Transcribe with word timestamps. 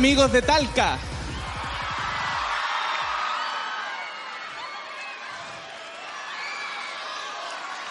Amigos 0.00 0.32
de 0.32 0.40
Talca. 0.40 0.96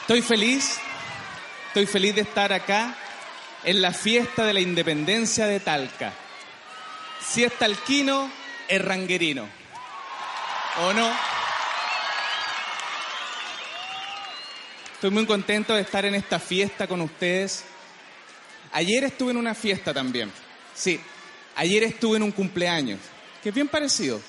Estoy 0.01 0.23
feliz, 0.23 0.79
estoy 1.67 1.85
feliz 1.85 2.15
de 2.15 2.21
estar 2.21 2.51
acá 2.51 2.95
en 3.63 3.79
la 3.79 3.93
fiesta 3.93 4.43
de 4.43 4.53
la 4.53 4.59
independencia 4.59 5.45
de 5.45 5.59
Talca. 5.59 6.11
Si 7.21 7.43
es 7.43 7.53
talquino, 7.59 8.31
es 8.67 8.83
ranguerino. 8.83 9.47
¿O 10.81 10.93
no? 10.93 11.11
Estoy 14.95 15.11
muy 15.11 15.27
contento 15.27 15.75
de 15.75 15.81
estar 15.81 16.05
en 16.05 16.15
esta 16.15 16.39
fiesta 16.39 16.87
con 16.87 17.01
ustedes. 17.01 17.65
Ayer 18.71 19.03
estuve 19.03 19.29
en 19.29 19.37
una 19.37 19.53
fiesta 19.53 19.93
también. 19.93 20.31
Sí, 20.73 20.99
ayer 21.59 21.83
estuve 21.83 22.15
en 22.15 22.23
un 22.23 22.31
cumpleaños, 22.31 22.99
que 23.43 23.49
es 23.49 23.55
bien 23.55 23.67
parecido. 23.67 24.21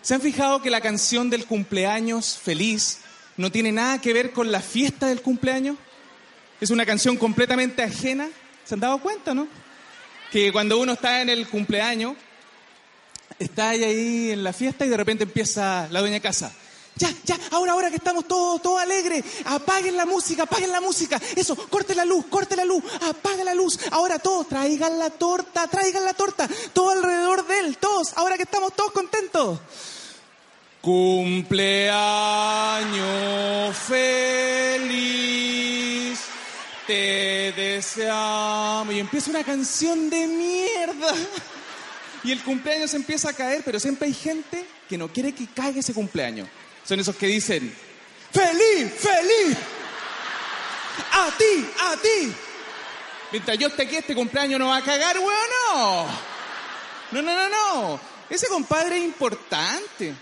¿Se 0.00 0.14
han 0.14 0.22
fijado 0.22 0.62
que 0.62 0.70
la 0.70 0.80
canción 0.80 1.28
del 1.28 1.44
cumpleaños 1.44 2.38
feliz 2.42 3.00
no 3.36 3.52
tiene 3.52 3.70
nada 3.70 4.00
que 4.00 4.14
ver 4.14 4.32
con 4.32 4.50
la 4.50 4.62
fiesta 4.62 5.06
del 5.08 5.20
cumpleaños? 5.20 5.76
Es 6.62 6.70
una 6.70 6.86
canción 6.86 7.18
completamente 7.18 7.82
ajena. 7.82 8.30
¿Se 8.64 8.74
han 8.74 8.80
dado 8.80 8.98
cuenta, 8.98 9.34
no? 9.34 9.46
Que 10.32 10.52
cuando 10.52 10.78
uno 10.78 10.94
está 10.94 11.20
en 11.20 11.28
el 11.28 11.46
cumpleaños, 11.48 12.14
está 13.38 13.70
ahí 13.70 14.30
en 14.30 14.42
la 14.42 14.54
fiesta 14.54 14.86
y 14.86 14.88
de 14.88 14.96
repente 14.96 15.24
empieza 15.24 15.86
la 15.90 16.00
dueña 16.00 16.20
casa. 16.20 16.50
Ya, 16.96 17.12
ya, 17.24 17.36
ahora, 17.50 17.72
ahora 17.72 17.90
que 17.90 17.96
estamos 17.96 18.28
todos, 18.28 18.62
todos 18.62 18.80
alegres, 18.80 19.24
apaguen 19.44 19.96
la 19.96 20.06
música, 20.06 20.44
apaguen 20.44 20.70
la 20.70 20.80
música. 20.80 21.20
Eso, 21.34 21.56
corte 21.56 21.92
la 21.94 22.04
luz, 22.04 22.26
corte 22.26 22.54
la 22.54 22.64
luz, 22.64 22.84
apaga 23.02 23.42
la 23.42 23.52
luz. 23.54 23.80
Ahora 23.90 24.20
todos, 24.20 24.48
traigan 24.48 24.96
la 24.98 25.10
torta, 25.10 25.66
traigan 25.66 26.04
la 26.04 26.14
torta. 26.14 26.48
Todo 26.72 26.90
alrededor 26.90 27.44
de 27.48 27.58
él, 27.58 27.78
todos, 27.78 28.12
ahora 28.16 28.36
que 28.36 28.44
estamos 28.44 28.74
todos 28.74 28.92
contentos. 28.92 29.58
Cumpleaños 30.80 31.94
feliz, 33.76 35.00
te 36.86 37.52
deseamos. 37.56 38.94
Y 38.94 39.00
empieza 39.00 39.30
una 39.30 39.42
canción 39.42 40.10
de 40.10 40.28
mierda. 40.28 41.12
Y 42.22 42.30
el 42.30 42.40
cumpleaños 42.44 42.94
empieza 42.94 43.30
a 43.30 43.32
caer, 43.32 43.62
pero 43.64 43.80
siempre 43.80 44.06
hay 44.06 44.14
gente 44.14 44.64
que 44.88 44.96
no 44.96 45.08
quiere 45.08 45.34
que 45.34 45.48
caiga 45.48 45.80
ese 45.80 45.92
cumpleaños. 45.92 46.48
Son 46.84 47.00
esos 47.00 47.16
que 47.16 47.26
dicen, 47.26 47.74
feliz, 48.32 48.92
feliz. 48.98 49.56
A 51.12 51.30
ti, 51.36 51.70
a 51.80 51.96
ti. 51.96 52.32
Mientras 53.32 53.58
yo 53.58 53.68
esté 53.68 53.82
aquí, 53.82 53.96
este 53.96 54.14
cumpleaños 54.14 54.60
no 54.60 54.68
va 54.68 54.76
a 54.76 54.82
cagar, 54.82 55.18
weón, 55.18 55.32
no. 55.72 56.06
No, 57.10 57.22
no, 57.22 57.34
no, 57.34 57.48
no. 57.48 58.00
Ese 58.28 58.46
compadre 58.48 58.98
es 58.98 59.04
importante. 59.04 60.14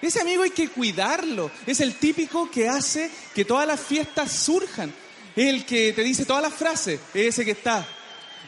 Ese 0.00 0.20
amigo 0.20 0.42
hay 0.42 0.50
que 0.50 0.68
cuidarlo. 0.68 1.50
Es 1.66 1.80
el 1.80 1.96
típico 1.96 2.50
que 2.50 2.68
hace 2.68 3.10
que 3.34 3.44
todas 3.44 3.66
las 3.66 3.80
fiestas 3.80 4.30
surjan. 4.32 4.92
Es 5.34 5.46
el 5.46 5.64
que 5.64 5.92
te 5.92 6.02
dice 6.02 6.24
todas 6.24 6.42
las 6.42 6.54
frases. 6.54 7.00
Es 7.14 7.26
ese 7.26 7.44
que 7.44 7.52
está. 7.52 7.86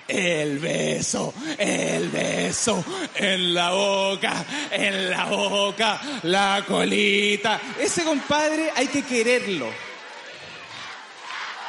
El 0.08 0.58
beso, 0.58 1.34
el 1.58 2.08
beso, 2.08 2.82
en 3.14 3.52
la 3.52 3.72
boca, 3.72 4.42
en 4.70 5.10
la 5.10 5.26
boca, 5.26 6.00
la 6.22 6.64
colita. 6.66 7.60
Ese 7.78 8.04
compadre 8.04 8.72
hay 8.74 8.86
que 8.86 9.02
quererlo. 9.02 9.70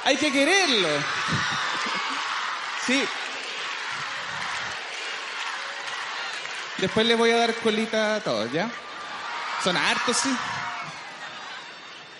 Hay 0.05 0.15
que 0.15 0.31
quererlo. 0.31 0.87
Sí. 2.87 3.03
Después 6.77 7.05
les 7.05 7.17
voy 7.17 7.31
a 7.31 7.37
dar 7.37 7.53
colita 7.55 8.15
a 8.15 8.19
todos, 8.21 8.49
¿ya? 8.53 8.71
Son 9.61 9.75
hartos, 9.75 10.15
sí. 10.15 10.33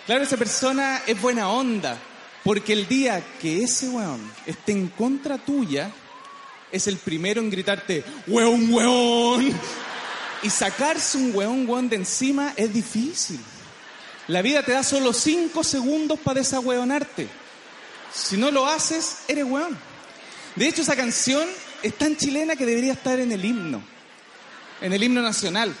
Claro, 0.04 0.24
esa 0.24 0.36
persona 0.36 1.00
es 1.06 1.18
buena 1.18 1.48
onda. 1.48 1.96
Porque 2.44 2.72
el 2.72 2.86
día 2.86 3.22
que 3.40 3.64
ese 3.64 3.88
weón 3.88 4.32
esté 4.46 4.72
en 4.72 4.88
contra 4.88 5.38
tuya, 5.38 5.90
es 6.72 6.86
el 6.86 6.96
primero 6.96 7.40
en 7.40 7.50
gritarte, 7.50 8.04
weón, 8.26 8.72
weón. 8.72 9.52
Y 10.42 10.50
sacarse 10.50 11.18
un 11.18 11.34
weón, 11.34 11.68
weón 11.68 11.88
de 11.88 11.96
encima 11.96 12.54
es 12.56 12.72
difícil. 12.72 13.40
La 14.28 14.42
vida 14.42 14.62
te 14.62 14.72
da 14.72 14.82
solo 14.82 15.12
cinco 15.12 15.64
segundos 15.64 16.18
para 16.20 16.40
desahueonarte. 16.40 17.28
Si 18.12 18.36
no 18.36 18.50
lo 18.50 18.66
haces, 18.66 19.18
eres 19.28 19.44
weón. 19.44 19.76
De 20.56 20.68
hecho, 20.68 20.82
esa 20.82 20.96
canción 20.96 21.48
es 21.82 21.96
tan 21.96 22.16
chilena 22.16 22.56
que 22.56 22.66
debería 22.66 22.92
estar 22.92 23.18
en 23.18 23.32
el 23.32 23.44
himno. 23.44 23.82
En 24.80 24.92
el 24.92 25.02
himno 25.02 25.22
nacional. 25.22 25.74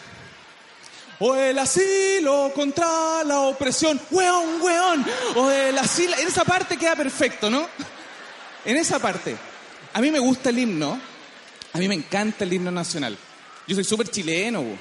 O 1.20 1.34
el 1.34 1.58
asilo 1.58 2.50
contra 2.54 3.22
la 3.24 3.40
opresión. 3.40 4.00
Weón, 4.10 4.60
weón. 4.60 5.06
O 5.36 5.50
el 5.50 5.78
asilo. 5.78 6.16
En 6.18 6.28
esa 6.28 6.44
parte 6.44 6.76
queda 6.76 6.96
perfecto, 6.96 7.50
¿no? 7.50 7.68
En 8.64 8.76
esa 8.76 8.98
parte. 8.98 9.36
A 9.92 10.00
mí 10.00 10.10
me 10.10 10.18
gusta 10.18 10.50
el 10.50 10.58
himno, 10.58 11.00
a 11.72 11.78
mí 11.78 11.88
me 11.88 11.94
encanta 11.94 12.44
el 12.44 12.52
himno 12.52 12.70
nacional. 12.70 13.16
Yo 13.66 13.74
soy 13.74 13.84
súper 13.84 14.08
chileno, 14.08 14.62
bo. 14.62 14.76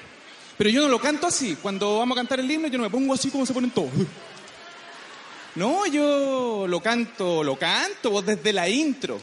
pero 0.58 0.70
yo 0.70 0.82
no 0.84 0.88
lo 0.90 1.00
canto 1.00 1.28
así. 1.28 1.58
Cuando 1.62 2.00
vamos 2.00 2.16
a 2.18 2.22
cantar 2.22 2.40
el 2.40 2.50
himno, 2.50 2.68
yo 2.68 2.78
no 2.78 2.84
me 2.84 2.90
pongo 2.90 3.14
así 3.14 3.30
como 3.30 3.46
se 3.46 3.54
ponen 3.54 3.72
todos. 3.72 3.92
No, 5.56 5.86
yo 5.88 6.68
lo 6.68 6.80
canto, 6.80 7.44
lo 7.44 7.58
canto 7.58 8.12
bo, 8.12 8.22
desde 8.22 8.54
la 8.54 8.70
intro. 8.70 9.20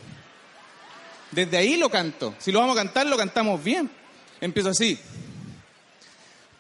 Desde 1.31 1.57
ahí 1.57 1.77
lo 1.77 1.89
canto. 1.89 2.35
Si 2.39 2.51
lo 2.53 2.61
vamos 2.61 2.77
a 2.77 2.83
cantar, 2.83 3.07
lo 3.07 3.17
cantamos 3.17 3.63
bien. 3.63 3.91
Empiezo 4.41 4.71
así. 4.71 4.99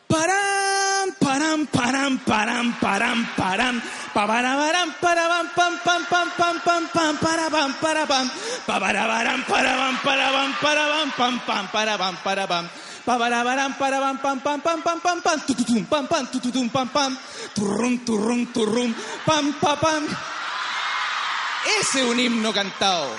Param, 0.06 1.14
param, 1.18 1.66
param, 1.66 2.18
param, 2.24 2.78
param, 2.80 3.28
param, 3.36 3.82
pabarabaram, 4.16 4.96
parabam, 4.96 5.46
pam, 5.52 5.76
pam, 5.84 6.02
pam, 6.08 6.28
pam, 6.32 6.56
pam, 6.64 6.88
pam, 6.88 7.14
parabam, 7.20 7.70
parabam, 7.76 8.26
pabarabaram, 8.64 9.44
parabam, 9.44 9.94
parabam, 10.00 10.50
parabam, 10.56 11.08
pam, 11.12 11.34
pam, 11.44 11.64
parabam, 11.68 12.16
parabam, 12.24 12.64
pabarabaram, 13.04 13.76
parabam, 13.76 14.16
pam, 14.16 14.40
pam, 14.40 14.58
pam, 14.64 14.80
pam, 14.80 15.00
pam, 15.04 15.20
pam, 15.20 15.38
tututum, 15.44 15.84
pam, 15.84 16.06
pam, 16.08 16.24
tututum, 16.32 16.66
pam, 16.70 16.88
pam, 16.88 17.12
turrum, 17.52 17.98
turrum, 18.08 18.46
turrum, 18.54 18.94
pam, 19.26 19.52
pam, 19.60 19.76
pam. 19.76 20.02
Ese 21.78 22.00
es 22.00 22.06
un 22.08 22.18
himno 22.18 22.54
cantado. 22.54 23.12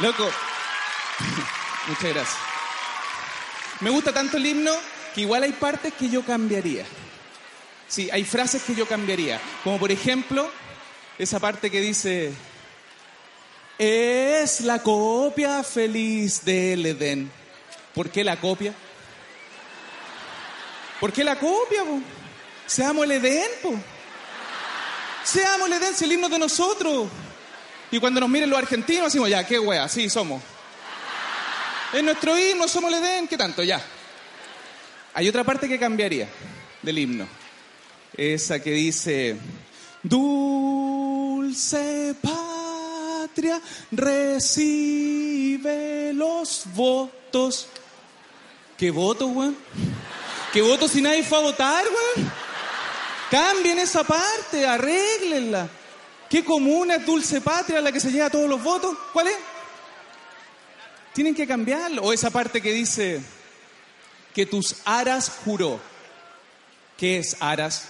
Loco. 0.00 0.28
Muchas 1.86 2.10
gracias. 2.10 2.38
Me 3.80 3.90
gusta 3.90 4.12
tanto 4.12 4.36
el 4.36 4.46
himno 4.46 4.72
que 5.14 5.20
igual 5.20 5.44
hay 5.44 5.52
partes 5.52 5.94
que 5.94 6.10
yo 6.10 6.24
cambiaría. 6.24 6.84
Sí, 7.88 8.08
hay 8.12 8.24
frases 8.24 8.62
que 8.62 8.74
yo 8.74 8.86
cambiaría. 8.86 9.40
Como 9.62 9.78
por 9.78 9.92
ejemplo, 9.92 10.50
esa 11.18 11.38
parte 11.38 11.70
que 11.70 11.80
dice, 11.80 12.32
es 13.78 14.60
la 14.60 14.82
copia 14.82 15.62
feliz 15.62 16.44
del 16.44 16.86
Edén. 16.86 17.30
¿Por 17.94 18.10
qué 18.10 18.24
la 18.24 18.40
copia? 18.40 18.74
¿Por 21.00 21.12
qué 21.12 21.22
la 21.24 21.38
copia? 21.38 21.84
Po? 21.84 22.00
Seamos 22.66 23.04
el 23.04 23.12
Edén, 23.12 23.50
po. 23.62 23.74
Seamos 25.24 25.66
el 25.66 25.74
Edén, 25.74 25.94
si 25.94 26.04
el 26.04 26.12
himno 26.12 26.28
de 26.28 26.38
nosotros. 26.38 27.08
Y 27.90 27.98
cuando 28.00 28.20
nos 28.20 28.28
miren 28.28 28.50
los 28.50 28.58
argentinos, 28.58 29.04
decimos, 29.04 29.28
ya, 29.28 29.46
qué 29.46 29.58
wea, 29.58 29.88
sí, 29.88 30.08
somos. 30.08 30.42
Es 31.92 32.02
nuestro 32.02 32.36
himno, 32.36 32.66
somos 32.66 32.92
el 32.92 32.98
Edén, 33.02 33.28
¿qué 33.28 33.36
tanto? 33.36 33.62
Ya. 33.62 33.80
Hay 35.14 35.28
otra 35.28 35.44
parte 35.44 35.68
que 35.68 35.78
cambiaría 35.78 36.28
del 36.82 36.98
himno. 36.98 37.28
Esa 38.16 38.62
que 38.62 38.70
dice, 38.70 39.36
dulce 40.02 42.14
patria, 42.22 43.60
recibe 43.90 46.12
los 46.12 46.62
votos. 46.74 47.66
¿Qué 48.78 48.92
votos, 48.92 49.28
weón? 49.32 49.56
¿Qué 50.52 50.62
votos 50.62 50.92
si 50.92 51.02
nadie 51.02 51.24
fue 51.24 51.38
a 51.38 51.42
votar, 51.42 51.84
weón? 51.84 52.32
Cambien 53.30 53.80
esa 53.80 54.04
parte, 54.04 54.64
arréglenla. 54.64 55.68
¿Qué 56.30 56.44
comuna 56.44 56.94
es 56.96 57.06
dulce 57.06 57.40
patria 57.40 57.80
la 57.80 57.90
que 57.90 57.98
se 57.98 58.12
lleva 58.12 58.30
todos 58.30 58.48
los 58.48 58.62
votos? 58.62 58.96
¿Cuál 59.12 59.26
es? 59.28 59.36
Tienen 61.12 61.34
que 61.34 61.46
cambiarlo. 61.46 62.02
O 62.02 62.12
esa 62.12 62.30
parte 62.30 62.62
que 62.62 62.72
dice 62.72 63.20
que 64.32 64.46
tus 64.46 64.76
aras 64.84 65.32
juró. 65.44 65.80
¿Qué 66.96 67.18
es 67.18 67.36
aras? 67.40 67.88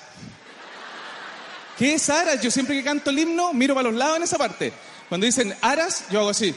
¿Qué 1.79 1.95
es 1.95 2.09
aras? 2.09 2.41
Yo 2.41 2.51
siempre 2.51 2.77
que 2.77 2.85
canto 2.85 3.11
el 3.11 3.19
himno 3.19 3.53
miro 3.53 3.75
para 3.75 3.89
los 3.89 3.99
lados 3.99 4.17
en 4.19 4.23
esa 4.23 4.39
parte. 4.39 4.73
Cuando 5.09 5.27
dicen 5.27 5.55
aras, 5.61 6.05
yo 6.11 6.21
hago 6.21 6.31
así. 6.31 6.55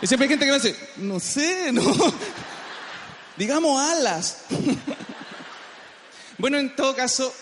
Y 0.00 0.06
siempre 0.06 0.24
hay 0.24 0.30
gente 0.30 0.46
que 0.46 0.52
me 0.52 0.58
dice, 0.58 0.76
no 0.96 1.20
sé, 1.20 1.70
no. 1.72 1.82
Digamos 3.36 3.80
alas. 3.80 4.44
bueno, 6.38 6.58
en 6.58 6.74
todo 6.74 6.94
caso, 6.96 7.32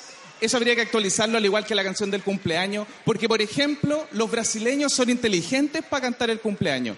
eso 0.41 0.57
habría 0.59 0.75
que 0.75 0.83
actualizarlo 0.83 1.39
al 1.39 1.45
igual 1.45 1.65
que 1.65 1.75
la 1.75 1.83
canción 1.83 2.11
del 2.11 2.23
cumpleaños, 2.23 2.87
porque 3.05 3.29
por 3.29 3.41
ejemplo, 3.41 4.07
los 4.13 4.31
brasileños 4.31 4.93
son 4.93 5.09
inteligentes 5.09 5.83
para 5.83 6.03
cantar 6.03 6.29
el 6.31 6.41
cumpleaños. 6.41 6.97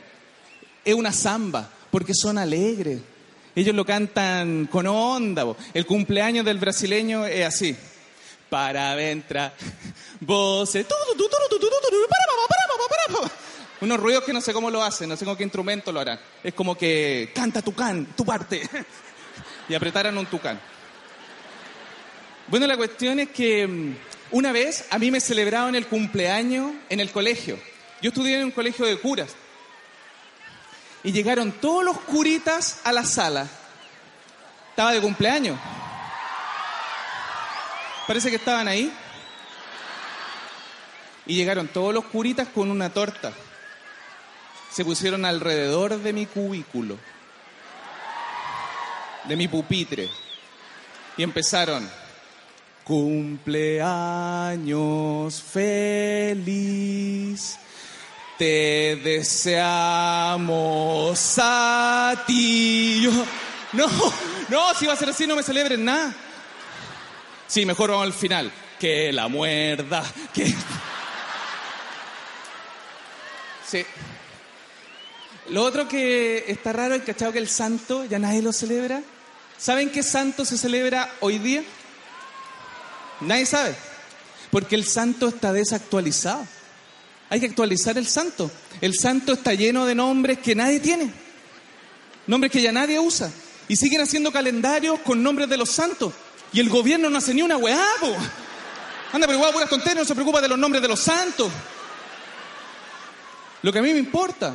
Es 0.84 0.94
una 0.94 1.12
samba, 1.12 1.70
porque 1.92 2.12
son 2.12 2.38
alegres. 2.38 3.00
Ellos 3.54 3.74
lo 3.74 3.84
cantan 3.84 4.66
con 4.66 4.86
onda. 4.86 5.44
El 5.74 5.86
cumpleaños 5.86 6.44
del 6.44 6.58
brasileño 6.58 7.24
es 7.26 7.46
así 7.46 7.76
para 8.52 9.00
entrar. 9.00 9.54
Voces. 10.20 10.87
Unos 13.81 13.99
ruidos 13.99 14.25
que 14.25 14.34
no 14.34 14.43
sé 14.43 14.52
cómo 14.52 14.70
lo 14.70 14.82
hacen, 14.82 15.08
no 15.08 15.16
sé 15.16 15.25
con 15.25 15.34
qué 15.37 15.43
instrumento 15.43 15.90
lo 15.90 16.00
harán. 16.00 16.20
Es 16.44 16.52
como 16.52 16.76
que 16.76 17.32
canta 17.34 17.62
tucán, 17.62 18.08
tu 18.14 18.26
parte. 18.26 18.69
Y 19.70 19.75
apretaran 19.75 20.19
un 20.19 20.26
tucán. 20.26 20.60
Bueno, 22.49 22.66
la 22.66 22.76
cuestión 22.76 23.20
es 23.20 23.31
que 23.31 23.94
una 24.31 24.52
vez 24.52 24.84
a 24.90 24.98
mí 24.98 25.10
me 25.10 25.20
celebraron 25.20 25.75
el 25.75 25.87
cumpleaños 25.87 26.72
en 26.90 27.00
el 27.00 27.10
colegio. 27.10 27.58
Yo 28.02 28.08
estudié 28.08 28.37
en 28.37 28.44
un 28.44 28.50
colegio 28.50 28.84
de 28.84 28.98
curas. 28.98 29.34
Y 31.02 31.12
llegaron 31.12 31.52
todos 31.52 31.82
los 31.84 31.98
curitas 32.00 32.81
a 32.84 32.93
la 32.93 33.06
sala. 33.06 33.48
Estaba 34.69 34.93
de 34.93 35.00
cumpleaños. 35.00 35.58
Parece 38.06 38.31
que 38.31 38.37
estaban 38.37 38.69
ahí. 38.69 38.93
Y 41.26 41.34
llegaron 41.37 41.69
todos 41.69 41.94
los 41.94 42.04
curitas 42.06 42.49
con 42.49 42.70
una 42.70 42.90
torta. 42.90 43.32
Se 44.70 44.84
pusieron 44.84 45.25
alrededor 45.25 45.99
de 45.99 46.12
mi 46.12 46.26
cubículo, 46.26 46.99
de 49.25 49.37
mi 49.37 49.49
pupitre. 49.49 50.08
Y 51.16 51.22
empezaron. 51.22 51.88
Cumpleaños 52.84 53.82
feliz. 55.40 56.38
Te 58.37 58.96
deseamos 59.05 60.38
a 61.38 62.25
ti. 62.26 63.02
Yo, 63.02 63.12
no, 63.72 63.87
no, 64.48 64.75
si 64.75 64.87
va 64.87 64.94
a 64.94 64.96
ser 64.96 65.10
así 65.10 65.28
no 65.28 65.37
me 65.37 65.44
celebren 65.44 65.84
nada. 65.84 66.12
Sí, 67.52 67.66
mejor 67.66 67.90
vamos 67.90 68.06
al 68.06 68.14
final. 68.14 68.50
Que 68.81 69.12
la 69.12 69.28
muerda, 69.28 70.02
que... 70.32 70.46
Sí. 73.69 73.84
Lo 75.50 75.62
otro 75.62 75.87
que 75.87 76.46
está 76.49 76.72
raro, 76.72 76.99
cachado 77.04 77.31
que 77.31 77.38
el 77.38 77.49
santo 77.49 78.06
ya 78.06 78.19
nadie 78.19 78.40
lo 78.40 78.54
celebra. 78.54 79.02
¿Saben 79.58 79.90
qué 79.90 80.02
santo 80.02 80.46
se 80.46 80.56
celebra 80.56 81.12
hoy 81.20 81.37
día? 81.40 81.62
Nadie 83.20 83.44
sabe. 83.44 83.75
Porque 84.50 84.75
el 84.75 84.87
santo 84.87 85.28
está 85.28 85.52
desactualizado. 85.52 86.46
Hay 87.28 87.38
que 87.38 87.46
actualizar 87.46 87.98
el 87.98 88.06
santo. 88.06 88.50
El 88.81 88.94
santo 88.94 89.34
está 89.34 89.52
lleno 89.52 89.84
de 89.84 89.94
nombres 89.94 90.38
que 90.38 90.55
nadie 90.55 90.81
tiene. 90.81 91.12
Nombres 92.26 92.50
que 92.50 92.62
ya 92.62 92.72
nadie 92.72 92.98
usa. 92.98 93.31
Y 93.69 93.76
siguen 93.76 94.00
haciendo 94.00 94.32
calendarios 94.32 95.00
con 95.00 95.22
nombres 95.22 95.50
de 95.50 95.58
los 95.58 95.69
santos. 95.69 96.14
Y 96.52 96.60
el 96.60 96.69
gobierno 96.69 97.08
no 97.08 97.19
hace 97.19 97.32
ni 97.32 97.43
una 97.43 97.56
weá, 97.56 97.87
po. 98.00 98.14
Anda, 99.12 99.26
pero 99.26 99.34
igual 99.34 99.52
puras 99.52 99.69
tonterías, 99.69 99.96
no 99.96 100.04
se 100.04 100.14
preocupa 100.14 100.40
de 100.40 100.49
los 100.49 100.58
nombres 100.58 100.82
de 100.82 100.88
los 100.88 101.00
santos. 101.00 101.50
Lo 103.62 103.72
que 103.72 103.78
a 103.78 103.82
mí 103.82 103.93
me 103.93 103.99
importa. 103.99 104.54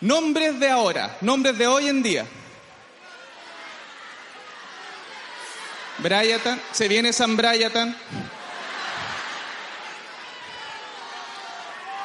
Nombres 0.00 0.60
de 0.60 0.68
ahora, 0.68 1.16
nombres 1.20 1.56
de 1.56 1.66
hoy 1.66 1.88
en 1.88 2.02
día. 2.02 2.26
Bryatan, 5.98 6.60
se 6.72 6.88
viene 6.88 7.12
San 7.12 7.36
Bryatan. 7.36 7.96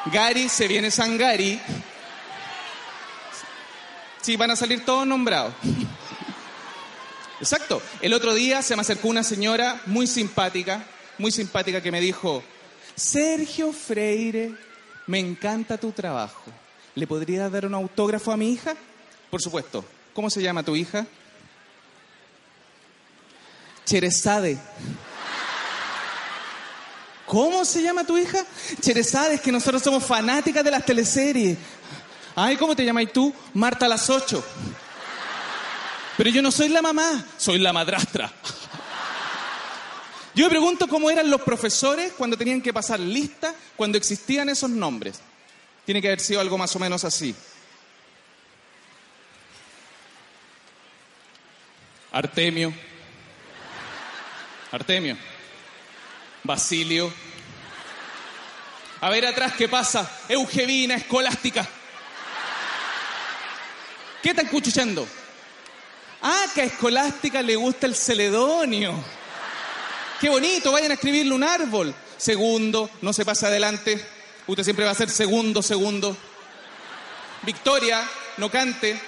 Gary, 0.06 0.48
se 0.48 0.66
viene 0.66 0.90
San 0.90 1.18
Gary. 1.18 1.60
Sí, 4.22 4.36
van 4.36 4.50
a 4.50 4.56
salir 4.56 4.84
todos 4.84 5.06
nombrados. 5.06 5.52
Exacto. 7.40 7.80
El 8.02 8.12
otro 8.12 8.34
día 8.34 8.62
se 8.62 8.76
me 8.76 8.82
acercó 8.82 9.08
una 9.08 9.22
señora 9.22 9.80
muy 9.86 10.06
simpática, 10.06 10.84
muy 11.18 11.32
simpática 11.32 11.82
que 11.82 11.90
me 11.90 12.00
dijo, 12.00 12.42
Sergio 12.94 13.72
Freire, 13.72 14.54
me 15.06 15.18
encanta 15.18 15.78
tu 15.78 15.92
trabajo. 15.92 16.52
¿Le 16.94 17.06
podrías 17.06 17.50
dar 17.50 17.66
un 17.66 17.74
autógrafo 17.74 18.30
a 18.30 18.36
mi 18.36 18.52
hija? 18.52 18.74
Por 19.30 19.40
supuesto. 19.40 19.84
¿Cómo 20.12 20.28
se 20.28 20.42
llama 20.42 20.62
tu 20.62 20.76
hija? 20.76 21.06
Cherezade. 23.86 24.58
¿Cómo 27.26 27.64
se 27.64 27.80
llama 27.80 28.04
tu 28.04 28.18
hija? 28.18 28.44
Cherezade, 28.80 29.36
es 29.36 29.40
que 29.40 29.52
nosotros 29.52 29.82
somos 29.82 30.04
fanáticas 30.04 30.64
de 30.64 30.70
las 30.70 30.84
teleseries. 30.84 31.56
Ay, 32.34 32.56
¿cómo 32.56 32.76
te 32.76 32.84
llamas 32.84 33.12
tú? 33.12 33.32
Marta 33.54 33.88
las 33.88 34.10
8. 34.10 34.44
Pero 36.20 36.28
yo 36.28 36.42
no 36.42 36.52
soy 36.52 36.68
la 36.68 36.82
mamá, 36.82 37.24
soy 37.38 37.58
la 37.58 37.72
madrastra. 37.72 38.30
Yo 40.34 40.44
me 40.44 40.50
pregunto 40.50 40.86
cómo 40.86 41.10
eran 41.10 41.30
los 41.30 41.40
profesores 41.40 42.12
cuando 42.12 42.36
tenían 42.36 42.60
que 42.60 42.74
pasar 42.74 43.00
lista, 43.00 43.54
cuando 43.74 43.96
existían 43.96 44.50
esos 44.50 44.68
nombres. 44.68 45.18
Tiene 45.86 46.02
que 46.02 46.08
haber 46.08 46.20
sido 46.20 46.42
algo 46.42 46.58
más 46.58 46.76
o 46.76 46.78
menos 46.78 47.04
así. 47.04 47.34
Artemio. 52.12 52.74
Artemio. 54.72 55.16
Basilio. 56.44 57.10
A 59.00 59.08
ver 59.08 59.24
atrás 59.24 59.54
qué 59.56 59.70
pasa. 59.70 60.20
Eugevina, 60.28 60.96
escolástica. 60.96 61.66
¿Qué 64.22 64.28
están 64.28 64.48
cuchuchando? 64.48 65.08
Ah, 66.22 66.44
que 66.54 66.62
a 66.62 66.64
escolástica 66.64 67.42
le 67.42 67.56
gusta 67.56 67.86
el 67.86 67.94
celedonio. 67.94 68.94
Qué 70.20 70.28
bonito, 70.28 70.70
vayan 70.70 70.90
a 70.90 70.94
escribirle 70.94 71.32
un 71.32 71.44
árbol. 71.44 71.94
Segundo, 72.18 72.90
no 73.00 73.12
se 73.12 73.24
pasa 73.24 73.46
adelante. 73.46 74.04
Usted 74.46 74.64
siempre 74.64 74.84
va 74.84 74.90
a 74.90 74.94
ser 74.94 75.08
segundo, 75.08 75.62
segundo. 75.62 76.14
Victoria, 77.42 78.06
no 78.36 78.50
cante. 78.50 79.00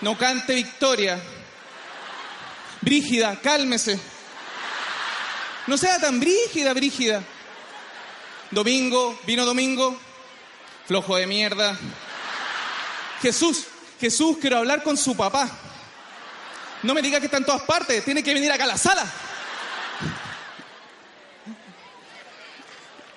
No 0.00 0.16
cante 0.16 0.54
Victoria. 0.54 1.20
Brígida, 2.80 3.38
cálmese. 3.42 4.00
No 5.66 5.76
sea 5.76 6.00
tan 6.00 6.18
brígida, 6.18 6.72
brígida. 6.72 7.22
Domingo, 8.50 9.18
vino 9.26 9.44
domingo. 9.44 10.00
Flojo 10.86 11.16
de 11.16 11.26
mierda. 11.26 11.76
Jesús, 13.20 13.66
Jesús, 14.00 14.38
quiero 14.40 14.58
hablar 14.58 14.82
con 14.82 14.96
su 14.96 15.16
papá. 15.16 15.50
No 16.82 16.94
me 16.94 17.02
diga 17.02 17.18
que 17.18 17.26
está 17.26 17.38
en 17.38 17.44
todas 17.44 17.62
partes, 17.62 18.04
tiene 18.04 18.22
que 18.22 18.32
venir 18.32 18.50
acá 18.52 18.64
a 18.64 18.68
la 18.68 18.78
sala. 18.78 19.04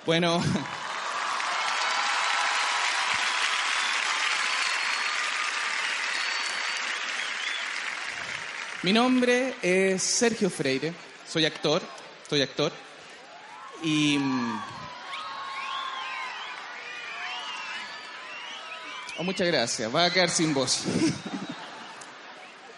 Bueno. 0.04 0.42
Mi 8.82 8.92
nombre 8.92 9.54
es 9.62 10.02
Sergio 10.02 10.50
Freire, 10.50 10.92
soy 11.28 11.44
actor, 11.44 11.80
soy 12.28 12.42
actor. 12.42 12.72
Y. 13.84 14.18
Oh, 19.18 19.24
muchas 19.24 19.46
gracias, 19.46 19.94
va 19.94 20.06
a 20.06 20.12
quedar 20.12 20.30
sin 20.30 20.54
voz. 20.54 20.82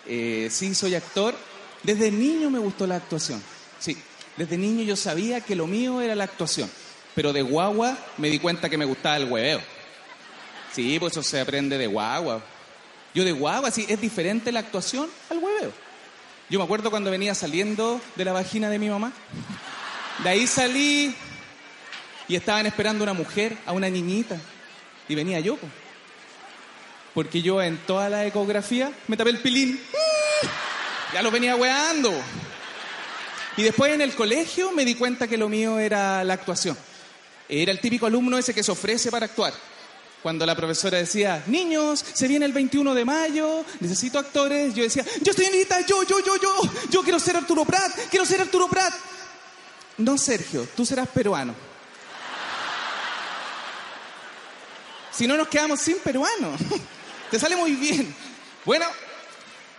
Eh, 0.07 0.49
sí, 0.51 0.75
soy 0.75 0.95
actor. 0.95 1.35
Desde 1.83 2.11
niño 2.11 2.51
me 2.51 2.59
gustó 2.59 2.87
la 2.87 2.97
actuación. 2.97 3.43
Sí, 3.79 3.97
desde 4.37 4.59
niño 4.59 4.83
yo 4.83 4.97
sabía 4.97 5.41
que 5.41 5.57
lo 5.57 5.67
mío 5.67 6.03
era 6.03 6.15
la 6.15 6.25
actuación. 6.25 6.71
Pero 7.15 7.33
de 7.33 7.41
guagua 7.41 7.97
me 8.19 8.29
di 8.29 8.39
cuenta 8.39 8.69
que 8.69 8.77
me 8.77 8.85
gustaba 8.85 9.17
el 9.17 9.31
hueveo. 9.31 9.63
Sí, 10.75 10.99
pues 10.99 11.13
eso 11.13 11.23
se 11.23 11.41
aprende 11.41 11.79
de 11.79 11.87
guagua. 11.87 12.45
Yo 13.15 13.25
de 13.25 13.33
guagua, 13.33 13.71
sí, 13.71 13.87
es 13.89 13.99
diferente 13.99 14.53
la 14.53 14.61
actuación 14.61 15.09
al 15.31 15.39
hueveo. 15.39 15.73
Yo 16.51 16.59
me 16.59 16.65
acuerdo 16.67 16.91
cuando 16.91 17.11
venía 17.11 17.35
saliendo 17.35 17.99
de 18.17 18.25
la 18.27 18.35
vagina 18.35 18.69
de 18.69 18.79
mi 18.79 18.91
mamá. 18.91 19.11
De 20.23 20.29
ahí 20.29 20.47
salí 20.47 21.15
y 22.29 22.37
estaban 22.37 22.67
esperando 22.67 23.05
una 23.05 23.15
mujer, 23.15 23.57
a 23.65 23.73
una 23.73 23.89
niñita. 23.89 24.39
Y 25.09 25.15
venía 25.15 25.41
yo. 25.41 25.57
po. 25.57 25.67
Porque 27.15 27.43
yo 27.43 27.63
en 27.63 27.79
toda 27.79 28.11
la 28.11 28.27
ecografía 28.27 28.93
me 29.07 29.17
tapé 29.17 29.31
el 29.31 29.41
pilín. 29.41 29.81
Ya 31.13 31.23
lo 31.23 31.31
venía 31.31 31.55
weando. 31.55 32.13
Y 33.57 33.63
después 33.63 33.93
en 33.93 34.01
el 34.01 34.15
colegio 34.15 34.73
me 34.73 34.85
di 34.85 34.97
cuenta 34.97 35.29
que 35.29 35.37
lo 35.37 35.49
mío 35.49 35.79
era 35.79 36.25
la 36.25 36.35
actuación. 36.35 36.77
Era 37.49 37.71
el 37.71 37.81
típico 37.81 38.07
alumno 38.07 38.37
ese 38.37 38.53
que 38.53 38.65
se 38.65 38.73
ofrece 38.73 39.13
para 39.13 39.27
actuar. 39.27 39.55
Cuando 40.25 40.45
la 40.45 40.57
profesora 40.57 40.99
decía, 40.99 41.45
niños, 41.47 42.05
se 42.15 42.27
viene 42.27 42.47
el 42.47 42.53
21 42.53 42.95
de 42.95 43.05
mayo, 43.05 43.65
necesito 43.81 44.19
actores, 44.19 44.75
yo 44.75 44.83
decía, 44.83 45.05
yo 45.21 45.31
estoy 45.31 45.51
lista, 45.53 45.83
yo, 45.87 46.03
yo, 46.03 46.19
yo, 46.25 46.37
yo, 46.41 46.61
yo 46.91 47.03
quiero 47.03 47.21
ser 47.21 47.37
Arturo 47.37 47.65
Prat, 47.65 47.93
quiero 48.11 48.25
ser 48.25 48.41
Arturo 48.41 48.67
Prat. 48.67 48.93
No, 49.99 50.17
Sergio, 50.19 50.67
tú 50.75 50.85
serás 50.85 51.09
peruano. 51.09 51.55
Si 55.13 55.29
no 55.29 55.37
nos 55.37 55.47
quedamos 55.47 55.79
sin 55.79 55.99
peruano. 55.99 56.57
Te 57.31 57.39
sale 57.39 57.57
muy 57.57 57.73
bien. 57.73 58.15
Bueno, 58.65 58.87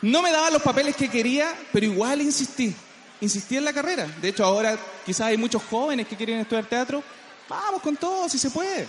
no 0.01 0.21
me 0.21 0.31
daba 0.31 0.49
los 0.49 0.61
papeles 0.61 0.95
que 0.95 1.09
quería, 1.09 1.53
pero 1.71 1.85
igual 1.85 2.21
insistí. 2.21 2.75
Insistí 3.21 3.57
en 3.57 3.65
la 3.65 3.73
carrera. 3.73 4.05
De 4.21 4.29
hecho, 4.29 4.43
ahora 4.43 4.77
quizás 5.05 5.27
hay 5.27 5.37
muchos 5.37 5.63
jóvenes 5.63 6.07
que 6.07 6.15
quieren 6.15 6.39
estudiar 6.39 6.65
teatro. 6.65 7.03
Vamos 7.47 7.81
con 7.81 7.95
todo, 7.97 8.27
si 8.29 8.37
se 8.37 8.51
puede. 8.51 8.87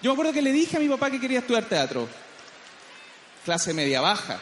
Yo 0.00 0.10
me 0.10 0.12
acuerdo 0.12 0.32
que 0.32 0.42
le 0.42 0.52
dije 0.52 0.76
a 0.76 0.80
mi 0.80 0.88
papá 0.88 1.10
que 1.10 1.20
quería 1.20 1.40
estudiar 1.40 1.64
teatro. 1.64 2.08
Clase 3.44 3.74
media 3.74 4.00
baja. 4.00 4.38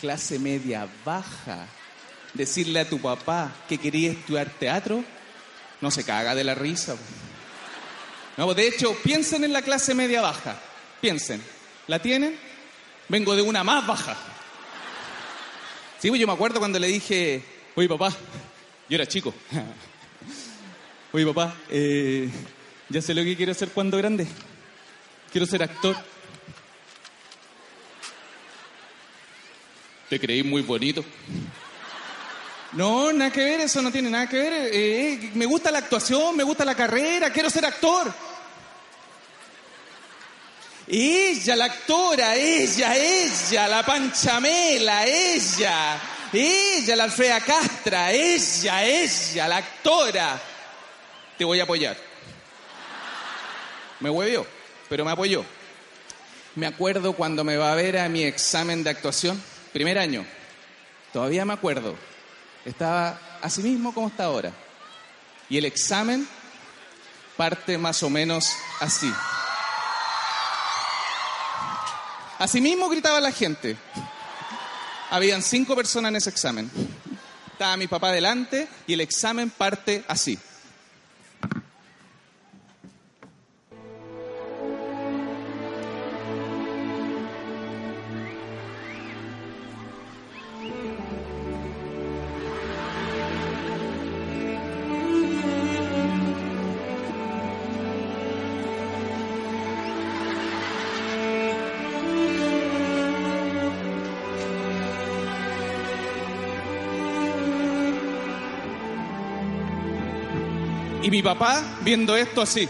Clase 0.00 0.38
media 0.38 0.88
baja. 1.04 1.66
Decirle 2.34 2.80
a 2.80 2.88
tu 2.88 3.00
papá 3.00 3.52
que 3.68 3.78
quería 3.78 4.10
estudiar 4.10 4.50
teatro, 4.50 5.02
no 5.80 5.90
se 5.90 6.04
caga 6.04 6.34
de 6.34 6.44
la 6.44 6.54
risa. 6.54 6.96
No, 8.36 8.52
de 8.52 8.68
hecho, 8.68 8.94
piensen 9.02 9.44
en 9.44 9.52
la 9.52 9.62
clase 9.62 9.94
media 9.94 10.20
baja. 10.20 10.58
Piensen. 11.00 11.42
¿La 11.86 12.00
tienen? 12.00 12.38
Vengo 13.08 13.36
de 13.36 13.42
una 13.42 13.62
más 13.62 13.86
baja. 13.86 14.16
Sí, 16.00 16.08
pues 16.08 16.20
yo 16.20 16.26
me 16.26 16.32
acuerdo 16.32 16.58
cuando 16.58 16.78
le 16.78 16.88
dije, 16.88 17.42
oye 17.74 17.88
papá, 17.88 18.10
yo 18.88 18.94
era 18.96 19.06
chico. 19.06 19.34
Oye 21.12 21.24
papá, 21.24 21.54
eh, 21.70 22.28
ya 22.90 23.00
sé 23.00 23.14
lo 23.14 23.22
que 23.22 23.36
quiero 23.36 23.52
hacer 23.52 23.70
cuando 23.70 23.96
grande. 23.96 24.26
Quiero 25.32 25.46
ser 25.46 25.62
actor. 25.62 25.96
Te 30.10 30.20
creí 30.20 30.42
muy 30.42 30.60
bonito. 30.60 31.02
No, 32.72 33.12
nada 33.12 33.32
que 33.32 33.42
ver, 33.42 33.60
eso 33.60 33.80
no 33.80 33.90
tiene 33.90 34.10
nada 34.10 34.28
que 34.28 34.36
ver. 34.36 34.70
Eh, 34.72 35.30
me 35.34 35.46
gusta 35.46 35.70
la 35.70 35.78
actuación, 35.78 36.36
me 36.36 36.42
gusta 36.42 36.64
la 36.66 36.74
carrera, 36.74 37.32
quiero 37.32 37.48
ser 37.48 37.64
actor. 37.64 38.12
Ella, 40.88 41.56
la 41.56 41.64
actora, 41.64 42.36
ella, 42.36 42.94
ella, 42.96 43.66
la 43.66 43.84
Panchamela, 43.84 45.04
ella, 45.04 45.98
ella, 46.32 46.96
la 46.96 47.04
Alfrea 47.04 47.40
Castra, 47.40 48.12
ella, 48.12 48.84
ella, 48.84 49.48
la 49.48 49.56
actora. 49.56 50.40
Te 51.36 51.44
voy 51.44 51.58
a 51.58 51.64
apoyar. 51.64 51.96
Me 53.98 54.10
huevió, 54.10 54.46
pero 54.88 55.04
me 55.04 55.10
apoyó. 55.10 55.44
Me 56.54 56.66
acuerdo 56.66 57.14
cuando 57.14 57.42
me 57.42 57.56
va 57.56 57.72
a 57.72 57.74
ver 57.74 57.98
a 57.98 58.08
mi 58.08 58.22
examen 58.22 58.84
de 58.84 58.90
actuación, 58.90 59.42
primer 59.72 59.98
año. 59.98 60.24
Todavía 61.12 61.44
me 61.44 61.54
acuerdo. 61.54 61.96
Estaba 62.64 63.38
así 63.42 63.60
mismo 63.62 63.92
como 63.92 64.08
está 64.08 64.24
ahora. 64.24 64.52
Y 65.48 65.58
el 65.58 65.64
examen 65.64 66.28
parte 67.36 67.76
más 67.76 68.02
o 68.02 68.10
menos 68.10 68.56
así. 68.80 69.12
Así 72.38 72.60
mismo 72.60 72.88
gritaba 72.88 73.20
la 73.20 73.32
gente. 73.32 73.76
Habían 75.10 75.42
cinco 75.42 75.74
personas 75.74 76.10
en 76.10 76.16
ese 76.16 76.30
examen. 76.30 76.70
Estaba 77.52 77.76
mi 77.76 77.86
papá 77.86 78.12
delante 78.12 78.68
y 78.86 78.92
el 78.92 79.00
examen 79.00 79.48
parte 79.50 80.04
así. 80.08 80.38
Mi 111.16 111.22
papá 111.22 111.62
viendo 111.80 112.14
esto 112.14 112.42
así. 112.42 112.68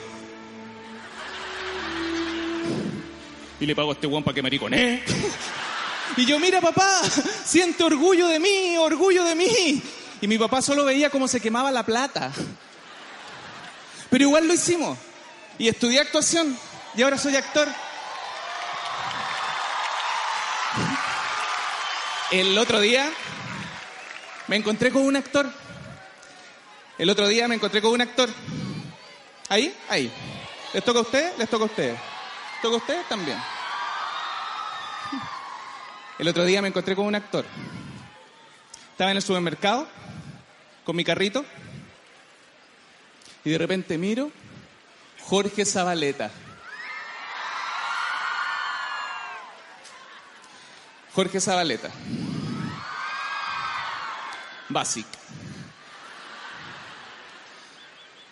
Y 3.59 3.67
le 3.67 3.75
pago 3.75 3.91
a 3.91 3.95
este 3.95 4.07
guan 4.07 4.23
para 4.23 4.37
que 4.37 4.43
me 4.43 4.49
ricone. 4.49 5.03
Y 6.17 6.25
yo, 6.25 6.39
mira 6.39 6.61
papá, 6.61 7.03
siente 7.45 7.83
orgullo 7.83 8.29
de 8.29 8.39
mí, 8.39 8.77
orgullo 8.79 9.25
de 9.25 9.35
mí. 9.35 9.83
Y 10.21 10.29
mi 10.29 10.39
papá 10.39 10.63
solo 10.63 10.85
veía 10.85 11.11
cómo 11.11 11.27
se 11.27 11.41
quemaba 11.41 11.73
la 11.73 11.85
plata. 11.85 12.31
Pero 14.11 14.23
igual 14.23 14.47
lo 14.47 14.55
hicimos. 14.55 14.97
Y 15.59 15.67
estudié 15.67 15.99
actuación. 15.99 16.57
Y 16.95 17.03
ahora 17.03 17.19
soy 17.19 17.35
actor. 17.35 17.67
El 22.31 22.57
otro 22.57 22.81
día 22.81 23.11
me 24.47 24.55
encontré 24.55 24.93
con 24.93 25.03
un 25.03 25.17
actor 25.17 25.51
el 26.99 27.11
otro 27.11 27.29
día 27.29 27.49
me 27.49 27.57
encontré 27.57 27.83
con 27.83 27.93
un 27.93 28.01
actor. 28.01 28.29
Ahí, 29.49 29.77
ahí. 29.89 30.11
¿Les 30.73 30.85
toca 30.85 31.01
a 31.01 31.03
usted? 31.03 31.37
Les 31.39 31.49
toca 31.49 31.65
a 31.65 31.67
usted. 31.67 31.91
¿Les 31.91 32.63
toca 32.63 32.75
a 32.75 32.79
usted? 32.79 33.03
También. 33.09 33.39
El 36.19 36.29
otro 36.29 36.45
día 36.45 36.63
me 36.63 36.69
encontré 36.69 36.97
con 36.97 37.07
un 37.07 37.15
actor. 37.15 37.45
Estaba 38.93 39.11
en 39.11 39.19
el 39.19 39.23
supermercado 39.23 39.87
con 40.85 40.97
mi 40.97 41.05
carrito 41.05 41.45
y 43.45 43.51
de 43.51 43.59
repente 43.59 43.99
miro 43.99 44.31
Jorge 45.21 45.67
Zabaleta. 45.67 46.31
Jorge 51.13 51.41
Zabaleta. 51.41 51.91
Basic. 54.69 55.07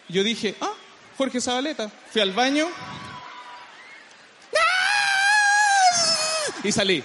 Yo 0.09 0.23
dije, 0.23 0.55
ah, 0.61 0.75
Jorge 1.17 1.41
Zabaleta. 1.41 1.91
Fui 2.11 2.21
al 2.21 2.33
baño. 2.33 2.69
Y 6.63 6.73
salí. 6.73 7.05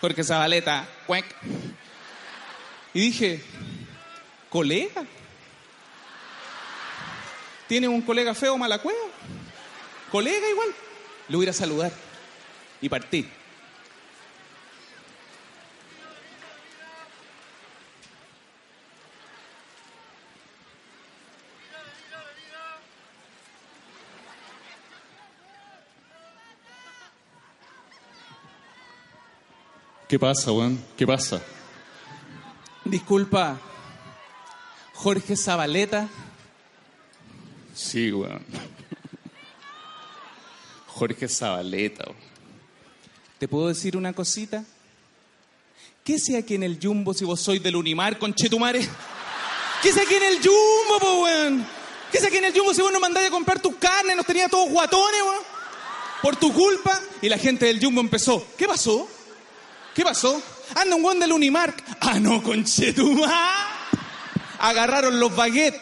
Jorge 0.00 0.24
Zabaleta, 0.24 0.88
cuec. 1.06 1.24
Y 2.94 3.00
dije, 3.00 3.42
colega. 4.48 5.04
¿Tiene 7.68 7.88
un 7.88 8.02
colega 8.02 8.34
feo 8.34 8.58
malacueo? 8.58 9.10
Colega 10.10 10.48
igual. 10.48 10.68
Le 11.28 11.36
voy 11.36 11.48
a 11.48 11.52
saludar. 11.52 11.92
Y 12.80 12.88
partí. 12.88 13.28
¿Qué 30.12 30.18
pasa, 30.18 30.52
weón? 30.52 30.78
¿Qué 30.94 31.06
pasa? 31.06 31.40
Disculpa, 32.84 33.58
Jorge 34.92 35.34
Zabaleta. 35.38 36.06
Sí, 37.74 38.12
weón. 38.12 38.44
Jorge 40.88 41.26
Zabaleta. 41.28 42.04
¿Te 43.38 43.48
puedo 43.48 43.68
decir 43.68 43.96
una 43.96 44.12
cosita? 44.12 44.62
¿Qué 46.04 46.18
sea 46.18 46.40
aquí 46.40 46.56
en 46.56 46.64
el 46.64 46.78
Jumbo 46.78 47.14
si 47.14 47.24
vos 47.24 47.40
sois 47.40 47.62
del 47.62 47.76
Unimar, 47.76 48.18
conchetumare? 48.18 48.86
¿Qué 49.82 49.92
sea 49.94 50.02
aquí 50.02 50.16
en 50.16 50.24
el 50.24 50.36
Jumbo, 50.42 50.98
po, 51.00 51.22
weón? 51.22 51.66
¿Qué 52.12 52.18
sea 52.18 52.28
aquí 52.28 52.36
en 52.36 52.44
el 52.44 52.52
Jumbo 52.52 52.74
si 52.74 52.82
vos 52.82 52.92
nos 52.92 53.00
mandáis 53.00 53.28
a 53.28 53.30
comprar 53.30 53.62
tus 53.62 53.76
carnes, 53.76 54.14
nos 54.14 54.26
tenías 54.26 54.50
todos 54.50 54.68
guatones, 54.68 55.22
weón? 55.22 55.42
Por 56.20 56.36
tu 56.36 56.52
culpa. 56.52 57.00
Y 57.22 57.30
la 57.30 57.38
gente 57.38 57.64
del 57.64 57.82
Jumbo 57.82 58.02
empezó. 58.02 58.46
¿Qué 58.58 58.66
pasó? 58.66 59.08
¿Qué 59.94 60.02
pasó? 60.04 60.42
Anda 60.74 60.96
un 60.96 61.02
guan 61.02 61.18
del 61.18 61.32
Unimark. 61.32 61.82
Ah, 62.00 62.18
no, 62.18 62.42
conchetuma. 62.42 63.32
Agarraron 64.58 65.18
los 65.18 65.34
baguettes. 65.34 65.80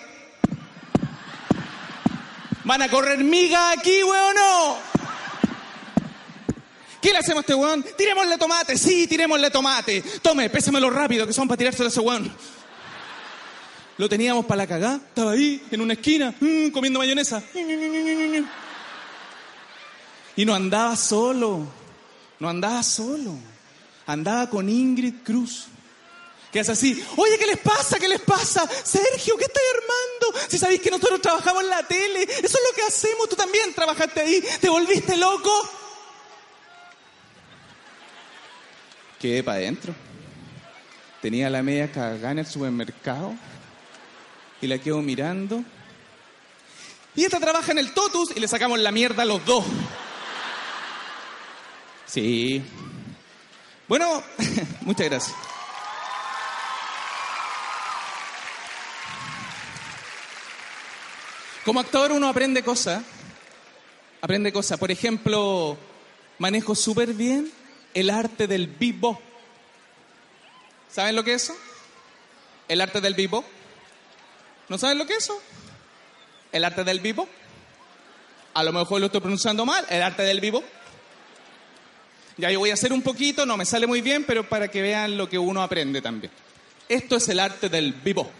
¿Van 2.65 2.83
a 2.83 2.89
correr 2.89 3.19
miga 3.19 3.73
aquí, 3.73 4.03
weón, 4.03 4.35
no? 4.35 4.77
¿Qué 7.01 7.13
le 7.13 7.19
hacemos 7.19 7.39
a 7.39 7.41
este 7.41 7.55
weón? 7.55 7.85
Tirémosle 7.97 8.37
tomate, 8.37 8.77
sí, 8.77 9.07
tirémosle 9.07 9.51
tomate. 9.51 10.03
Tome, 10.23 10.51
pésamelo 10.51 10.91
rápido, 10.91 11.27
que 11.27 11.33
son 11.33 11.49
para 11.49 11.59
tirárselo 11.59 11.87
a 11.87 11.89
ese 11.89 12.01
weón. 12.01 12.31
Lo 13.97 14.09
teníamos 14.09 14.45
para 14.47 14.59
la 14.59 14.67
cagá, 14.67 14.95
estaba 14.95 15.33
ahí, 15.33 15.63
en 15.71 15.81
una 15.81 15.95
esquina, 15.95 16.35
mm, 16.39 16.69
comiendo 16.71 16.99
mayonesa. 16.99 17.43
Y 20.37 20.45
no 20.45 20.55
andaba 20.55 20.97
solo, 20.97 21.67
no 22.39 22.49
andaba 22.49 22.83
solo, 22.83 23.35
andaba 24.13 24.49
con 24.49 24.69
Ingrid 24.69 25.23
Cruz. 25.25 25.67
Que 26.53 26.61
es 26.61 26.69
así, 26.69 27.01
oye, 27.17 27.39
¿qué 27.39 27.47
les 27.47 27.59
pasa? 27.59 27.99
¿Qué 27.99 28.09
les 28.09 28.21
pasa? 28.21 28.69
Sergio, 28.69 29.37
¿qué 29.37 29.45
estáis 29.45 29.67
armando? 29.75 30.49
Si 30.49 30.59
sabéis 30.59 30.81
que 30.81 30.91
nosotros 30.91 31.23
trabajamos 31.23 31.63
en 31.63 31.71
la 31.71 31.87
tele, 31.87 32.25
eso 32.25 32.39
es 32.41 32.61
lo 32.69 32.75
que 32.75 32.83
hacemos, 32.83 33.29
tú 33.29 33.37
también 33.37 33.73
trabajaste 33.73 34.21
ahí, 34.21 34.45
¿te 34.61 34.69
volviste 34.69 35.17
loco? 35.17 35.51
Quedé 39.21 39.45
para 39.45 39.59
adentro. 39.59 39.95
Tenía 41.23 41.51
la 41.51 41.63
media 41.63 41.93
cagada 41.93 42.33
en 42.33 42.39
el 42.41 42.47
supermercado 42.47 43.35
y 44.61 44.67
la 44.67 44.79
quedo 44.79 45.03
mirando. 45.03 45.63
Y 47.15 47.25
esta 47.25 47.39
trabaja 47.39 47.71
en 47.73 47.79
el 47.79 47.93
Totus 47.93 48.35
y 48.35 48.41
le 48.41 48.49
sacamos 48.49 48.79
la 48.79 48.91
mierda 48.91 49.23
a 49.23 49.27
los 49.27 49.45
dos. 49.45 49.65
Sí. 52.07 52.63
Bueno, 53.91 54.23
muchas 54.83 55.11
gracias. 55.11 55.37
Como 61.65 61.81
actor 61.81 62.13
uno 62.13 62.29
aprende 62.29 62.63
cosas. 62.63 63.03
Aprende 64.21 64.53
cosas. 64.53 64.79
Por 64.79 64.93
ejemplo, 64.93 65.77
manejo 66.39 66.77
súper 66.77 67.15
bien 67.15 67.51
el 67.93 68.11
arte 68.11 68.47
del 68.47 68.69
bebop. 68.69 69.19
¿Saben 70.89 71.17
lo 71.17 71.25
que 71.25 71.35
es 71.35 71.43
eso? 71.43 71.57
El 72.69 72.83
arte 72.83 73.01
del 73.01 73.15
bebop. 73.15 73.45
¿No 74.69 74.79
saben 74.79 74.99
lo 74.99 75.07
que 75.07 75.15
es 75.15 75.25
eso? 75.25 75.43
El 76.53 76.63
arte 76.63 76.85
del 76.85 77.01
bebop. 77.01 77.29
A 78.55 78.63
lo 78.63 78.73
mejor 78.73 79.01
lo 79.01 79.07
estoy 79.07 79.21
pronunciando 79.21 79.67
mal. 79.67 79.85
El 79.91 80.01
arte 80.01 80.23
del 80.23 80.41
bebop. 80.41 80.65
Ya 82.41 82.51
yo 82.51 82.59
voy 82.59 82.71
a 82.71 82.75
hacer 82.75 82.93
un 82.93 83.03
poquito, 83.03 83.45
no 83.45 83.57
me 83.57 83.65
sale 83.65 83.87
muy 83.87 84.01
bien, 84.01 84.25
pero 84.25 84.49
para 84.49 84.69
que 84.69 84.81
vean 84.83 85.17
lo 85.17 85.29
que 85.29 85.39
uno 85.39 85.63
aprende 85.63 86.01
también. 86.01 86.33
Esto 86.89 87.17
es 87.17 87.29
el 87.29 87.39
arte 87.39 87.69
del 87.69 87.93
bebop. 87.93 88.31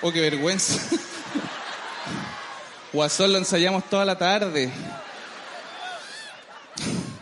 Oh, 0.00 0.12
qué 0.12 0.20
vergüenza. 0.20 0.80
Guasón 2.92 3.32
lo 3.32 3.38
ensayamos 3.38 3.88
toda 3.90 4.04
la 4.04 4.16
tarde. 4.16 4.70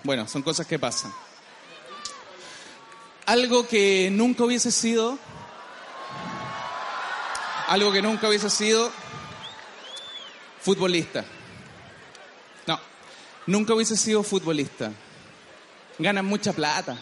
Bueno, 0.03 0.29
son 0.29 0.43
cosas 0.43 0.67
que 0.67 0.79
pasan. 0.79 1.13
Algo 3.25 3.67
que 3.67 4.11
nunca 4.13 4.45
hubiese 4.45 4.71
sido, 4.71 5.19
algo 7.67 7.91
que 7.93 8.03
nunca 8.03 8.29
hubiese 8.29 8.51
sido 8.51 8.93
futbolista. 10.61 11.25
No, 12.67 12.79
nunca 13.47 13.73
hubiese 13.73 13.97
sido 13.97 14.23
futbolista. 14.23 14.93
Ganan 15.99 16.27
mucha 16.27 16.53
plata. 16.53 16.97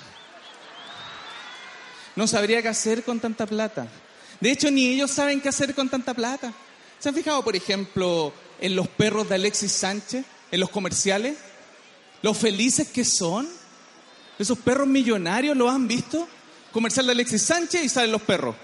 No 2.15 2.29
sabría 2.29 2.63
qué 2.63 2.69
hacer 2.69 3.03
con 3.03 3.19
tanta 3.19 3.45
plata. 3.45 3.89
De 4.41 4.51
hecho, 4.51 4.71
ni 4.71 4.87
ellos 4.87 5.11
saben 5.11 5.41
qué 5.41 5.49
hacer 5.49 5.75
con 5.75 5.89
tanta 5.89 6.15
plata. 6.15 6.53
¿Se 6.99 7.09
han 7.09 7.15
fijado, 7.15 7.43
por 7.43 7.57
ejemplo, 7.57 8.33
en 8.61 8.77
los 8.77 8.89
perros 8.89 9.29
de 9.29 9.35
Alexis 9.35 9.73
Sánchez, 9.73 10.25
en 10.51 10.61
los 10.61 10.71
comerciales? 10.71 11.37
Lo 12.23 12.35
felices 12.35 12.89
que 12.89 13.05
son. 13.05 13.49
Esos 14.39 14.59
perros 14.59 14.87
millonarios, 14.87 15.57
¿lo 15.57 15.71
han 15.71 15.87
visto? 15.87 16.27
Comercial 16.73 17.07
de 17.07 17.13
Alexis 17.13 17.43
Sánchez 17.43 17.85
y 17.85 17.89
salen 17.89 18.13
los 18.13 18.23
perros. 18.23 18.57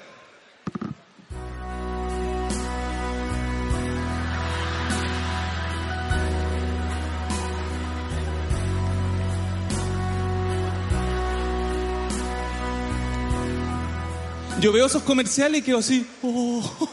Yo 14.61 14.73
veo 14.73 14.85
esos 14.85 15.03
comerciales 15.05 15.61
y 15.61 15.65
quedo 15.65 15.79
así, 15.79 16.07
oh, 16.23 16.91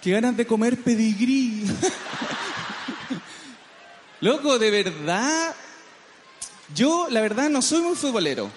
qué 0.00 0.12
ganas 0.12 0.34
de 0.34 0.46
comer 0.46 0.82
pedigrí. 0.82 1.66
Loco, 4.22 4.58
de 4.58 4.70
verdad, 4.70 5.54
yo 6.74 7.08
la 7.10 7.20
verdad 7.20 7.50
no 7.50 7.60
soy 7.60 7.82
muy 7.82 7.94
futbolero, 7.94 8.50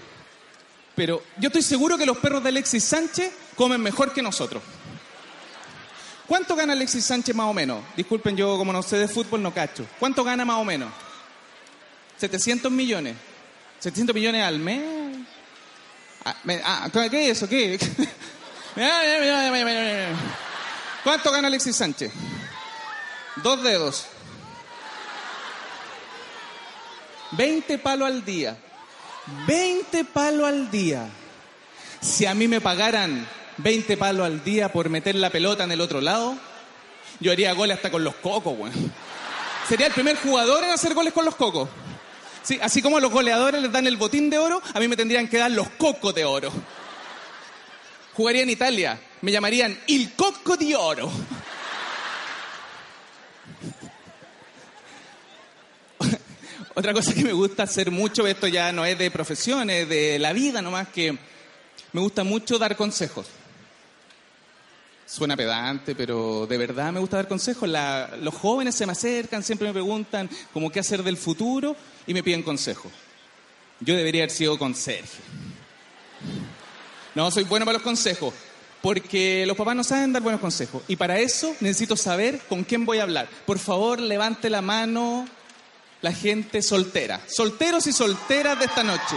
pero 0.95 1.21
yo 1.38 1.47
estoy 1.47 1.62
seguro 1.62 1.97
que 1.97 2.06
los 2.06 2.17
perros 2.19 2.41
de 2.41 2.49
Alexis 2.49 2.86
Sánchez 2.86 3.34
comen 3.54 3.82
mejor 3.82 4.13
que 4.13 4.21
nosotros. 4.21 4.63
¿Cuánto 6.25 6.56
gana 6.56 6.71
Alexis 6.71 7.04
Sánchez 7.04 7.36
más 7.36 7.47
o 7.47 7.54
menos? 7.54 7.84
Disculpen, 7.97 8.38
yo 8.38 8.58
como 8.58 8.71
no 8.71 8.82
sé 8.82 8.97
de 8.97 9.10
fútbol 9.10 9.43
no 9.43 9.54
cacho. 9.54 9.86
¿Cuánto 9.99 10.23
gana 10.23 10.45
más 10.45 10.58
o 10.58 10.63
menos? 10.63 10.89
700 12.15 12.71
millones. 12.71 13.17
700 13.80 14.15
millones 14.15 14.41
al 14.41 14.58
mes. 14.58 14.95
Ah, 16.26 16.36
ah, 16.66 16.90
¿Qué 16.92 17.30
es 17.30 17.38
eso? 17.38 17.48
¿Qué? 17.48 17.78
¿Cuánto 21.04 21.32
gana 21.32 21.48
Alexis 21.48 21.76
Sánchez? 21.76 22.12
Dos 23.44 23.62
dedos. 23.62 24.08
20 27.32 27.78
palos 27.78 28.08
al 28.08 28.26
día. 28.26 28.58
20 29.46 30.06
palos 30.06 30.48
al 30.48 30.72
día. 30.72 31.08
Si 32.02 32.26
a 32.26 32.34
mí 32.34 32.48
me 32.48 32.60
pagaran 32.60 33.28
20 33.58 33.96
palos 33.98 34.26
al 34.26 34.44
día 34.44 34.72
por 34.72 34.90
meter 34.90 35.14
la 35.16 35.30
pelota 35.30 35.64
en 35.64 35.74
el 35.74 35.82
otro 35.82 36.02
lado, 36.02 36.36
yo 37.20 37.32
haría 37.32 37.54
goles 37.54 37.78
hasta 37.78 37.92
con 37.92 38.04
los 38.04 38.16
cocos, 38.16 38.58
weón. 38.58 38.74
Sería 39.70 39.88
el 39.88 39.94
primer 39.94 40.18
jugador 40.18 40.64
en 40.64 40.72
hacer 40.72 40.96
goles 40.96 41.14
con 41.14 41.26
los 41.26 41.36
cocos. 41.36 41.70
Sí, 42.46 42.60
así 42.62 42.82
como 42.84 42.98
a 42.98 43.02
los 43.02 43.12
goleadores 43.12 43.60
les 43.60 43.72
dan 43.72 43.88
el 43.88 43.98
botín 43.98 44.30
de 44.30 44.38
oro, 44.38 44.62
a 44.72 44.80
mí 44.80 44.88
me 44.88 44.96
tendrían 44.96 45.28
que 45.28 45.40
dar 45.40 45.50
los 45.50 45.68
cocos 45.70 46.14
de 46.14 46.26
oro. 46.26 46.52
Jugaría 48.14 48.44
en 48.44 48.52
Italia, 48.52 49.02
me 49.22 49.32
llamarían 49.32 49.76
Il 49.88 50.14
Cocco 50.14 50.56
di 50.56 50.76
Oro. 50.76 51.12
Otra 56.76 56.94
cosa 56.94 57.16
que 57.16 57.24
me 57.24 57.34
gusta 57.34 57.64
hacer 57.64 57.90
mucho, 57.90 58.28
esto 58.28 58.48
ya 58.48 58.72
no 58.72 58.86
es 58.86 58.96
de 59.00 59.10
profesión, 59.10 59.72
es 59.72 59.90
de 59.90 60.20
la 60.20 60.32
vida 60.32 60.62
nomás, 60.62 60.90
que 60.90 61.18
me 61.94 62.02
gusta 62.02 62.24
mucho 62.24 62.60
dar 62.60 62.76
consejos. 62.76 63.26
Suena 65.08 65.38
pedante, 65.38 65.94
pero 65.96 66.48
de 66.48 66.58
verdad 66.58 66.91
me 66.91 67.00
gusta 67.00 67.18
dar 67.18 67.28
consejos. 67.28 67.70
La- 67.70 68.10
los 68.22 68.34
jóvenes 68.34 68.74
se 68.76 68.86
me 68.86 68.91
acercan, 68.94 69.44
siempre 69.44 69.68
me 69.68 69.74
preguntan 69.74 70.30
como 70.52 70.72
qué 70.72 70.80
hacer 70.80 71.04
del 71.04 71.18
futuro 71.18 71.76
y 72.08 72.13
me 72.13 72.24
piden 72.24 72.41
consejos. 72.44 72.91
Yo 73.80 73.96
debería 73.96 74.24
haber 74.24 74.32
sido 74.32 74.58
conserje. 74.58 75.20
No, 77.13 77.30
soy 77.30 77.44
bueno 77.44 77.65
para 77.65 77.78
los 77.78 77.84
consejos, 77.84 78.34
porque 78.82 79.46
los 79.46 79.56
papás 79.56 79.76
no 79.76 79.84
saben 79.84 80.12
dar 80.12 80.22
buenos 80.24 80.41
consejos. 80.41 80.82
Y 80.88 80.96
para 80.96 81.20
eso 81.20 81.56
necesito 81.60 81.96
saber 81.96 82.39
con 82.50 82.63
quién 82.63 82.84
voy 82.86 82.98
a 83.00 83.04
hablar. 83.04 83.30
Por 83.46 83.60
favor, 83.60 84.00
levante 84.00 84.50
la 84.50 84.62
mano 84.62 85.28
la 86.02 86.12
gente 86.13 86.62
soltera. 86.62 87.22
Solteros 87.28 87.86
y 87.88 87.94
solteras 87.94 88.58
de 88.60 88.65
esta 88.65 88.84
noche. 88.84 89.15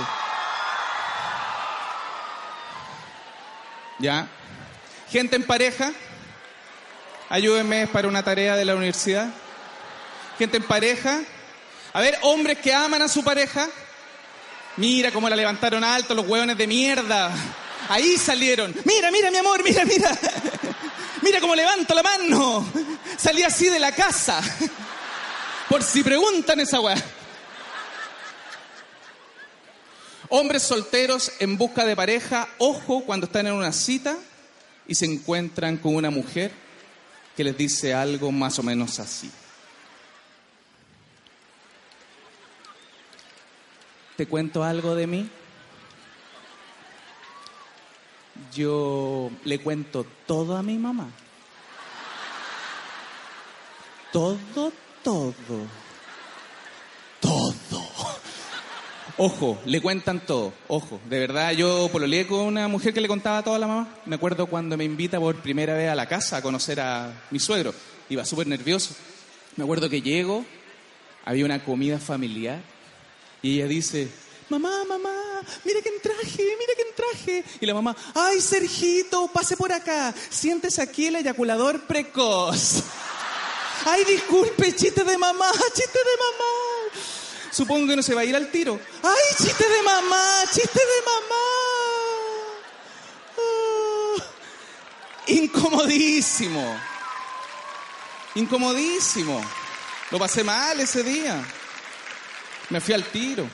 ¿Ya? 4.01 4.29
Gente 5.11 5.37
en 5.37 5.45
pareja. 5.45 5.93
Ayúdenme 7.31 7.87
para 7.87 8.09
una 8.09 8.23
tarea 8.23 8.57
de 8.57 8.65
la 8.65 8.75
universidad. 8.75 9.29
Gente 10.39 10.59
en 10.59 10.63
pareja. 10.65 11.21
A 11.95 12.01
ver, 12.01 12.19
hombres 12.23 12.59
que 12.59 12.75
aman 12.75 13.01
a 13.01 13.09
su 13.09 13.25
pareja. 13.25 13.69
Mira 14.77 15.11
cómo 15.11 15.29
la 15.29 15.37
levantaron 15.37 15.83
alto 15.83 16.15
los 16.15 16.27
hueones 16.27 16.59
de 16.59 16.67
mierda. 16.67 17.33
Ahí 17.89 18.19
salieron. 18.19 18.75
Mira, 18.85 19.11
mira, 19.11 19.31
mi 19.31 19.39
amor, 19.39 19.65
mira, 19.65 19.85
mira. 19.85 20.17
Mira 21.23 21.41
cómo 21.41 21.55
levanto 21.55 21.95
la 21.95 22.03
mano. 22.03 22.71
Salí 23.17 23.43
así 23.43 23.69
de 23.69 23.79
la 23.79 23.93
casa. 23.93 24.41
Por 25.71 25.83
si 25.83 26.03
preguntan 26.03 26.61
esa 26.61 26.81
weá. 26.81 26.97
Hombres 30.29 30.63
solteros 30.63 31.33
en 31.39 31.57
busca 31.57 31.87
de 31.87 31.97
pareja, 31.97 32.47
ojo 32.59 33.03
cuando 33.05 33.27
están 33.27 33.47
en 33.47 33.55
una 33.55 33.73
cita 33.73 34.15
y 34.89 34.95
se 34.95 35.05
encuentran 35.05 35.77
con 35.77 35.95
una 35.95 36.11
mujer 36.11 36.51
que 37.37 37.45
les 37.45 37.57
dice 37.57 37.95
algo 37.95 38.33
más 38.33 38.59
o 38.59 38.65
menos 38.65 38.99
así. 38.99 39.31
¿Te 44.17 44.27
cuento 44.27 44.65
algo 44.65 44.97
de 44.97 45.07
mí? 45.07 45.31
Yo 48.53 49.31
le 49.45 49.61
cuento 49.61 50.05
todo 50.27 50.57
a 50.57 50.63
mi 50.63 50.79
mamá. 50.79 51.09
Todo, 54.11 54.73
todo. 55.05 55.88
Ojo, 59.21 59.59
le 59.65 59.81
cuentan 59.81 60.25
todo. 60.25 60.53
Ojo, 60.69 61.01
de 61.11 61.19
verdad, 61.19 61.51
yo 61.51 61.89
pololeé 61.91 62.25
con 62.29 62.39
una 62.39 62.69
mujer 62.69 62.95
que 62.95 63.01
le 63.01 63.09
contaba 63.09 63.43
todo 63.43 63.57
a 63.57 63.59
la 63.59 63.67
mamá. 63.67 63.97
Me 64.07 64.15
acuerdo 64.15 64.47
cuando 64.47 64.77
me 64.77 64.85
invita 64.85 65.19
por 65.19 65.35
primera 65.43 65.75
vez 65.75 65.91
a 65.91 65.97
la 65.97 66.07
casa 66.07 66.37
a 66.37 66.43
conocer 66.43 66.79
a 66.79 67.27
mi 67.33 67.41
suegro. 67.41 67.75
Iba 68.09 68.25
súper 68.25 68.47
nervioso. 68.47 68.95
Me 69.57 69.65
acuerdo 69.65 69.91
que 69.91 70.03
llego, 70.03 70.45
había 71.25 71.45
una 71.45 71.65
comida 71.65 71.99
familiar 71.99 72.61
y 73.43 73.57
ella 73.57 73.67
dice, 73.67 74.09
mamá, 74.51 74.85
mamá, 74.89 75.41
mira 75.65 75.81
quién 75.83 75.95
traje, 76.01 76.45
mira 76.57 76.73
quién 76.77 76.89
traje. 76.95 77.45
Y 77.61 77.67
la 77.67 77.75
mamá, 77.75 77.97
ay, 78.15 78.41
Sergito, 78.41 79.29
pase 79.33 79.57
por 79.57 79.73
acá, 79.73 80.15
siéntese 80.31 80.81
aquí 80.81 81.09
el 81.09 81.17
eyaculador 81.17 81.89
precoz. 81.89 82.85
Ay, 83.85 84.05
disculpe, 84.05 84.75
chiste 84.75 85.03
de 85.03 85.17
mamá, 85.17 85.51
chiste 85.73 85.99
de 85.99 86.17
mamá. 86.19 86.68
Supongo 87.51 87.87
que 87.89 87.97
no 87.97 88.03
se 88.03 88.15
va 88.15 88.23
a 88.23 88.25
ir 88.25 88.37
al 88.37 88.51
tiro. 88.51 88.79
¡Ay, 89.03 89.37
chiste 89.37 89.69
de 89.69 89.83
mamá! 89.83 90.43
¡Chiste 90.53 90.81
de 90.81 91.05
mamá! 91.05 91.45
Ah. 93.39 94.25
incomodísimo. 95.29 96.77
Incomodísimo. 98.35 99.41
Lo 100.11 100.19
pasé 100.19 100.45
mal 100.45 100.79
ese 100.81 101.03
día. 101.03 101.43
Me 102.71 102.81
fui 102.81 102.95
al 102.95 103.05
tiro. 103.05 103.49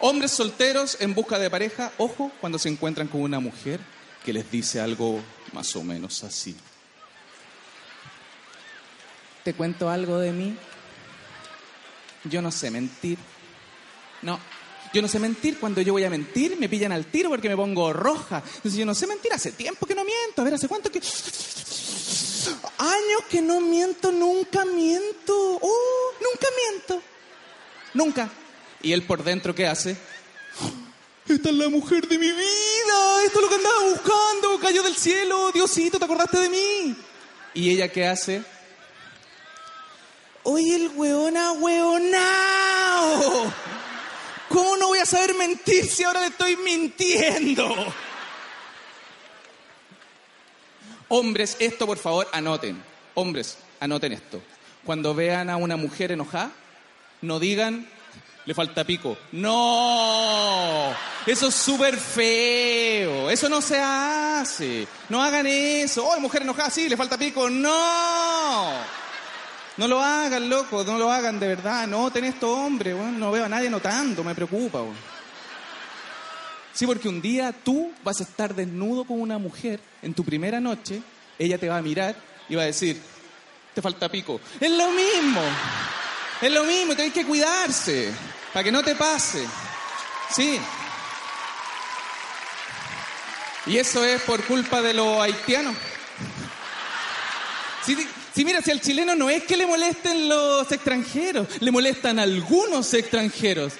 Hombres 0.00 0.32
solteros 0.32 0.96
en 1.00 1.14
busca 1.14 1.38
de 1.38 1.48
pareja, 1.48 1.92
ojo 1.98 2.32
cuando 2.40 2.58
se 2.58 2.68
encuentran 2.68 3.06
con 3.06 3.22
una 3.22 3.38
mujer 3.38 3.80
que 4.24 4.32
les 4.32 4.50
dice 4.50 4.80
algo 4.80 5.22
más 5.52 5.76
o 5.76 5.84
menos 5.84 6.24
así. 6.24 6.56
¿Te 9.44 9.54
cuento 9.54 9.88
algo 9.88 10.18
de 10.18 10.32
mí? 10.32 10.56
Yo 12.24 12.42
no 12.42 12.50
sé 12.50 12.70
mentir. 12.70 13.18
No, 14.22 14.40
yo 14.92 15.02
no 15.02 15.08
sé 15.08 15.18
mentir. 15.18 15.58
Cuando 15.58 15.80
yo 15.80 15.92
voy 15.92 16.04
a 16.04 16.10
mentir, 16.10 16.56
me 16.58 16.68
pillan 16.68 16.92
al 16.92 17.06
tiro 17.06 17.28
porque 17.28 17.48
me 17.48 17.56
pongo 17.56 17.92
roja. 17.92 18.42
Yo 18.62 18.86
no 18.86 18.94
sé 18.94 19.06
mentir. 19.06 19.32
Hace 19.32 19.52
tiempo 19.52 19.86
que 19.86 19.94
no 19.94 20.04
miento. 20.04 20.40
A 20.40 20.44
ver, 20.44 20.54
¿hace 20.54 20.68
cuánto 20.68 20.90
que...? 20.90 21.00
Años 22.78 23.22
que 23.30 23.40
no 23.40 23.60
miento, 23.60 24.12
nunca 24.12 24.64
miento. 24.64 25.58
¡Oh! 25.60 26.12
Nunca 26.20 26.46
miento. 26.56 27.02
Nunca. 27.94 28.30
¿Y 28.82 28.92
él 28.92 29.02
por 29.02 29.24
dentro 29.24 29.54
qué 29.54 29.66
hace? 29.66 29.96
Esta 31.26 31.48
es 31.48 31.54
la 31.54 31.68
mujer 31.70 32.06
de 32.06 32.18
mi 32.18 32.30
vida. 32.30 33.24
Esto 33.24 33.38
es 33.38 33.42
lo 33.42 33.48
que 33.48 33.54
andaba 33.54 33.90
buscando. 33.90 34.60
Cayó 34.60 34.82
del 34.82 34.94
cielo. 34.94 35.50
Diosito, 35.52 35.98
¿te 35.98 36.04
acordaste 36.04 36.38
de 36.38 36.48
mí? 36.50 36.96
¿Y 37.54 37.70
ella 37.70 37.90
qué 37.90 38.06
hace? 38.06 38.44
Oye, 40.44 40.76
el 40.76 40.88
weón 40.94 41.36
weonao. 41.60 43.52
¿Cómo 44.48 44.76
no 44.76 44.88
voy 44.88 44.98
a 44.98 45.06
saber 45.06 45.34
mentir 45.34 45.86
si 45.86 46.04
ahora 46.04 46.20
le 46.20 46.26
estoy 46.26 46.56
mintiendo? 46.56 47.74
Hombres, 51.08 51.56
esto 51.58 51.86
por 51.86 51.98
favor 51.98 52.28
anoten. 52.32 52.80
Hombres, 53.14 53.58
anoten 53.80 54.12
esto. 54.12 54.42
Cuando 54.84 55.14
vean 55.14 55.48
a 55.48 55.56
una 55.56 55.76
mujer 55.76 56.12
enojada, 56.12 56.52
no 57.22 57.40
digan, 57.40 57.88
le 58.44 58.54
falta 58.54 58.84
pico. 58.84 59.16
No, 59.32 60.92
eso 61.26 61.48
es 61.48 61.54
súper 61.54 61.96
feo. 61.96 63.30
Eso 63.30 63.48
no 63.48 63.62
se 63.62 63.80
hace. 63.80 64.86
No 65.08 65.22
hagan 65.22 65.46
eso. 65.46 66.06
Oh, 66.06 66.20
mujer 66.20 66.42
enojada, 66.42 66.68
sí, 66.68 66.86
le 66.88 66.98
falta 66.98 67.16
pico. 67.16 67.48
No. 67.48 69.03
No 69.76 69.88
lo 69.88 70.00
hagan, 70.00 70.48
loco, 70.48 70.84
no 70.84 70.98
lo 70.98 71.10
hagan 71.10 71.40
de 71.40 71.48
verdad. 71.48 71.86
No, 71.86 72.10
ten 72.10 72.24
esto, 72.24 72.50
hombre, 72.50 72.94
no 72.94 73.32
veo 73.32 73.44
a 73.44 73.48
nadie 73.48 73.68
notando, 73.68 74.22
me 74.22 74.34
preocupa. 74.34 74.80
Sí, 76.72 76.86
porque 76.86 77.08
un 77.08 77.20
día 77.20 77.52
tú 77.52 77.92
vas 78.02 78.20
a 78.20 78.24
estar 78.24 78.54
desnudo 78.54 79.04
con 79.04 79.20
una 79.20 79.38
mujer 79.38 79.80
en 80.02 80.14
tu 80.14 80.24
primera 80.24 80.60
noche, 80.60 81.02
ella 81.38 81.58
te 81.58 81.68
va 81.68 81.78
a 81.78 81.82
mirar 81.82 82.16
y 82.48 82.54
va 82.54 82.62
a 82.62 82.66
decir, 82.66 83.00
te 83.74 83.82
falta 83.82 84.08
pico. 84.08 84.40
Es 84.60 84.70
lo 84.70 84.90
mismo, 84.90 85.40
es 86.40 86.52
lo 86.52 86.64
mismo, 86.64 86.94
tienes 86.94 87.14
que 87.14 87.24
cuidarse 87.24 88.12
para 88.52 88.64
que 88.64 88.72
no 88.72 88.82
te 88.82 88.94
pase. 88.94 89.46
Sí. 90.34 90.60
Y 93.66 93.78
eso 93.78 94.04
es 94.04 94.22
por 94.22 94.42
culpa 94.44 94.82
de 94.82 94.94
los 94.94 95.20
haitianos. 95.20 95.74
Sí, 97.84 98.08
Sí, 98.34 98.44
mira, 98.44 98.60
si 98.60 98.72
al 98.72 98.80
chileno 98.80 99.14
no 99.14 99.30
es 99.30 99.44
que 99.44 99.56
le 99.56 99.64
molesten 99.66 100.28
los 100.28 100.70
extranjeros, 100.72 101.46
le 101.60 101.70
molestan 101.70 102.18
algunos 102.18 102.92
extranjeros. 102.92 103.74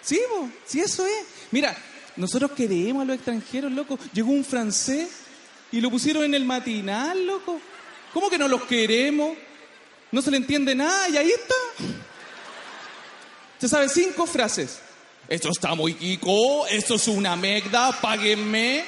Sí, 0.00 0.20
bo, 0.30 0.48
sí, 0.64 0.80
eso 0.80 1.04
es. 1.04 1.24
Mira, 1.50 1.76
nosotros 2.14 2.52
queremos 2.52 3.02
a 3.02 3.06
los 3.06 3.16
extranjeros, 3.16 3.72
loco. 3.72 3.98
Llegó 4.12 4.30
un 4.30 4.44
francés 4.44 5.08
y 5.72 5.80
lo 5.80 5.90
pusieron 5.90 6.22
en 6.22 6.34
el 6.34 6.44
matinal, 6.44 7.26
loco. 7.26 7.60
¿Cómo 8.12 8.30
que 8.30 8.38
no 8.38 8.46
los 8.46 8.62
queremos? 8.62 9.36
No 10.12 10.22
se 10.22 10.30
le 10.30 10.36
entiende 10.36 10.74
nada 10.74 11.08
y 11.08 11.16
ahí 11.16 11.30
está. 11.30 11.54
Se 13.58 13.68
sabe 13.68 13.88
cinco 13.88 14.24
frases. 14.26 14.78
Esto 15.28 15.50
está 15.50 15.74
muy 15.74 15.94
kiko, 15.94 16.68
esto 16.68 16.94
es 16.94 17.08
una 17.08 17.34
megda, 17.34 17.90
páguenme. 18.00 18.84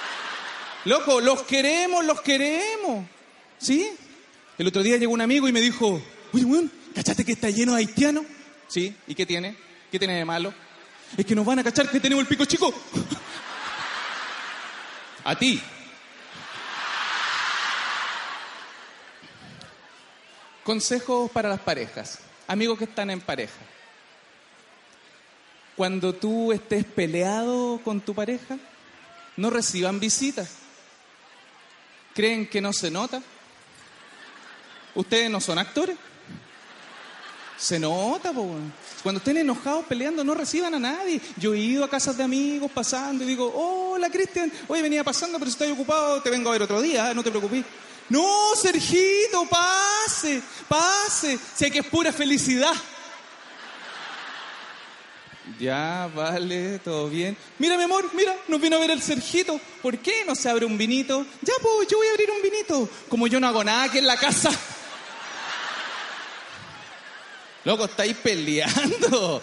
Loco, 0.86 1.20
los 1.20 1.42
queremos, 1.42 2.02
los 2.06 2.22
queremos. 2.22 3.04
¿Sí? 3.58 3.86
El 4.60 4.66
otro 4.66 4.82
día 4.82 4.98
llegó 4.98 5.14
un 5.14 5.22
amigo 5.22 5.48
y 5.48 5.52
me 5.52 5.60
dijo, 5.62 6.02
oye, 6.34 6.44
weón, 6.44 6.70
¿cachaste 6.94 7.24
que 7.24 7.32
está 7.32 7.48
lleno 7.48 7.72
de 7.72 7.78
haitianos? 7.78 8.26
Sí, 8.68 8.94
¿y 9.06 9.14
qué 9.14 9.24
tiene? 9.24 9.56
¿Qué 9.90 9.98
tiene 9.98 10.16
de 10.16 10.24
malo? 10.26 10.52
Es 11.16 11.24
que 11.24 11.34
nos 11.34 11.46
van 11.46 11.60
a 11.60 11.64
cachar 11.64 11.90
que 11.90 11.98
tenemos 11.98 12.20
el 12.20 12.28
pico 12.28 12.44
chico. 12.44 12.70
a 15.24 15.34
ti. 15.34 15.62
Consejos 20.62 21.30
para 21.30 21.48
las 21.48 21.60
parejas. 21.60 22.18
Amigos 22.46 22.76
que 22.76 22.84
están 22.84 23.08
en 23.08 23.22
pareja. 23.22 23.62
Cuando 25.74 26.14
tú 26.14 26.52
estés 26.52 26.84
peleado 26.84 27.80
con 27.82 28.02
tu 28.02 28.14
pareja, 28.14 28.58
no 29.38 29.48
reciban 29.48 29.98
visitas. 30.00 30.50
¿Creen 32.12 32.46
que 32.46 32.60
no 32.60 32.74
se 32.74 32.90
nota? 32.90 33.22
¿Ustedes 34.94 35.30
no 35.30 35.40
son 35.40 35.58
actores? 35.58 35.96
Se 37.56 37.78
nota, 37.78 38.32
po. 38.32 38.56
Cuando 39.02 39.18
estén 39.18 39.36
enojados 39.36 39.84
peleando, 39.84 40.24
no 40.24 40.34
reciban 40.34 40.74
a 40.74 40.78
nadie. 40.78 41.20
Yo 41.36 41.52
he 41.52 41.58
ido 41.58 41.84
a 41.84 41.90
casas 41.90 42.16
de 42.16 42.24
amigos 42.24 42.70
pasando 42.72 43.22
y 43.22 43.26
digo, 43.26 43.52
hola 43.54 44.08
Cristian, 44.08 44.50
hoy 44.66 44.80
venía 44.80 45.04
pasando, 45.04 45.38
pero 45.38 45.50
si 45.50 45.54
estoy 45.54 45.70
ocupado, 45.70 46.22
te 46.22 46.30
vengo 46.30 46.48
a 46.48 46.52
ver 46.52 46.62
otro 46.62 46.80
día, 46.80 47.12
no 47.12 47.22
te 47.22 47.30
preocupes. 47.30 47.64
No, 48.08 48.56
Sergito, 48.56 49.46
pase, 49.48 50.42
pase. 50.68 51.38
Sé 51.54 51.70
que 51.70 51.80
es 51.80 51.86
pura 51.86 52.12
felicidad. 52.12 52.72
Ya, 55.58 56.10
vale, 56.14 56.78
todo 56.78 57.08
bien. 57.08 57.36
Mira, 57.58 57.76
mi 57.76 57.84
amor, 57.84 58.10
mira, 58.14 58.34
nos 58.48 58.60
vino 58.60 58.76
a 58.76 58.80
ver 58.80 58.90
el 58.90 59.02
Sergito. 59.02 59.60
¿Por 59.82 59.98
qué 59.98 60.24
no 60.26 60.34
se 60.34 60.48
abre 60.48 60.64
un 60.64 60.78
vinito? 60.78 61.26
Ya, 61.42 61.54
pues, 61.60 61.88
yo 61.88 61.98
voy 61.98 62.06
a 62.06 62.10
abrir 62.12 62.30
un 62.30 62.42
vinito. 62.42 62.88
Como 63.08 63.26
yo 63.26 63.38
no 63.38 63.46
hago 63.46 63.62
nada 63.62 63.84
aquí 63.84 63.98
en 63.98 64.06
la 64.06 64.16
casa. 64.16 64.50
Loco, 67.64 67.84
estáis 67.84 68.16
peleando. 68.16 69.42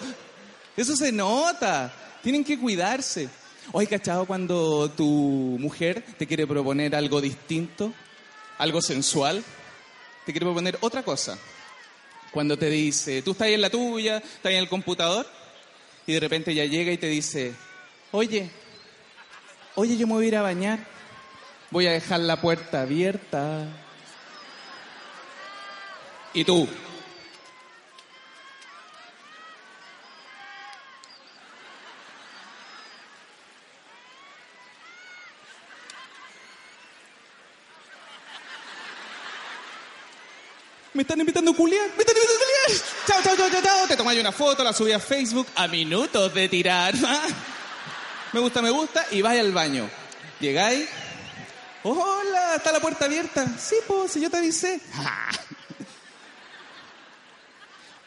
Eso 0.75 0.95
se 0.95 1.11
nota. 1.11 1.93
Tienen 2.23 2.43
que 2.43 2.59
cuidarse. 2.59 3.29
Hoy, 3.71 3.85
¿cachado 3.85 4.25
cuando 4.25 4.89
tu 4.89 5.57
mujer 5.59 6.03
te 6.17 6.25
quiere 6.25 6.47
proponer 6.47 6.95
algo 6.95 7.21
distinto? 7.21 7.93
Algo 8.57 8.81
sensual. 8.81 9.43
Te 10.25 10.31
quiere 10.31 10.45
proponer 10.45 10.77
otra 10.81 11.03
cosa. 11.03 11.37
Cuando 12.31 12.57
te 12.57 12.69
dice, 12.69 13.21
tú 13.21 13.31
estás 13.31 13.49
en 13.49 13.61
la 13.61 13.69
tuya, 13.69 14.17
estás 14.17 14.51
en 14.51 14.59
el 14.59 14.69
computador, 14.69 15.25
y 16.05 16.13
de 16.13 16.19
repente 16.19 16.51
ella 16.51 16.65
llega 16.65 16.91
y 16.91 16.97
te 16.97 17.07
dice, 17.07 17.53
oye, 18.11 18.49
oye, 19.75 19.97
yo 19.97 20.07
me 20.07 20.13
voy 20.13 20.25
a 20.25 20.27
ir 20.27 20.35
a 20.35 20.41
bañar. 20.41 20.79
Voy 21.71 21.87
a 21.87 21.91
dejar 21.91 22.21
la 22.21 22.39
puerta 22.39 22.81
abierta. 22.81 23.65
Y 26.33 26.43
tú, 26.43 26.67
Me 40.97 41.03
están 41.03 41.19
invitando 41.19 41.51
a 41.51 41.55
culiar. 41.55 41.91
Me 41.95 42.01
están 42.01 42.15
invitando 42.15 42.33
a 42.33 42.39
culiar. 42.43 42.71
Chao, 43.05 43.21
chao, 43.21 43.35
chao, 43.51 43.61
chao. 43.61 43.87
Te 43.87 43.95
tomáis 43.95 44.19
una 44.19 44.31
foto, 44.31 44.63
la 44.63 44.73
subí 44.73 44.91
a 44.91 44.99
Facebook 44.99 45.45
a 45.53 45.67
minutos 45.67 46.33
de 46.33 46.49
tirar. 46.49 46.95
me 48.33 48.39
gusta, 48.39 48.63
me 48.63 48.71
gusta 48.71 49.05
y 49.11 49.21
vais 49.21 49.39
al 49.39 49.51
baño. 49.51 49.87
Llegáis. 50.39 50.89
Hola, 51.83 52.55
está 52.55 52.71
la 52.71 52.79
puerta 52.79 53.05
abierta. 53.05 53.45
Sí, 53.59 53.75
pues, 53.85 54.13
si 54.13 54.21
yo 54.21 54.31
te 54.31 54.37
avisé. 54.37 54.81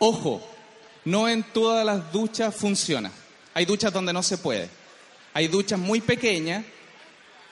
Ojo, 0.00 0.42
no 1.04 1.28
en 1.28 1.44
todas 1.44 1.86
las 1.86 2.10
duchas 2.10 2.52
funciona. 2.56 3.12
Hay 3.54 3.66
duchas 3.66 3.92
donde 3.92 4.12
no 4.12 4.24
se 4.24 4.36
puede. 4.36 4.68
Hay 5.32 5.46
duchas 5.46 5.78
muy 5.78 6.00
pequeñas 6.00 6.64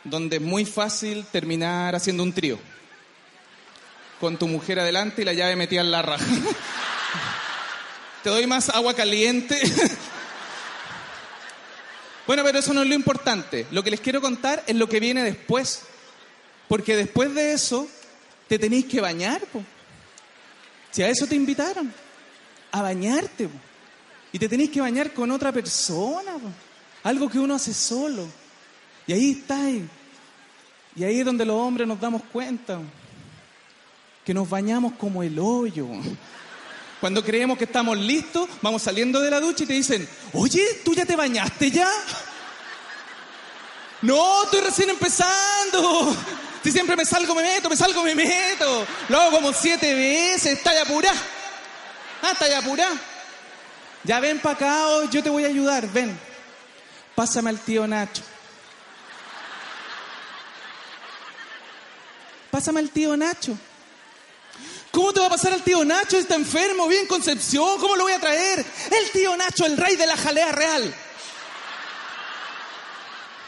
donde 0.02 0.38
es 0.38 0.42
muy 0.42 0.64
fácil 0.64 1.24
terminar 1.30 1.94
haciendo 1.94 2.24
un 2.24 2.32
trío. 2.32 2.58
Con 4.20 4.36
tu 4.36 4.48
mujer 4.48 4.80
adelante 4.80 5.22
y 5.22 5.24
la 5.24 5.32
llave 5.32 5.56
metida 5.56 5.80
en 5.80 5.90
la 5.90 6.02
raja. 6.02 6.24
Te 8.22 8.30
doy 8.30 8.46
más 8.46 8.68
agua 8.68 8.94
caliente. 8.94 9.56
bueno, 12.26 12.42
pero 12.44 12.58
eso 12.58 12.74
no 12.74 12.82
es 12.82 12.88
lo 12.88 12.94
importante. 12.94 13.66
Lo 13.70 13.84
que 13.84 13.90
les 13.90 14.00
quiero 14.00 14.20
contar 14.20 14.64
es 14.66 14.74
lo 14.74 14.88
que 14.88 15.00
viene 15.00 15.22
después. 15.22 15.82
Porque 16.66 16.96
después 16.96 17.34
de 17.34 17.52
eso, 17.52 17.88
te 18.48 18.58
tenéis 18.58 18.86
que 18.86 19.00
bañar. 19.00 19.40
Po. 19.46 19.62
Si 20.90 21.02
a 21.02 21.08
eso 21.08 21.26
te 21.26 21.36
invitaron, 21.36 21.92
a 22.72 22.82
bañarte. 22.82 23.46
Po. 23.46 23.58
Y 24.32 24.38
te 24.38 24.48
tenéis 24.48 24.70
que 24.70 24.80
bañar 24.80 25.14
con 25.14 25.30
otra 25.30 25.52
persona. 25.52 26.32
Po. 26.32 26.50
Algo 27.04 27.30
que 27.30 27.38
uno 27.38 27.54
hace 27.54 27.72
solo. 27.72 28.26
Y 29.06 29.12
ahí 29.12 29.30
está. 29.30 29.60
Y 30.96 31.04
ahí 31.04 31.20
es 31.20 31.24
donde 31.24 31.46
los 31.46 31.56
hombres 31.56 31.86
nos 31.86 32.00
damos 32.00 32.22
cuenta. 32.32 32.80
Que 34.28 34.34
nos 34.34 34.50
bañamos 34.50 34.92
como 34.98 35.22
el 35.22 35.38
hoyo. 35.38 35.88
Cuando 37.00 37.24
creemos 37.24 37.56
que 37.56 37.64
estamos 37.64 37.96
listos, 37.96 38.46
vamos 38.60 38.82
saliendo 38.82 39.20
de 39.20 39.30
la 39.30 39.40
ducha 39.40 39.64
y 39.64 39.66
te 39.66 39.72
dicen, 39.72 40.06
oye, 40.34 40.82
¿tú 40.84 40.92
ya 40.92 41.06
te 41.06 41.16
bañaste 41.16 41.70
ya? 41.70 41.88
No, 44.02 44.44
estoy 44.44 44.60
recién 44.60 44.90
empezando. 44.90 46.14
Si 46.62 46.70
siempre 46.70 46.94
me 46.94 47.06
salgo, 47.06 47.34
me 47.34 47.42
meto, 47.42 47.70
me 47.70 47.76
salgo, 47.76 48.02
me 48.02 48.14
meto. 48.14 48.86
Lo 49.08 49.18
hago 49.18 49.30
como 49.30 49.50
siete 49.54 49.94
veces, 49.94 50.58
está 50.58 50.74
ya 50.74 50.82
apurá. 50.82 51.14
Ah, 52.20 52.32
está 52.32 52.50
ya 52.50 52.58
apurá. 52.58 52.90
Ya 54.04 54.20
ven 54.20 54.40
para 54.40 54.56
acá, 54.56 55.10
yo 55.10 55.22
te 55.22 55.30
voy 55.30 55.44
a 55.44 55.48
ayudar, 55.48 55.90
ven. 55.90 56.14
Pásame 57.14 57.48
al 57.48 57.60
tío 57.60 57.86
Nacho. 57.86 58.22
Pásame 62.50 62.80
al 62.80 62.90
tío 62.90 63.16
Nacho. 63.16 63.56
¿Cómo 64.90 65.12
te 65.12 65.20
va 65.20 65.26
a 65.26 65.30
pasar 65.30 65.52
al 65.52 65.62
tío 65.62 65.84
Nacho? 65.84 66.18
Está 66.18 66.34
enfermo, 66.34 66.88
bien 66.88 67.06
Concepción, 67.06 67.78
¿cómo 67.78 67.96
lo 67.96 68.04
voy 68.04 68.12
a 68.12 68.20
traer? 68.20 68.64
El 68.90 69.10
tío 69.12 69.36
Nacho, 69.36 69.66
el 69.66 69.76
rey 69.76 69.96
de 69.96 70.06
la 70.06 70.16
jalea 70.16 70.52
real. 70.52 70.94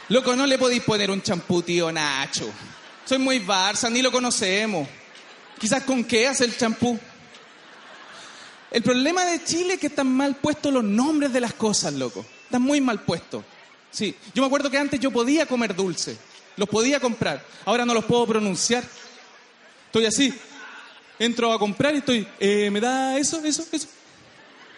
Loco, 0.09 0.35
no 0.35 0.45
le 0.45 0.57
podéis 0.57 0.83
poner 0.83 1.09
un 1.09 1.21
champú, 1.21 1.61
tío 1.61 1.91
Nacho. 1.91 2.51
Soy 3.05 3.17
muy 3.17 3.39
Barça, 3.39 3.89
ni 3.89 4.01
lo 4.01 4.11
conocemos. 4.11 4.87
Quizás 5.59 5.83
con 5.83 6.03
qué 6.03 6.27
hace 6.27 6.45
el 6.45 6.57
champú. 6.57 6.99
El 8.69 8.83
problema 8.83 9.25
de 9.25 9.43
Chile 9.43 9.73
es 9.73 9.79
que 9.79 9.87
están 9.87 10.07
mal 10.07 10.35
puestos 10.35 10.71
los 10.71 10.83
nombres 10.83 11.33
de 11.33 11.41
las 11.41 11.53
cosas, 11.53 11.93
loco. 11.93 12.25
Están 12.43 12.61
muy 12.61 12.81
mal 12.81 13.01
puestos. 13.01 13.43
Sí, 13.89 14.15
yo 14.33 14.41
me 14.41 14.47
acuerdo 14.47 14.69
que 14.69 14.77
antes 14.77 14.99
yo 14.99 15.11
podía 15.11 15.45
comer 15.45 15.75
dulce. 15.75 16.17
Los 16.55 16.69
podía 16.69 16.99
comprar. 16.99 17.43
Ahora 17.65 17.85
no 17.85 17.93
los 17.93 18.05
puedo 18.05 18.25
pronunciar. 18.27 18.83
Estoy 19.87 20.05
así. 20.05 20.33
Entro 21.21 21.53
a 21.53 21.59
comprar 21.59 21.93
y 21.93 21.99
estoy, 21.99 22.27
eh, 22.39 22.71
¿me 22.71 22.79
da 22.79 23.15
eso, 23.15 23.45
eso, 23.45 23.63
eso? 23.71 23.87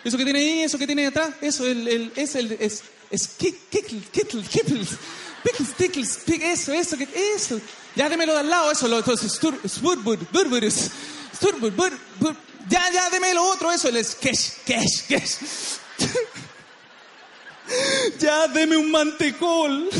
Eso 0.03 0.17
que 0.17 0.25
tiene 0.25 0.39
ahí, 0.39 0.59
eso 0.63 0.77
que 0.77 0.85
tiene 0.85 1.07
atrás, 1.07 1.35
eso, 1.39 1.65
el, 1.65 1.87
el, 1.87 2.11
es 2.17 2.35
el, 2.35 2.51
es, 2.59 2.83
es, 3.09 3.29
kickles, 3.29 4.09
kickles, 4.11 4.49
kickles, 4.49 4.89
pickles, 5.41 5.73
tickles, 5.77 6.19
eso, 6.27 6.73
eso, 6.73 6.97
que, 6.97 7.07
eso. 7.33 7.61
Ya 7.95 8.09
démelo 8.09 8.33
de 8.33 8.41
al 8.41 8.49
lado, 8.49 8.73
eso, 8.73 8.89
lo, 8.89 8.97
entonces, 8.97 9.39
ya, 12.67 12.91
ya, 12.91 13.09
déme 13.09 13.33
lo 13.33 13.45
otro, 13.45 13.71
eso, 13.71 13.87
el 13.87 14.03
sketch, 14.03 14.49
cash, 14.67 15.03
cash. 15.07 15.35
ya, 18.19 18.49
deme 18.49 18.75
un 18.75 18.91
mantecol. 18.91 19.89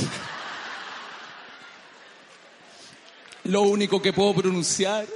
Lo 3.45 3.62
único 3.62 4.01
que 4.01 4.12
puedo 4.12 4.36
pronunciar. 4.36 5.08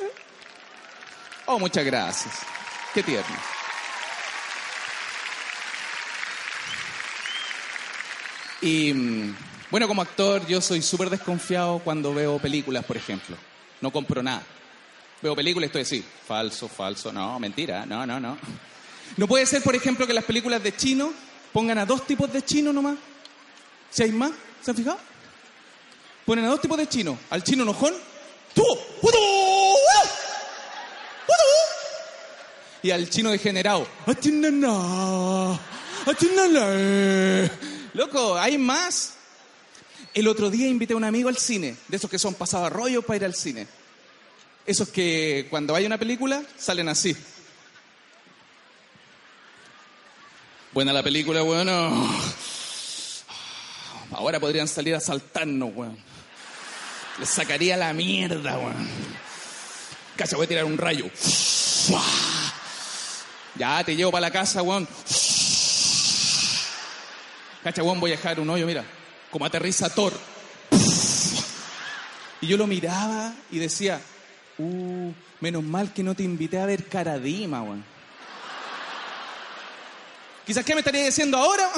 Oh, 1.49 1.57
muchas 1.57 1.85
gracias. 1.85 2.35
Qué 2.93 3.01
tierno. 3.01 3.35
Y 8.61 8.93
mm, 8.93 9.35
bueno, 9.71 9.87
como 9.87 10.01
actor 10.01 10.45
yo 10.45 10.59
soy 10.59 10.81
súper 10.81 11.09
desconfiado 11.09 11.79
cuando 11.79 12.13
veo 12.13 12.37
películas, 12.37 12.83
por 12.83 12.97
ejemplo. 12.97 13.37
No 13.79 13.91
compro 13.91 14.21
nada. 14.21 14.43
Veo 15.21 15.37
películas 15.37 15.67
y 15.67 15.67
estoy 15.67 15.81
así, 15.83 16.05
falso, 16.27 16.67
falso, 16.67 17.13
no, 17.13 17.39
mentira, 17.39 17.85
no, 17.85 18.05
no, 18.05 18.19
no. 18.19 18.37
No 19.15 19.27
puede 19.27 19.45
ser, 19.45 19.63
por 19.63 19.73
ejemplo, 19.73 20.05
que 20.05 20.13
las 20.13 20.25
películas 20.25 20.61
de 20.61 20.75
chino 20.75 21.13
pongan 21.53 21.77
a 21.77 21.85
dos 21.85 22.05
tipos 22.05 22.31
de 22.31 22.43
chino 22.43 22.73
nomás. 22.73 22.97
Si 23.89 24.03
hay 24.03 24.11
más, 24.11 24.31
¿se 24.61 24.71
han 24.71 24.77
fijado? 24.77 24.99
Ponen 26.25 26.43
a 26.43 26.49
dos 26.49 26.59
tipos 26.59 26.77
de 26.77 26.87
chino. 26.87 27.17
Al 27.29 27.41
chino 27.41 27.63
enojón 27.63 27.93
y 32.83 32.91
al 32.91 33.09
chino 33.09 33.31
degenerado. 33.31 33.87
Loco, 37.93 38.37
hay 38.37 38.57
más. 38.57 39.13
El 40.13 40.27
otro 40.27 40.49
día 40.49 40.67
invité 40.67 40.93
a 40.93 40.97
un 40.97 41.03
amigo 41.03 41.29
al 41.29 41.37
cine, 41.37 41.75
de 41.87 41.97
esos 41.97 42.09
que 42.09 42.17
son 42.17 42.33
pasados 42.33 42.71
rollo 42.71 43.01
para 43.01 43.17
ir 43.17 43.25
al 43.25 43.35
cine. 43.35 43.67
Esos 44.65 44.89
que 44.89 45.47
cuando 45.49 45.75
hay 45.75 45.85
una 45.85 45.97
película 45.97 46.43
salen 46.57 46.89
así. 46.89 47.15
Buena 50.73 50.93
la 50.93 51.03
película, 51.03 51.41
bueno. 51.41 52.09
Ahora 54.11 54.39
podrían 54.39 54.67
salir 54.67 54.95
a 54.95 54.99
saltarnos, 54.99 55.71
weón. 55.75 55.97
Le 57.19 57.25
sacaría 57.25 57.77
la 57.77 57.93
mierda, 57.93 58.57
weón. 58.57 58.87
Casi 60.15 60.35
voy 60.35 60.45
a 60.45 60.49
tirar 60.49 60.65
un 60.65 60.77
rayo. 60.77 61.05
Ya 63.57 63.83
te 63.83 63.95
llevo 63.95 64.11
para 64.11 64.21
la 64.21 64.31
casa, 64.31 64.61
weón. 64.61 64.87
Cacha, 67.63 67.83
weón, 67.83 67.99
voy 67.99 68.11
a 68.11 68.15
dejar 68.15 68.39
un 68.39 68.49
hoyo, 68.49 68.65
mira. 68.65 68.85
Como 69.31 69.45
aterriza 69.45 69.89
Thor. 69.89 70.13
Y 72.39 72.47
yo 72.47 72.57
lo 72.57 72.67
miraba 72.67 73.33
y 73.51 73.57
decía, 73.57 73.99
uh, 74.59 75.11
menos 75.39 75.63
mal 75.63 75.91
que 75.91 76.03
no 76.03 76.13
te 76.13 76.23
invité 76.23 76.59
a 76.59 76.65
ver 76.65 76.87
Caradima, 76.87 77.63
weón. 77.63 77.83
Quizás, 80.45 80.63
¿qué 80.63 80.73
me 80.75 80.79
estaría 80.79 81.03
diciendo 81.03 81.37
ahora? 81.37 81.69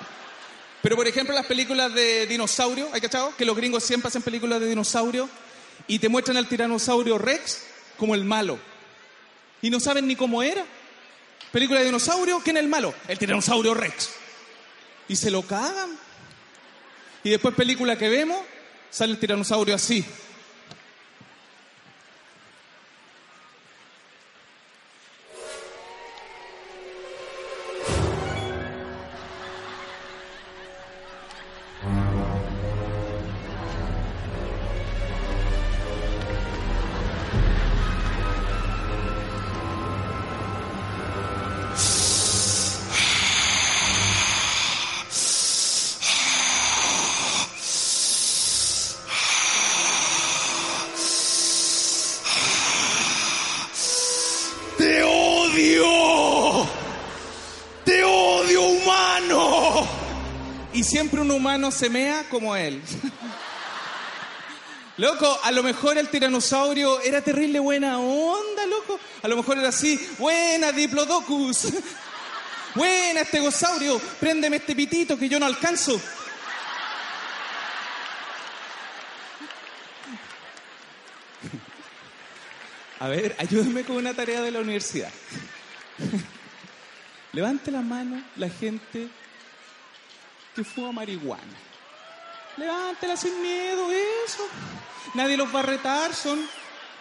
Pero 0.82 0.96
por 0.96 1.08
ejemplo 1.08 1.34
las 1.34 1.46
películas 1.46 1.94
de 1.94 2.26
dinosaurio, 2.26 2.90
¿hay 2.92 3.00
cachado? 3.00 3.34
Que 3.36 3.46
los 3.46 3.56
gringos 3.56 3.82
siempre 3.82 4.08
hacen 4.08 4.20
películas 4.20 4.60
de 4.60 4.68
dinosaurio 4.68 5.28
y 5.88 5.98
te 5.98 6.10
muestran 6.10 6.36
al 6.36 6.46
tiranosaurio 6.46 7.16
Rex 7.16 7.62
como 7.96 8.14
el 8.14 8.24
malo. 8.24 8.58
Y 9.62 9.70
no 9.70 9.80
saben 9.80 10.06
ni 10.06 10.14
cómo 10.14 10.42
era. 10.42 10.62
Película 11.54 11.78
de 11.78 11.86
dinosaurio, 11.86 12.40
¿quién 12.42 12.56
es 12.56 12.64
el 12.64 12.68
malo? 12.68 12.92
El 13.06 13.16
tiranosaurio 13.16 13.74
Rex. 13.74 14.10
Y 15.06 15.14
se 15.14 15.30
lo 15.30 15.42
cagan. 15.42 15.96
Y 17.22 17.30
después 17.30 17.54
película 17.54 17.96
que 17.96 18.08
vemos, 18.08 18.40
sale 18.90 19.12
el 19.12 19.20
tiranosaurio 19.20 19.76
así. 19.76 20.04
Humano 61.64 61.70
se 61.70 61.88
mea 61.88 62.26
como 62.28 62.54
él. 62.56 62.82
Loco, 64.96 65.40
a 65.42 65.50
lo 65.50 65.64
mejor 65.64 65.98
el 65.98 66.08
tiranosaurio 66.08 67.00
era 67.00 67.20
terrible 67.20 67.58
buena 67.58 67.98
onda, 67.98 68.64
loco. 68.66 69.00
A 69.22 69.28
lo 69.28 69.36
mejor 69.36 69.58
era 69.58 69.70
así, 69.70 69.98
buena 70.18 70.70
Diplodocus. 70.70 71.66
buena 72.76 73.22
estegosaurio, 73.22 73.98
préndeme 74.20 74.58
este 74.58 74.76
pitito 74.76 75.18
que 75.18 75.28
yo 75.28 75.40
no 75.40 75.46
alcanzo. 75.46 76.00
A 83.00 83.08
ver, 83.08 83.34
ayúdame 83.38 83.82
con 83.82 83.96
una 83.96 84.14
tarea 84.14 84.42
de 84.42 84.52
la 84.52 84.60
universidad. 84.60 85.10
Levante 87.32 87.72
la 87.72 87.82
mano 87.82 88.22
la 88.36 88.48
gente 88.48 89.08
que 90.54 90.64
fuma 90.64 90.92
marihuana. 90.92 91.42
Levántela 92.56 93.16
sin 93.16 93.42
miedo, 93.42 93.90
eso. 94.24 94.46
Nadie 95.14 95.36
los 95.36 95.52
va 95.54 95.60
a 95.60 95.62
retar, 95.64 96.14
son 96.14 96.40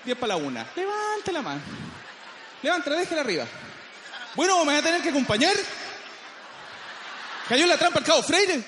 10 0.06 0.18
para 0.18 0.36
la 0.36 0.44
una. 0.44 0.66
Levante 0.76 1.32
la 1.32 1.42
mano. 1.42 1.62
Levántala, 2.62 2.98
déjala 2.98 3.22
arriba. 3.22 3.46
Bueno, 4.36 4.66
¿me 4.66 4.74
va 4.74 4.80
a 4.80 4.82
tener 4.82 5.02
que 5.02 5.10
acompañar? 5.10 5.56
¿Cayó 7.48 7.63
en 7.63 7.70
la 7.70 7.78
trampa 7.78 8.00
el 8.00 8.06
cabo 8.06 8.24
Freire? 8.24 8.63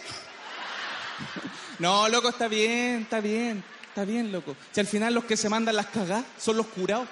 No, 1.79 2.07
loco, 2.07 2.29
está 2.29 2.47
bien, 2.47 3.01
está 3.01 3.19
bien, 3.19 3.63
está 3.87 4.05
bien, 4.05 4.31
loco. 4.31 4.55
Si 4.71 4.79
al 4.79 4.87
final 4.87 5.13
los 5.13 5.25
que 5.25 5.35
se 5.35 5.49
mandan 5.49 5.75
las 5.75 5.87
cagadas 5.87 6.25
son 6.37 6.57
los 6.57 6.67
curados. 6.67 7.07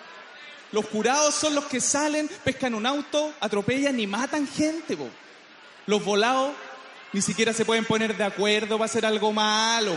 Los 0.72 0.88
curados 0.88 1.36
son 1.36 1.54
los 1.54 1.66
que 1.66 1.80
salen, 1.80 2.28
pescan 2.44 2.74
un 2.74 2.86
auto, 2.86 3.34
atropellan 3.40 4.00
y 4.00 4.08
matan 4.08 4.48
gente. 4.48 4.98
Los 5.86 6.04
volados 6.04 6.52
ni 7.14 7.22
siquiera 7.22 7.54
se 7.54 7.64
pueden 7.64 7.86
poner 7.86 8.18
de 8.18 8.24
acuerdo 8.24 8.78
para 8.78 8.86
hacer 8.86 9.06
algo 9.06 9.32
malo. 9.32 9.96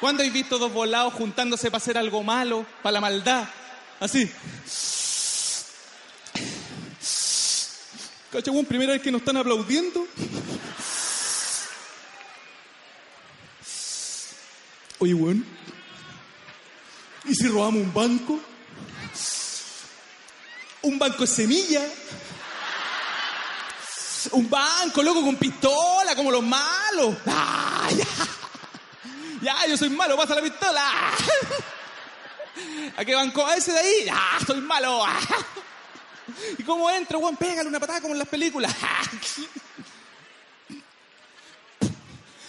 ¿Cuándo 0.00 0.20
habéis 0.20 0.34
visto 0.34 0.58
dos 0.58 0.72
volados 0.72 1.14
juntándose 1.14 1.70
para 1.70 1.78
hacer 1.78 1.96
algo 1.96 2.22
malo, 2.22 2.66
para 2.82 2.94
la 2.94 3.00
maldad? 3.00 3.48
Así. 4.00 4.30
Cachagón, 8.30 8.66
primera 8.66 8.92
vez 8.92 9.00
que 9.00 9.10
nos 9.10 9.20
están 9.20 9.36
aplaudiendo. 9.38 10.06
Oye, 14.98 15.14
weón. 15.14 15.46
¿Y 17.24 17.34
si 17.34 17.46
robamos 17.48 17.82
un 17.82 17.94
banco? 17.94 18.40
Un 20.82 20.98
banco 20.98 21.22
de 21.22 21.26
semilla. 21.26 21.86
Un 24.32 24.48
banco, 24.50 25.02
loco, 25.02 25.22
con 25.22 25.36
pistola, 25.36 26.14
como 26.14 26.30
los 26.30 26.42
malos. 26.42 27.16
¡Ah, 27.26 27.88
ya! 27.96 28.06
Ya, 29.42 29.66
yo 29.66 29.76
soy 29.76 29.90
malo, 29.90 30.16
pasa 30.16 30.34
la 30.34 30.42
pistola. 30.42 30.90
¿A 32.96 33.04
qué 33.04 33.14
banco? 33.14 33.46
¿A 33.46 33.56
ese 33.56 33.72
de 33.72 33.78
ahí? 33.78 34.08
¡Ah, 34.10 34.38
soy 34.46 34.60
malo! 34.60 35.04
¿Y 36.58 36.62
cómo 36.64 36.90
entro, 36.90 37.18
weón? 37.18 37.36
Pégale 37.36 37.68
una 37.68 37.78
patada 37.78 38.00
como 38.00 38.14
en 38.14 38.18
las 38.18 38.28
películas. 38.28 38.74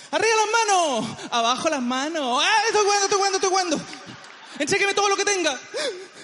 ¡Arriba 0.09 0.35
las 0.35 0.67
manos! 0.67 1.17
¡Abajo 1.31 1.69
las 1.69 1.81
manos! 1.81 2.43
¡Ah, 2.43 2.61
estoy 2.67 2.83
jugando, 2.83 3.05
estoy 3.05 3.17
jugando, 3.17 3.37
estoy 3.37 3.49
jugando! 3.49 3.81
Entrégueme 4.59 4.93
todo 4.93 5.09
lo 5.09 5.17
que 5.17 5.25
tenga. 5.25 5.59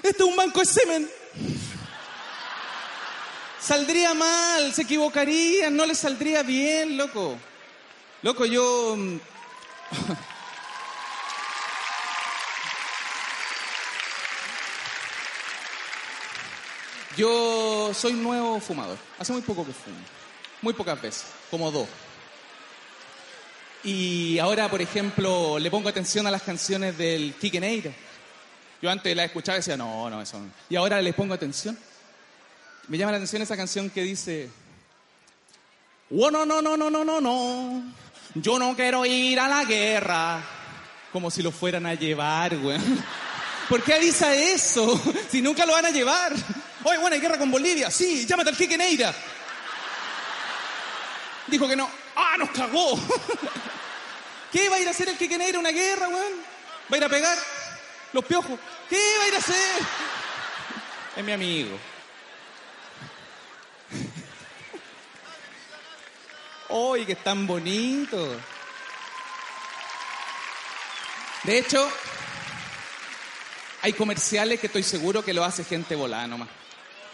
Este 0.01 0.23
es 0.23 0.29
un 0.29 0.35
banco 0.35 0.59
de 0.59 0.65
semen. 0.65 1.11
Saldría 3.63 4.13
mal, 4.13 4.73
se 4.73 4.81
equivocaría, 4.81 5.69
no 5.69 5.85
le 5.85 5.95
saldría 5.95 6.43
bien, 6.43 6.97
loco. 6.97 7.37
Loco, 8.21 8.45
yo... 8.45 8.95
mm, 8.97 9.19
Yo 17.15 17.93
soy 17.93 18.13
nuevo 18.13 18.59
fumador. 18.59 18.97
Hace 19.19 19.31
muy 19.33 19.43
poco 19.43 19.65
que 19.65 19.71
fumo. 19.71 19.95
Muy 20.61 20.73
pocas 20.73 20.99
veces, 21.01 21.25
como 21.51 21.71
dos. 21.71 21.87
Y 23.83 24.39
ahora, 24.39 24.69
por 24.69 24.81
ejemplo, 24.81 25.59
le 25.59 25.69
pongo 25.69 25.89
atención 25.89 26.25
a 26.25 26.31
las 26.31 26.41
canciones 26.41 26.97
del 26.97 27.35
Kike 27.35 27.59
Neira. 27.59 27.91
Yo 28.81 28.89
antes 28.89 29.15
la 29.15 29.25
escuchaba 29.25 29.57
y 29.57 29.59
decía, 29.59 29.77
no, 29.77 30.09
no, 30.09 30.21
eso 30.21 30.39
no. 30.39 30.49
Y 30.69 30.75
ahora 30.75 31.01
les 31.01 31.13
pongo 31.13 31.33
atención. 31.33 31.77
Me 32.87 32.97
llama 32.97 33.11
la 33.11 33.17
atención 33.17 33.41
esa 33.41 33.55
canción 33.55 33.89
que 33.89 34.01
dice, 34.01 34.49
oh, 36.11 36.29
no, 36.29 36.45
no, 36.45 36.61
no, 36.61 36.75
no, 36.75 36.89
no, 36.89 37.03
no, 37.03 37.21
no. 37.21 37.83
Yo 38.35 38.59
no 38.59 38.75
quiero 38.75 39.05
ir 39.05 39.39
a 39.39 39.47
la 39.47 39.63
guerra. 39.63 40.41
Como 41.11 41.31
si 41.31 41.41
lo 41.41 41.51
fueran 41.51 41.85
a 41.85 41.93
llevar, 41.93 42.57
güey. 42.57 42.79
¿Por 43.69 43.81
qué 43.83 43.93
avisa 43.93 44.33
eso? 44.35 45.01
Si 45.31 45.41
nunca 45.41 45.65
lo 45.65 45.73
van 45.73 45.85
a 45.85 45.91
llevar. 45.91 46.33
Oye, 46.83 46.97
bueno, 46.97 47.15
hay 47.15 47.21
guerra 47.21 47.37
con 47.37 47.49
Bolivia. 47.49 47.89
Sí, 47.89 48.25
llámate 48.25 48.49
al 48.49 48.57
Kike 48.57 48.77
Neira. 48.77 49.13
Dijo 51.47 51.67
que 51.67 51.75
no. 51.75 51.89
¡Ah, 52.15 52.35
nos 52.37 52.49
cagó! 52.51 52.99
¿Qué 54.51 54.69
va 54.69 54.75
a 54.75 54.79
ir 54.79 54.87
a 54.87 54.91
hacer 54.91 55.09
el 55.09 55.17
Kike 55.17 55.37
Neira? 55.37 55.57
¿Una 55.57 55.71
guerra, 55.71 56.09
weón? 56.09 56.33
¿Va 56.91 56.95
a 56.95 56.97
ir 56.97 57.03
a 57.03 57.09
pegar 57.09 57.37
los 58.11 58.25
piojos? 58.25 58.59
¿Qué 58.89 58.99
va 59.19 59.23
a 59.23 59.27
ir 59.29 59.35
a 59.35 59.37
hacer? 59.37 59.81
Es 61.15 61.23
mi 61.23 61.31
amigo. 61.31 61.92
¡Uy, 66.75 67.05
que 67.05 67.15
tan 67.15 67.45
bonito! 67.45 68.35
De 71.43 71.59
hecho, 71.59 71.87
hay 73.83 73.93
comerciales 73.93 74.59
que 74.59 74.65
estoy 74.65 74.81
seguro 74.81 75.23
que 75.23 75.35
lo 75.35 75.43
hace 75.43 75.63
gente 75.63 75.93
volada 75.93 76.25
nomás. 76.25 76.49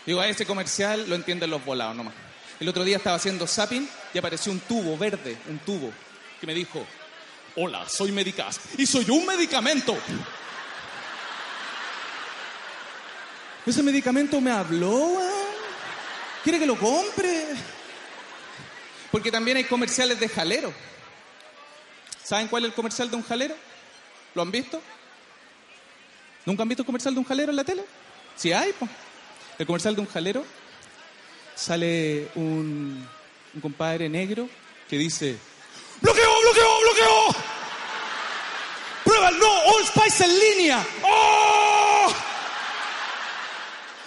Digo, 0.06 0.22
a 0.22 0.30
ese 0.30 0.46
comercial 0.46 1.10
lo 1.10 1.16
entienden 1.16 1.50
los 1.50 1.66
volados 1.66 1.94
nomás. 1.94 2.14
El 2.58 2.70
otro 2.70 2.86
día 2.86 2.96
estaba 2.96 3.18
haciendo 3.18 3.46
zapping 3.48 3.90
y 4.14 4.18
apareció 4.18 4.54
un 4.54 4.62
tubo 4.62 4.98
verde, 4.98 5.38
un 5.50 5.60
tubo, 5.60 5.92
que 6.40 6.48
me 6.48 6.54
dijo, 6.54 6.86
hola, 7.58 7.86
soy 7.90 8.14
Medicas 8.14 8.62
y 8.78 8.86
soy 8.86 9.10
un 9.10 9.26
medicamento. 9.26 9.94
Ese 13.66 13.84
medicamento 13.84 14.40
me 14.40 14.52
habló, 14.52 14.96
weón. 14.96 15.50
¿Quiere 16.46 16.60
que 16.60 16.66
lo 16.66 16.78
compre? 16.78 17.79
Porque 19.12 19.32
también 19.32 19.58
hay 19.58 19.64
comerciales 19.64 20.20
de 20.20 20.30
jalero. 20.30 20.74
¿Saben 22.24 22.48
cuál 22.48 22.64
es 22.64 22.70
el 22.70 22.76
comercial 22.76 23.10
de 23.10 23.16
un 23.16 23.24
jalero? 23.24 23.56
¿Lo 24.36 24.42
han 24.42 24.52
visto? 24.52 24.82
¿Nunca 26.46 26.64
han 26.64 26.70
visto 26.70 26.84
un 26.84 26.88
comercial 26.88 27.14
de 27.14 27.20
un 27.20 27.26
jalero 27.26 27.50
en 27.50 27.56
la 27.56 27.64
tele? 27.64 27.84
Sí 28.36 28.54
hay, 28.54 28.74
pues. 28.74 28.90
El 29.58 29.66
comercial 29.66 29.96
de 29.96 30.02
un 30.02 30.08
jalero 30.08 30.46
sale 31.56 32.30
un, 32.36 33.08
compadre 33.62 34.08
negro 34.08 34.48
que 34.88 34.98
dice 34.98 35.38
¡Bloqueo, 36.00 36.42
bloqueo, 36.42 36.80
bloqueo! 36.82 37.36
¡Prueba 39.04 39.30
el 39.30 39.40
no! 39.40 39.52
¡All 39.66 39.86
Spice 39.86 40.24
en 40.24 40.40
línea! 40.40 40.88
¡Oh! 41.04 42.14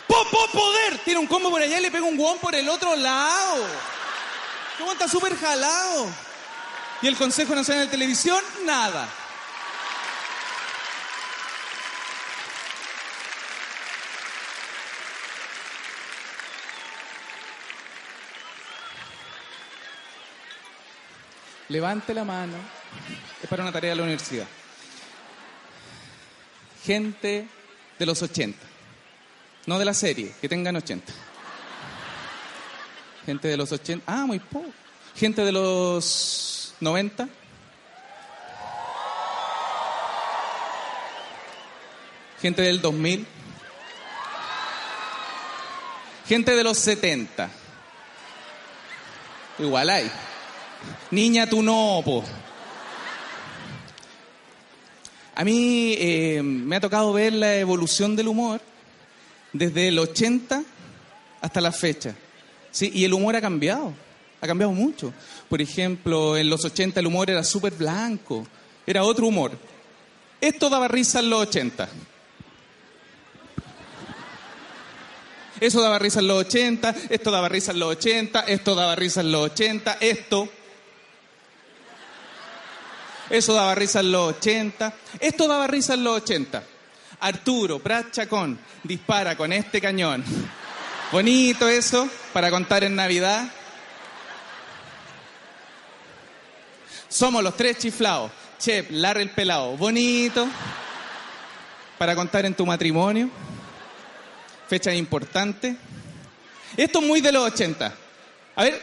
¡Pop, 0.06 0.26
pop, 0.30 0.50
poder! 0.52 0.98
Tiene 1.04 1.20
un 1.20 1.26
combo 1.26 1.50
por 1.50 1.60
allá 1.60 1.78
y 1.78 1.82
le 1.82 1.90
pega 1.90 2.04
un 2.04 2.16
guón 2.16 2.38
por 2.38 2.54
el 2.54 2.68
otro 2.68 2.96
lado. 2.96 3.66
¿Cómo 4.78 4.92
está 4.92 5.08
súper 5.08 5.36
jalado? 5.36 6.10
¿Y 7.02 7.06
el 7.08 7.16
Consejo 7.16 7.54
Nacional 7.54 7.86
de 7.86 7.90
Televisión? 7.90 8.42
Nada. 8.64 9.08
Levante 21.68 22.12
la 22.12 22.24
mano. 22.24 22.54
Es 23.42 23.48
para 23.48 23.62
una 23.62 23.72
tarea 23.72 23.90
de 23.90 23.96
la 23.96 24.02
universidad. 24.02 24.46
Gente 26.84 27.48
de 27.98 28.06
los 28.06 28.20
80. 28.20 28.58
No 29.66 29.78
de 29.78 29.84
la 29.84 29.94
serie, 29.94 30.34
que 30.40 30.48
tengan 30.48 30.76
80. 30.76 31.12
Gente 33.26 33.48
de 33.48 33.56
los 33.56 33.70
80. 33.70 34.04
Ah, 34.06 34.26
muy 34.26 34.38
poco. 34.38 34.70
Gente 35.14 35.44
de 35.44 35.52
los 35.52 36.74
90. 36.80 37.28
Gente 42.40 42.62
del 42.62 42.80
2000. 42.80 43.26
Gente 46.26 46.56
de 46.56 46.64
los 46.64 46.78
70. 46.78 47.50
Igual 49.58 49.90
hay. 49.90 50.10
Niña, 51.10 51.46
tú 51.46 51.62
no, 51.62 52.02
po. 52.04 52.24
A 55.34 55.44
mí 55.44 55.94
eh, 55.98 56.42
me 56.42 56.76
ha 56.76 56.80
tocado 56.80 57.12
ver 57.12 57.32
la 57.32 57.54
evolución 57.56 58.16
del 58.16 58.28
humor 58.28 58.60
desde 59.52 59.88
el 59.88 59.98
80 59.98 60.62
hasta 61.40 61.60
la 61.60 61.72
fecha. 61.72 62.14
¿Sí? 62.72 62.90
Y 62.92 63.04
el 63.04 63.12
humor 63.14 63.36
ha 63.36 63.40
cambiado, 63.40 63.92
ha 64.40 64.46
cambiado 64.46 64.72
mucho. 64.72 65.12
Por 65.48 65.62
ejemplo, 65.62 66.36
en 66.36 66.50
los 66.50 66.64
80 66.64 66.98
el 66.98 67.06
humor 67.06 67.30
era 67.30 67.44
súper 67.44 67.74
blanco, 67.74 68.44
era 68.84 69.04
otro 69.04 69.28
humor. 69.28 69.52
Esto 70.40 70.68
daba 70.68 70.88
risa 70.88 71.20
en 71.20 71.30
los 71.30 71.42
80. 71.42 71.88
Eso 75.60 75.80
daba 75.80 76.00
risa 76.00 76.18
en 76.18 76.26
los 76.26 76.40
80, 76.40 76.94
esto 77.08 77.30
daba 77.30 77.48
risa 77.48 77.70
en 77.70 77.78
los 77.78 77.90
80, 77.90 78.40
esto 78.48 78.74
daba 78.74 78.96
risa 78.96 79.20
en 79.20 79.30
los 79.30 79.44
80, 79.52 79.98
esto. 80.00 80.48
Eso 83.30 83.54
daba 83.54 83.72
risa 83.76 84.00
en 84.00 84.10
los 84.10 84.34
80, 84.38 84.92
esto 85.20 85.46
daba 85.46 85.68
risa 85.68 85.94
en 85.94 86.02
los 86.02 86.16
80. 86.22 86.64
Arturo 87.20 87.78
Prat 87.78 88.10
Chacón 88.10 88.58
dispara 88.82 89.36
con 89.36 89.52
este 89.52 89.80
cañón. 89.80 90.24
Bonito 91.12 91.68
eso 91.68 92.08
para 92.32 92.50
contar 92.50 92.84
en 92.84 92.96
Navidad. 92.96 93.46
Somos 97.06 97.42
los 97.44 97.54
tres 97.54 97.76
chiflados. 97.76 98.32
Chep, 98.58 98.86
Larry 98.92 99.22
el 99.24 99.30
pelado. 99.30 99.76
Bonito 99.76 100.48
para 101.98 102.14
contar 102.14 102.46
en 102.46 102.54
tu 102.54 102.64
matrimonio. 102.64 103.28
Fecha 104.66 104.94
importante. 104.94 105.76
Esto 106.78 107.00
es 107.00 107.06
muy 107.06 107.20
de 107.20 107.30
los 107.30 107.44
80. 107.52 107.94
A 108.56 108.62
ver, 108.62 108.82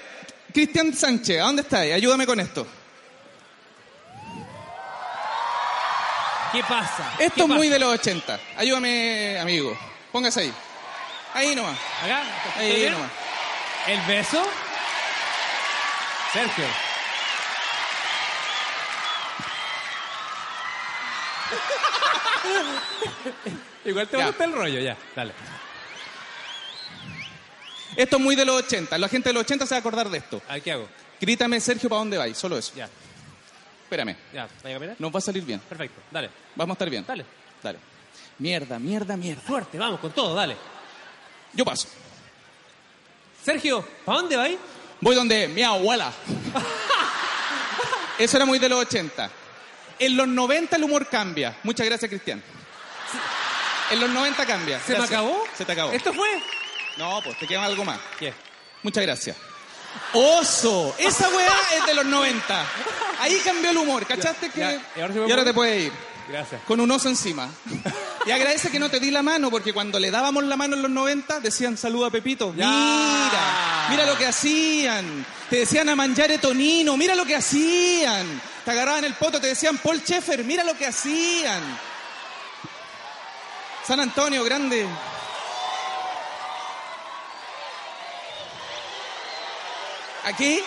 Cristian 0.53 0.93
Sánchez, 0.93 1.41
¿a 1.41 1.45
dónde 1.45 1.63
estás? 1.63 1.79
Ayúdame 1.79 2.27
con 2.27 2.39
esto. 2.39 2.67
¿Qué 6.51 6.61
pasa? 6.61 7.15
Esto 7.17 7.47
¿Qué 7.47 7.53
es 7.53 7.57
muy 7.57 7.69
de 7.69 7.79
los 7.79 7.91
80. 7.91 8.39
Ayúdame, 8.55 9.39
amigo. 9.39 9.75
Póngase 10.11 10.41
ahí. 10.41 10.53
Ahí 11.33 11.55
nomás. 11.55 11.77
¿Acá? 12.03 12.23
¿Estoy 12.49 12.65
Ahí 12.83 12.89
nomás. 12.89 13.11
¿El 13.87 14.01
beso? 14.01 14.43
Sergio. 16.33 16.65
Igual 23.85 24.07
te 24.07 24.17
Ya. 24.17 24.27
gusta 24.27 24.45
el 24.45 24.53
rollo, 24.53 24.79
ya. 24.79 24.97
Dale. 25.15 25.33
Esto 27.95 28.17
es 28.17 28.21
muy 28.21 28.35
de 28.35 28.45
los 28.45 28.55
80. 28.63 28.97
La 28.97 29.09
gente 29.09 29.29
de 29.29 29.33
los 29.33 29.41
80 29.41 29.65
se 29.65 29.73
va 29.73 29.77
a 29.77 29.79
acordar 29.79 30.09
de 30.09 30.17
esto. 30.19 30.41
A 30.47 30.59
¿qué 30.59 30.71
hago? 30.71 30.87
Grítame, 31.19 31.59
Sergio, 31.59 31.89
¿para 31.89 31.99
dónde 31.99 32.17
vais? 32.17 32.37
Solo 32.37 32.57
eso. 32.57 32.73
Ya, 32.75 32.87
Espérame. 33.83 34.15
ya. 34.33 34.47
¿Vaya 34.63 34.75
a 34.75 34.79
caminar? 34.79 34.95
Nos 34.99 35.13
va 35.13 35.17
a 35.17 35.21
salir 35.21 35.43
bien. 35.43 35.59
Perfecto, 35.59 36.01
dale. 36.11 36.29
Vamos 36.55 36.73
a 36.73 36.75
estar 36.75 36.89
bien. 36.89 37.05
Dale. 37.05 37.25
Dale. 37.61 37.79
Mierda, 38.37 38.79
mierda, 38.79 39.17
mierda. 39.17 39.41
Fuerte, 39.41 39.77
vamos 39.77 39.99
con 39.99 40.11
todo, 40.11 40.33
dale. 40.33 40.55
Yo 41.53 41.65
paso. 41.65 41.87
Sergio, 43.43 43.85
¿para 44.05 44.19
dónde 44.19 44.37
vais? 44.37 44.57
Voy 45.01 45.15
donde 45.15 45.47
mi 45.47 45.63
abuela. 45.63 46.11
Eso 48.19 48.37
era 48.37 48.45
muy 48.45 48.59
de 48.59 48.69
los 48.69 48.81
80. 48.81 49.29
En 49.99 50.17
los 50.17 50.27
90 50.27 50.75
el 50.75 50.83
humor 50.83 51.07
cambia. 51.07 51.57
Muchas 51.63 51.85
gracias, 51.85 52.09
Cristian. 52.09 52.43
En 53.91 53.99
los 53.99 54.09
90 54.09 54.45
cambia. 54.45 54.79
¿Se 54.81 54.97
me 54.97 55.03
acabó? 55.03 55.43
Se 55.57 55.65
te 55.65 55.71
acabó. 55.71 55.91
¿Esto 55.91 56.13
fue? 56.13 56.27
No, 56.97 57.21
pues 57.23 57.39
te 57.39 57.47
queda 57.47 57.63
algo 57.63 57.85
más. 57.85 57.99
¿Qué? 58.19 58.33
Muchas 58.83 59.03
gracias. 59.03 59.37
Oso. 60.13 60.95
Esa 60.97 61.29
weá 61.29 61.57
es 61.77 61.85
de 61.85 61.93
los 61.93 62.05
90. 62.05 62.65
Ahí 63.19 63.39
cambió 63.43 63.71
el 63.71 63.77
humor. 63.77 64.05
¿Cachaste 64.05 64.49
que? 64.49 64.59
ya. 64.59 64.73
¿Y 64.95 65.01
ahora 65.01 65.13
y 65.13 65.17
ahora 65.19 65.27
puede? 65.27 65.45
te 65.45 65.53
puedes 65.53 65.83
ir. 65.85 65.93
Gracias. 66.27 66.61
Con 66.67 66.79
un 66.79 66.91
oso 66.91 67.09
encima. 67.09 67.49
Y 68.25 68.31
agradece 68.31 68.69
que 68.69 68.79
no 68.79 68.89
te 68.89 68.99
di 68.99 69.11
la 69.11 69.23
mano, 69.23 69.49
porque 69.49 69.73
cuando 69.73 69.99
le 69.99 70.11
dábamos 70.11 70.43
la 70.43 70.57
mano 70.57 70.75
en 70.75 70.81
los 70.81 70.91
90, 70.91 71.39
decían 71.39 71.77
saluda 71.77 72.07
a 72.07 72.11
Pepito. 72.11 72.53
Ya. 72.55 72.67
Mira, 72.67 73.87
mira 73.89 74.05
lo 74.05 74.17
que 74.17 74.25
hacían. 74.25 75.25
Te 75.49 75.57
decían 75.57 75.89
a 75.89 75.95
mangiare 75.95 76.37
tonino, 76.37 76.97
mira 76.97 77.15
lo 77.15 77.25
que 77.25 77.35
hacían. 77.35 78.41
Te 78.65 78.71
agarraban 78.71 79.05
el 79.05 79.15
poto, 79.15 79.39
te 79.39 79.47
decían 79.47 79.77
Paul 79.77 80.01
Schaeffer, 80.01 80.43
mira 80.43 80.63
lo 80.63 80.77
que 80.77 80.85
hacían. 80.85 81.61
San 83.87 83.99
Antonio, 83.99 84.43
grande. 84.43 84.85
Aquí, 90.25 90.59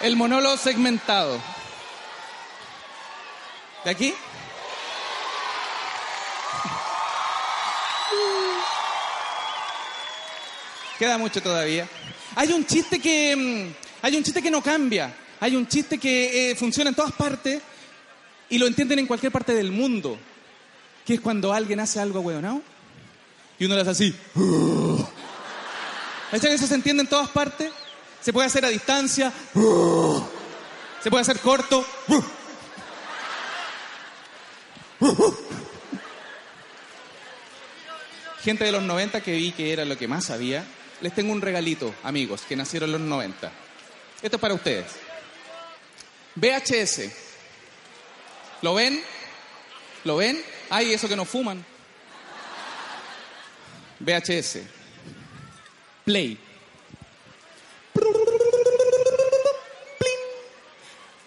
el 0.00 0.16
monólogo 0.16 0.56
segmentado. 0.56 1.38
¿De 3.84 3.90
aquí? 3.90 4.14
Queda 11.02 11.18
mucho 11.18 11.42
todavía. 11.42 11.88
Hay 12.36 12.52
un 12.52 12.64
chiste 12.64 13.00
que 13.00 13.34
mm, 13.34 13.74
hay 14.02 14.16
un 14.16 14.22
chiste 14.22 14.40
que 14.40 14.52
no 14.52 14.62
cambia. 14.62 15.12
Hay 15.40 15.56
un 15.56 15.66
chiste 15.66 15.98
que 15.98 16.52
eh, 16.52 16.54
funciona 16.54 16.90
en 16.90 16.94
todas 16.94 17.10
partes 17.10 17.60
y 18.48 18.56
lo 18.56 18.68
entienden 18.68 19.00
en 19.00 19.08
cualquier 19.08 19.32
parte 19.32 19.52
del 19.52 19.72
mundo. 19.72 20.16
Que 21.04 21.14
es 21.14 21.20
cuando 21.20 21.52
alguien 21.52 21.80
hace 21.80 21.98
algo 21.98 22.20
ahueonado 22.20 22.62
y 23.58 23.64
uno 23.64 23.74
le 23.74 23.80
hace 23.80 23.90
así. 23.90 24.14
¿Cachai 26.30 26.50
que 26.50 26.54
eso 26.54 26.68
se 26.68 26.76
entiende 26.76 27.02
en 27.02 27.08
todas 27.08 27.30
partes? 27.30 27.72
Se 28.20 28.32
puede 28.32 28.46
hacer 28.46 28.64
a 28.64 28.68
distancia. 28.68 29.32
Se 31.02 31.10
puede 31.10 31.22
hacer 31.22 31.40
corto. 31.40 31.84
Gente 38.44 38.62
de 38.62 38.70
los 38.70 38.84
90 38.84 39.20
que 39.20 39.32
vi 39.32 39.50
que 39.50 39.72
era 39.72 39.84
lo 39.84 39.98
que 39.98 40.06
más 40.06 40.26
sabía, 40.26 40.64
les 41.02 41.12
tengo 41.14 41.32
un 41.32 41.42
regalito, 41.42 41.94
amigos, 42.04 42.42
que 42.42 42.56
nacieron 42.56 42.88
en 42.88 42.92
los 42.92 43.00
90. 43.02 43.52
Esto 44.22 44.36
es 44.36 44.40
para 44.40 44.54
ustedes. 44.54 44.86
VHS. 46.36 47.10
¿Lo 48.62 48.74
ven? 48.74 49.02
¿Lo 50.04 50.16
ven? 50.16 50.40
Ay, 50.70 50.92
eso 50.92 51.08
que 51.08 51.16
no 51.16 51.24
fuman. 51.24 51.64
VHS. 53.98 54.58
Play. 56.04 56.38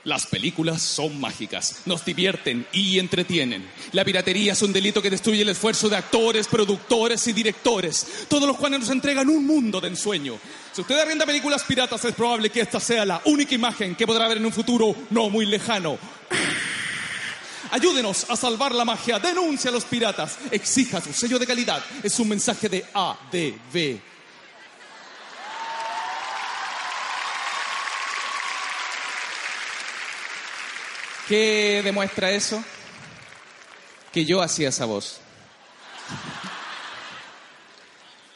Las 0.05 0.27
películas 0.27 0.83
son 0.83 1.19
mágicas, 1.19 1.81
nos 1.85 2.05
divierten 2.05 2.67
y 2.71 2.99
entretienen. 2.99 3.67
La 3.91 4.05
piratería 4.05 4.53
es 4.53 4.61
un 4.61 4.71
delito 4.71 5.01
que 5.01 5.09
destruye 5.09 5.41
el 5.41 5.49
esfuerzo 5.49 5.89
de 5.89 5.97
actores, 5.97 6.47
productores 6.47 7.25
y 7.25 7.33
directores, 7.33 8.27
todos 8.27 8.47
los 8.47 8.55
cuales 8.55 8.81
nos 8.81 8.91
entregan 8.91 9.27
un 9.29 9.43
mundo 9.47 9.81
de 9.81 9.87
ensueño. 9.87 10.37
Si 10.71 10.81
usted 10.81 10.99
arrienda 10.99 11.25
películas 11.25 11.63
piratas, 11.63 12.05
es 12.05 12.13
probable 12.13 12.51
que 12.51 12.61
esta 12.61 12.79
sea 12.79 13.03
la 13.03 13.19
única 13.25 13.55
imagen 13.55 13.95
que 13.95 14.05
podrá 14.05 14.27
ver 14.27 14.37
en 14.37 14.45
un 14.45 14.53
futuro 14.53 14.95
no 15.09 15.31
muy 15.31 15.47
lejano. 15.47 15.97
Ayúdenos 17.71 18.29
a 18.29 18.35
salvar 18.35 18.75
la 18.75 18.85
magia, 18.85 19.17
denuncia 19.17 19.71
a 19.71 19.73
los 19.73 19.85
piratas, 19.85 20.37
exija 20.51 21.01
su 21.01 21.13
sello 21.13 21.39
de 21.39 21.47
calidad. 21.47 21.83
Es 22.03 22.19
un 22.19 22.29
mensaje 22.29 22.69
de 22.69 22.85
ADV. 22.93 24.14
¿Qué 31.27 31.81
demuestra 31.83 32.31
eso? 32.31 32.63
Que 34.13 34.25
yo 34.25 34.43
hacía 34.43 34.69
esa 34.69 34.85
voz. 34.85 35.19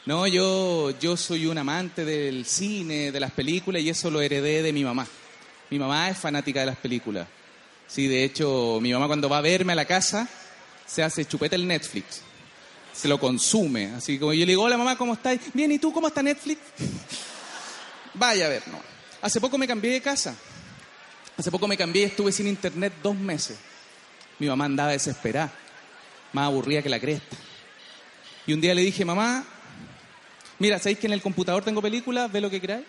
No, 0.06 0.26
yo, 0.26 0.90
yo 0.98 1.16
soy 1.16 1.46
un 1.46 1.56
amante 1.56 2.04
del 2.04 2.44
cine, 2.44 3.12
de 3.12 3.20
las 3.20 3.30
películas, 3.30 3.80
y 3.82 3.90
eso 3.90 4.10
lo 4.10 4.20
heredé 4.20 4.62
de 4.62 4.72
mi 4.72 4.82
mamá. 4.82 5.06
Mi 5.70 5.78
mamá 5.78 6.10
es 6.10 6.18
fanática 6.18 6.60
de 6.60 6.66
las 6.66 6.76
películas. 6.78 7.28
Sí, 7.86 8.08
de 8.08 8.24
hecho, 8.24 8.80
mi 8.82 8.92
mamá 8.92 9.06
cuando 9.06 9.28
va 9.28 9.38
a 9.38 9.42
verme 9.42 9.72
a 9.72 9.76
la 9.76 9.84
casa, 9.84 10.28
se 10.84 11.04
hace 11.04 11.24
chupeta 11.26 11.54
el 11.54 11.68
Netflix. 11.68 12.22
Se 12.92 13.06
lo 13.06 13.20
consume. 13.20 13.92
Así 13.94 14.18
como 14.18 14.32
yo 14.32 14.40
le 14.40 14.52
digo, 14.52 14.64
hola 14.64 14.76
mamá, 14.76 14.98
¿cómo 14.98 15.12
estás? 15.12 15.38
Bien, 15.54 15.70
¿y 15.70 15.78
tú 15.78 15.92
cómo 15.92 16.08
está 16.08 16.24
Netflix? 16.24 16.60
Vaya 18.14 18.46
a 18.46 18.48
ver, 18.48 18.66
no. 18.66 18.80
Hace 19.22 19.40
poco 19.40 19.56
me 19.58 19.68
cambié 19.68 19.92
de 19.92 20.00
casa. 20.00 20.34
Hace 21.40 21.50
poco 21.50 21.66
me 21.66 21.78
cambié 21.78 22.02
y 22.02 22.04
estuve 22.04 22.32
sin 22.32 22.46
internet 22.46 22.92
dos 23.02 23.16
meses. 23.16 23.58
Mi 24.38 24.46
mamá 24.46 24.66
andaba 24.66 24.90
desesperada, 24.90 25.50
más 26.34 26.44
aburrida 26.44 26.82
que 26.82 26.90
la 26.90 27.00
cresta. 27.00 27.34
Y 28.46 28.52
un 28.52 28.60
día 28.60 28.74
le 28.74 28.82
dije, 28.82 29.06
mamá, 29.06 29.46
mira, 30.58 30.78
¿sabéis 30.78 30.98
que 30.98 31.06
en 31.06 31.14
el 31.14 31.22
computador 31.22 31.64
tengo 31.64 31.80
películas? 31.80 32.30
Ve 32.30 32.42
lo 32.42 32.50
que 32.50 32.60
queráis. 32.60 32.84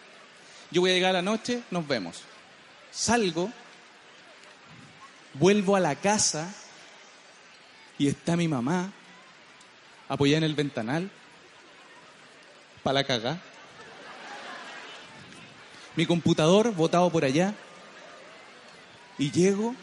Yo 0.70 0.82
voy 0.82 0.92
a 0.92 0.94
llegar 0.94 1.12
a 1.12 1.14
la 1.14 1.22
noche, 1.22 1.64
nos 1.72 1.88
vemos. 1.88 2.24
Salgo, 2.92 3.50
vuelvo 5.36 5.78
a 5.78 5.80
la 5.80 5.96
casa 5.96 6.54
y 7.98 8.10
está 8.10 8.36
mi 8.36 8.50
mamá 8.50 8.92
apoyada 10.10 10.40
en 10.40 10.44
el 10.44 10.56
ventanal 10.56 11.10
para 12.84 12.96
la 12.96 13.04
cagá. 13.06 13.42
Mi 15.96 16.06
computador 16.06 16.76
botado 16.76 17.10
por 17.10 17.24
allá. 17.24 17.56
Y 19.22 19.30
llego. 19.30 19.76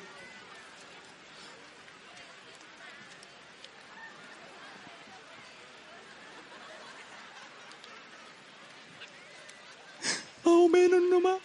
Más 10.42 10.54
o 10.54 10.68
menos 10.68 11.00
nomás. 11.02 11.38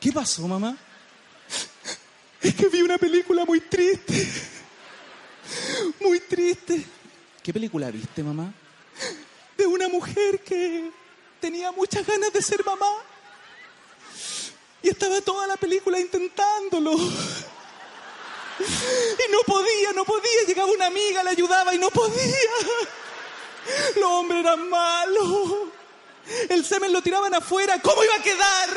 ¿Qué 0.00 0.10
pasó, 0.12 0.48
mamá? 0.48 0.78
Es 2.40 2.54
que 2.54 2.68
vi 2.68 2.80
una 2.80 2.96
película 2.96 3.44
muy 3.44 3.60
triste. 3.60 4.26
Muy 6.00 6.20
triste. 6.20 6.86
¿Qué 7.42 7.52
película 7.52 7.90
viste, 7.90 8.22
mamá? 8.22 8.50
De 9.58 9.66
una 9.66 9.90
mujer 9.90 10.42
que 10.42 10.90
tenía 11.38 11.70
muchas 11.70 12.06
ganas 12.06 12.32
de 12.32 12.40
ser 12.40 12.64
mamá. 12.64 13.13
Y 14.84 14.90
estaba 14.90 15.18
toda 15.22 15.46
la 15.46 15.56
película 15.56 15.98
intentándolo. 15.98 16.92
Y 18.60 19.32
no 19.32 19.38
podía, 19.46 19.92
no 19.94 20.04
podía. 20.04 20.44
Llegaba 20.46 20.70
una 20.70 20.86
amiga, 20.86 21.22
le 21.22 21.30
ayudaba 21.30 21.74
y 21.74 21.78
no 21.78 21.90
podía. 21.90 22.38
Los 23.96 24.04
hombres 24.04 24.40
eran 24.40 24.68
malos. 24.68 25.54
El 26.50 26.66
semen 26.66 26.92
lo 26.92 27.00
tiraban 27.00 27.32
afuera. 27.32 27.80
¿Cómo 27.80 28.04
iba 28.04 28.14
a 28.14 28.22
quedar? 28.22 28.68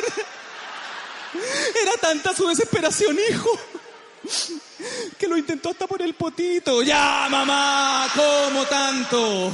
Era 1.84 1.92
tanta 2.00 2.34
su 2.34 2.48
desesperación, 2.48 3.18
hijo, 3.30 3.60
que 5.20 5.28
lo 5.28 5.38
intentó 5.38 5.72
hasta 5.72 5.88
por 5.88 6.02
el 6.02 6.14
potito. 6.14 6.82
Ya, 6.84 7.28
mamá, 7.30 8.08
¿cómo 8.16 8.66
tanto? 8.66 9.52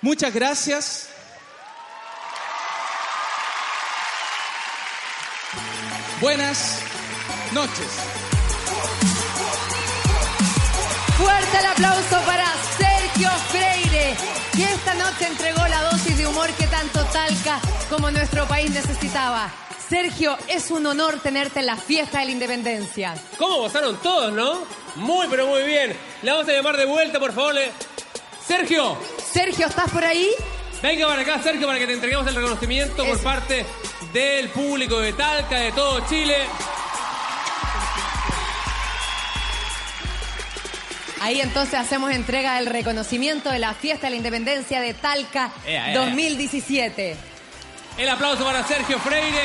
Muchas 0.00 0.34
gracias. 0.34 1.09
Buenas 6.20 6.80
noches. 7.52 7.86
Fuerte 11.16 11.58
el 11.58 11.66
aplauso 11.66 12.20
para 12.26 12.46
Sergio 12.78 13.30
Freire, 13.50 14.14
que 14.54 14.64
esta 14.64 14.94
noche 14.94 15.26
entregó 15.26 15.66
la 15.66 15.82
dosis 15.90 16.16
de 16.18 16.26
humor 16.26 16.50
que 16.52 16.66
tanto 16.66 17.04
Talca 17.06 17.60
como 17.88 18.10
nuestro 18.10 18.46
país 18.46 18.70
necesitaba. 18.70 19.50
Sergio, 19.88 20.36
es 20.48 20.70
un 20.70 20.86
honor 20.86 21.18
tenerte 21.20 21.60
en 21.60 21.66
la 21.66 21.76
fiesta 21.76 22.20
de 22.20 22.26
la 22.26 22.30
independencia. 22.30 23.14
¿Cómo 23.38 23.56
gozaron 23.58 23.96
todos, 23.96 24.32
no? 24.32 24.60
Muy, 24.96 25.26
pero 25.28 25.46
muy 25.46 25.62
bien. 25.62 25.96
Le 26.22 26.30
vamos 26.30 26.48
a 26.48 26.52
llamar 26.52 26.76
de 26.76 26.84
vuelta, 26.84 27.18
por 27.18 27.32
favor. 27.32 27.54
le- 27.54 27.70
Sergio, 28.46 28.96
Sergio, 29.32 29.66
¿estás 29.66 29.90
por 29.90 30.04
ahí? 30.04 30.28
venga 30.82 31.06
para 31.06 31.20
acá, 31.22 31.42
Sergio, 31.42 31.66
para 31.66 31.78
que 31.78 31.86
te 31.86 31.92
entreguemos 31.92 32.26
el 32.26 32.34
reconocimiento 32.34 33.04
por 33.04 33.18
parte 33.22 33.66
del 34.12 34.48
público 34.50 34.98
de 35.00 35.12
Talca, 35.12 35.56
de 35.58 35.72
todo 35.72 36.00
Chile. 36.08 36.36
Ahí 41.20 41.40
entonces 41.40 41.74
hacemos 41.74 42.10
entrega 42.12 42.56
del 42.56 42.66
reconocimiento 42.66 43.50
de 43.50 43.58
la 43.58 43.74
fiesta 43.74 44.06
de 44.06 44.12
la 44.12 44.16
independencia 44.16 44.80
de 44.80 44.94
Talca 44.94 45.52
Ea, 45.66 45.88
ea, 45.88 45.92
ea. 45.92 45.98
2017. 46.06 47.16
El 47.98 48.08
aplauso 48.08 48.42
para 48.44 48.64
Sergio 48.66 48.98
Freire. 48.98 49.42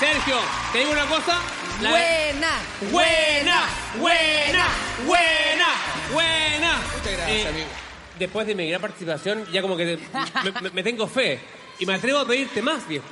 Sergio, 0.00 0.36
te 0.72 0.78
digo 0.78 0.92
una 0.92 1.04
cosa. 1.06 1.38
La- 1.82 1.90
Buena, 1.90 2.50
buena, 2.90 3.62
buena, 4.00 4.66
buena, 5.06 5.66
buena. 6.12 6.76
Muchas 6.96 7.12
gracias, 7.18 7.46
amigo. 7.48 7.66
Después 8.18 8.46
de 8.46 8.54
mi 8.54 8.68
gran 8.68 8.80
participación, 8.80 9.44
ya 9.52 9.60
como 9.60 9.76
que 9.76 9.98
me, 10.44 10.60
me- 10.62 10.70
me 10.70 10.82
tengo 10.82 11.06
fe. 11.06 11.38
Y 11.78 11.86
me 11.86 11.94
atrevo 11.94 12.20
a 12.20 12.26
pedirte 12.26 12.62
más, 12.62 12.86
viejo. 12.88 13.04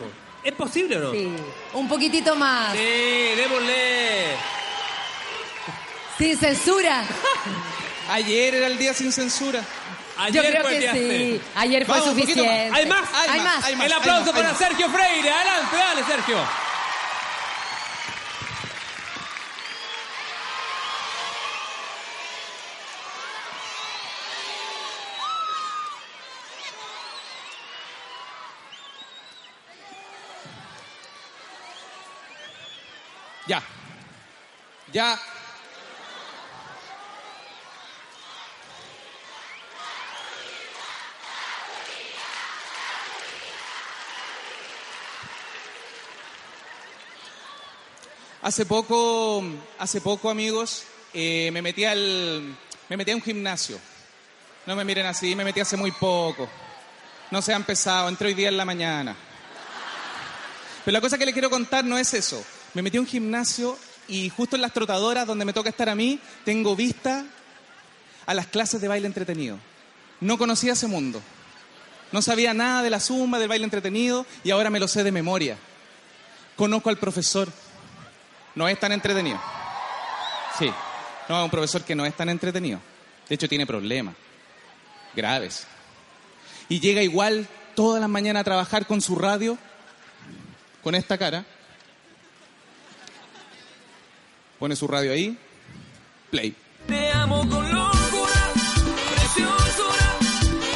¿Es 0.45 0.53
posible 0.55 0.97
o 0.97 1.01
no? 1.01 1.13
Sí, 1.13 1.33
un 1.75 1.89
poquitito 1.89 2.35
más. 2.35 2.73
Sí, 2.73 3.35
démosle. 3.37 4.35
Sin 6.19 6.37
censura. 6.37 7.05
Ayer 8.11 8.55
era 8.57 8.67
el 8.67 8.77
día 8.77 8.93
sin 8.93 9.13
censura. 9.13 9.63
Ayer 10.19 10.43
Yo 10.43 10.51
creo 10.51 10.63
fue 10.63 10.77
el 10.77 10.81
que 10.93 10.93
día 10.93 10.93
sí. 11.39 11.41
Ayer 11.55 11.87
fue 11.87 11.95
Vamos, 11.95 12.09
un 12.13 12.21
poquito 12.21 12.45
más. 12.45 12.55
suficiente. 12.55 12.77
¿Hay 12.81 12.87
más? 12.87 13.09
Hay 13.15 13.41
más. 13.41 13.65
hay 13.65 13.77
más. 13.77 13.87
El 13.87 13.93
aplauso 13.93 14.31
hay 14.35 14.43
para. 14.43 14.55
Sergio 14.55 14.89
Freire. 14.91 15.31
Adelante, 15.31 15.77
dale, 15.77 16.05
Sergio. 16.05 16.37
Ya. 33.47 33.63
Ya. 34.93 35.19
Hace 48.43 48.67
poco, 48.67 49.43
hace 49.79 50.03
poco, 50.03 50.29
amigos, 50.29 50.85
eh, 51.15 51.49
me 51.53 51.63
metí 51.63 51.85
al, 51.87 52.55
me 52.91 52.97
metí 52.99 53.13
a 53.13 53.17
un 53.17 53.23
gimnasio. 53.23 53.79
No 54.67 54.77
me 54.77 54.85
miren 54.85 55.07
así, 55.07 55.35
me 55.35 55.45
metí 55.45 55.61
hace 55.61 55.79
muy 55.79 55.93
poco. 55.93 56.49
No 57.31 57.41
se 57.41 57.55
ha 57.55 57.57
empezado, 57.57 58.11
entré 58.11 58.29
hoy 58.29 58.35
día 58.35 58.49
en 58.49 58.59
la 58.59 58.67
mañana. 58.67 59.17
Pero 60.85 60.93
la 60.93 61.01
cosa 61.01 61.17
que 61.17 61.25
le 61.25 61.33
quiero 61.33 61.49
contar 61.49 61.83
no 61.83 61.97
es 61.97 62.13
eso. 62.13 62.45
Me 62.75 62.83
metí 62.83 62.99
a 62.99 63.01
un 63.01 63.07
gimnasio 63.07 63.79
y 64.09 64.29
justo 64.31 64.57
en 64.57 64.63
las 64.63 64.73
trotadoras 64.73 65.27
donde 65.27 65.45
me 65.45 65.53
toca 65.53 65.69
estar 65.69 65.89
a 65.89 65.95
mí, 65.95 66.19
tengo 66.45 66.77
vista 66.77 67.25
a 68.27 68.35
las 68.35 68.47
clases 68.47 68.81
de 68.81 68.89
baile 68.89 69.07
entretenido. 69.07 69.59
No 70.21 70.39
conocía 70.39 70.73
ese 70.73 70.87
mundo. 70.87 71.21
No 72.13 72.23
sabía 72.23 72.53
nada 72.55 72.83
de 72.83 72.91
la 72.91 73.01
zumba, 73.01 73.39
del 73.39 73.49
baile 73.49 73.65
entretenido 73.65 74.27
y 74.45 74.51
ahora 74.51 74.71
me 74.71 74.81
lo 74.81 74.87
sé 74.87 75.03
de 75.03 75.13
memoria. 75.13 75.57
Conozco 76.57 76.91
al 76.91 76.99
profesor. 76.99 77.49
No 78.55 78.69
es 78.69 78.79
tan 78.79 78.93
entretenido. 78.93 79.41
Sí. 80.59 80.71
No, 81.29 81.39
es 81.39 81.45
un 81.45 81.51
profesor 81.51 81.83
que 81.83 81.95
no 81.95 82.05
es 82.05 82.15
tan 82.15 82.29
entretenido. 82.29 82.81
De 83.29 83.35
hecho, 83.35 83.49
tiene 83.49 83.67
problemas 83.67 84.15
graves. 85.15 85.67
Y 86.69 86.81
llega 86.81 87.03
igual 87.03 87.49
todas 87.75 88.01
las 88.01 88.11
mañanas 88.11 88.43
a 88.43 88.45
trabajar 88.45 88.87
con 88.87 89.01
su 89.01 89.17
radio, 89.17 89.57
con 90.83 90.95
esta 90.95 91.17
cara. 91.19 91.45
Pone 94.63 94.77
su 94.77 94.87
radio 94.87 95.11
ahí. 95.11 95.37
Play. 96.31 96.55
Te 96.87 97.11
amo 97.11 97.41
con 97.49 97.65
locura, 97.75 98.53
preciosura. 99.13 100.19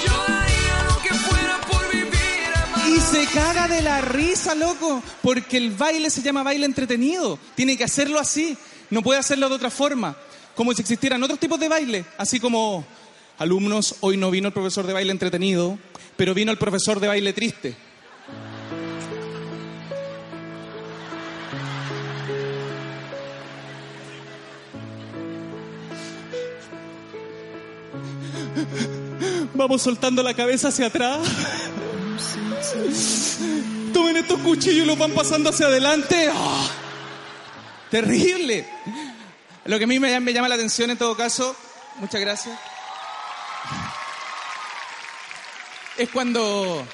Yo 0.05 0.13
daría 0.27 0.83
lo 0.89 1.03
que 1.03 1.15
fuera 1.15 1.61
por 1.71 1.93
vivir 1.93 2.53
amada. 2.65 2.89
Y 2.89 2.99
se 2.99 3.27
caga 3.33 3.69
de 3.69 3.83
la 3.83 4.01
risa, 4.01 4.57
loco, 4.57 5.01
porque 5.23 5.57
el 5.59 5.71
baile 5.71 6.11
se 6.11 6.21
llama 6.21 6.43
baile 6.43 6.67
entretenido. 6.67 7.39
Tiene 7.55 7.77
que 7.77 7.85
hacerlo 7.85 8.19
así, 8.19 8.59
no 8.91 9.03
puede 9.03 9.21
hacerlo 9.21 9.49
de 9.49 9.55
otra 9.55 9.71
forma. 9.71 10.17
Como 10.57 10.73
si 10.73 10.81
existieran 10.81 11.23
otros 11.23 11.39
tipos 11.39 11.61
de 11.61 11.69
baile, 11.69 12.05
así 12.19 12.41
como 12.41 12.85
alumnos, 13.39 13.99
hoy 14.01 14.17
no 14.17 14.33
vino 14.33 14.49
el 14.49 14.53
profesor 14.53 14.85
de 14.89 14.95
baile 14.95 15.13
entretenido, 15.13 15.79
pero 16.17 16.35
vino 16.35 16.51
el 16.51 16.59
profesor 16.59 16.99
de 16.99 17.07
baile 17.07 17.33
triste. 17.33 17.77
Vamos 29.69 29.83
soltando 29.83 30.23
la 30.23 30.33
cabeza 30.33 30.69
hacia 30.69 30.87
atrás. 30.87 31.27
Tomen 33.93 34.17
estos 34.17 34.39
cuchillos 34.39 34.85
y 34.85 34.87
los 34.87 34.97
van 34.97 35.11
pasando 35.11 35.51
hacia 35.51 35.67
adelante. 35.67 36.31
¡Ah! 36.33 36.69
Terrible. 37.91 38.65
Lo 39.65 39.77
que 39.77 39.83
a 39.83 39.87
mí 39.89 39.99
me, 39.99 40.33
llama 40.33 40.49
la 40.49 40.55
atención 40.55 40.93
en 40.93 40.97
todo 40.97 41.17
caso, 41.17 41.57
muchas 41.97 42.21
gracias, 42.21 42.57
es 45.99 46.11
cuando, 46.11 46.87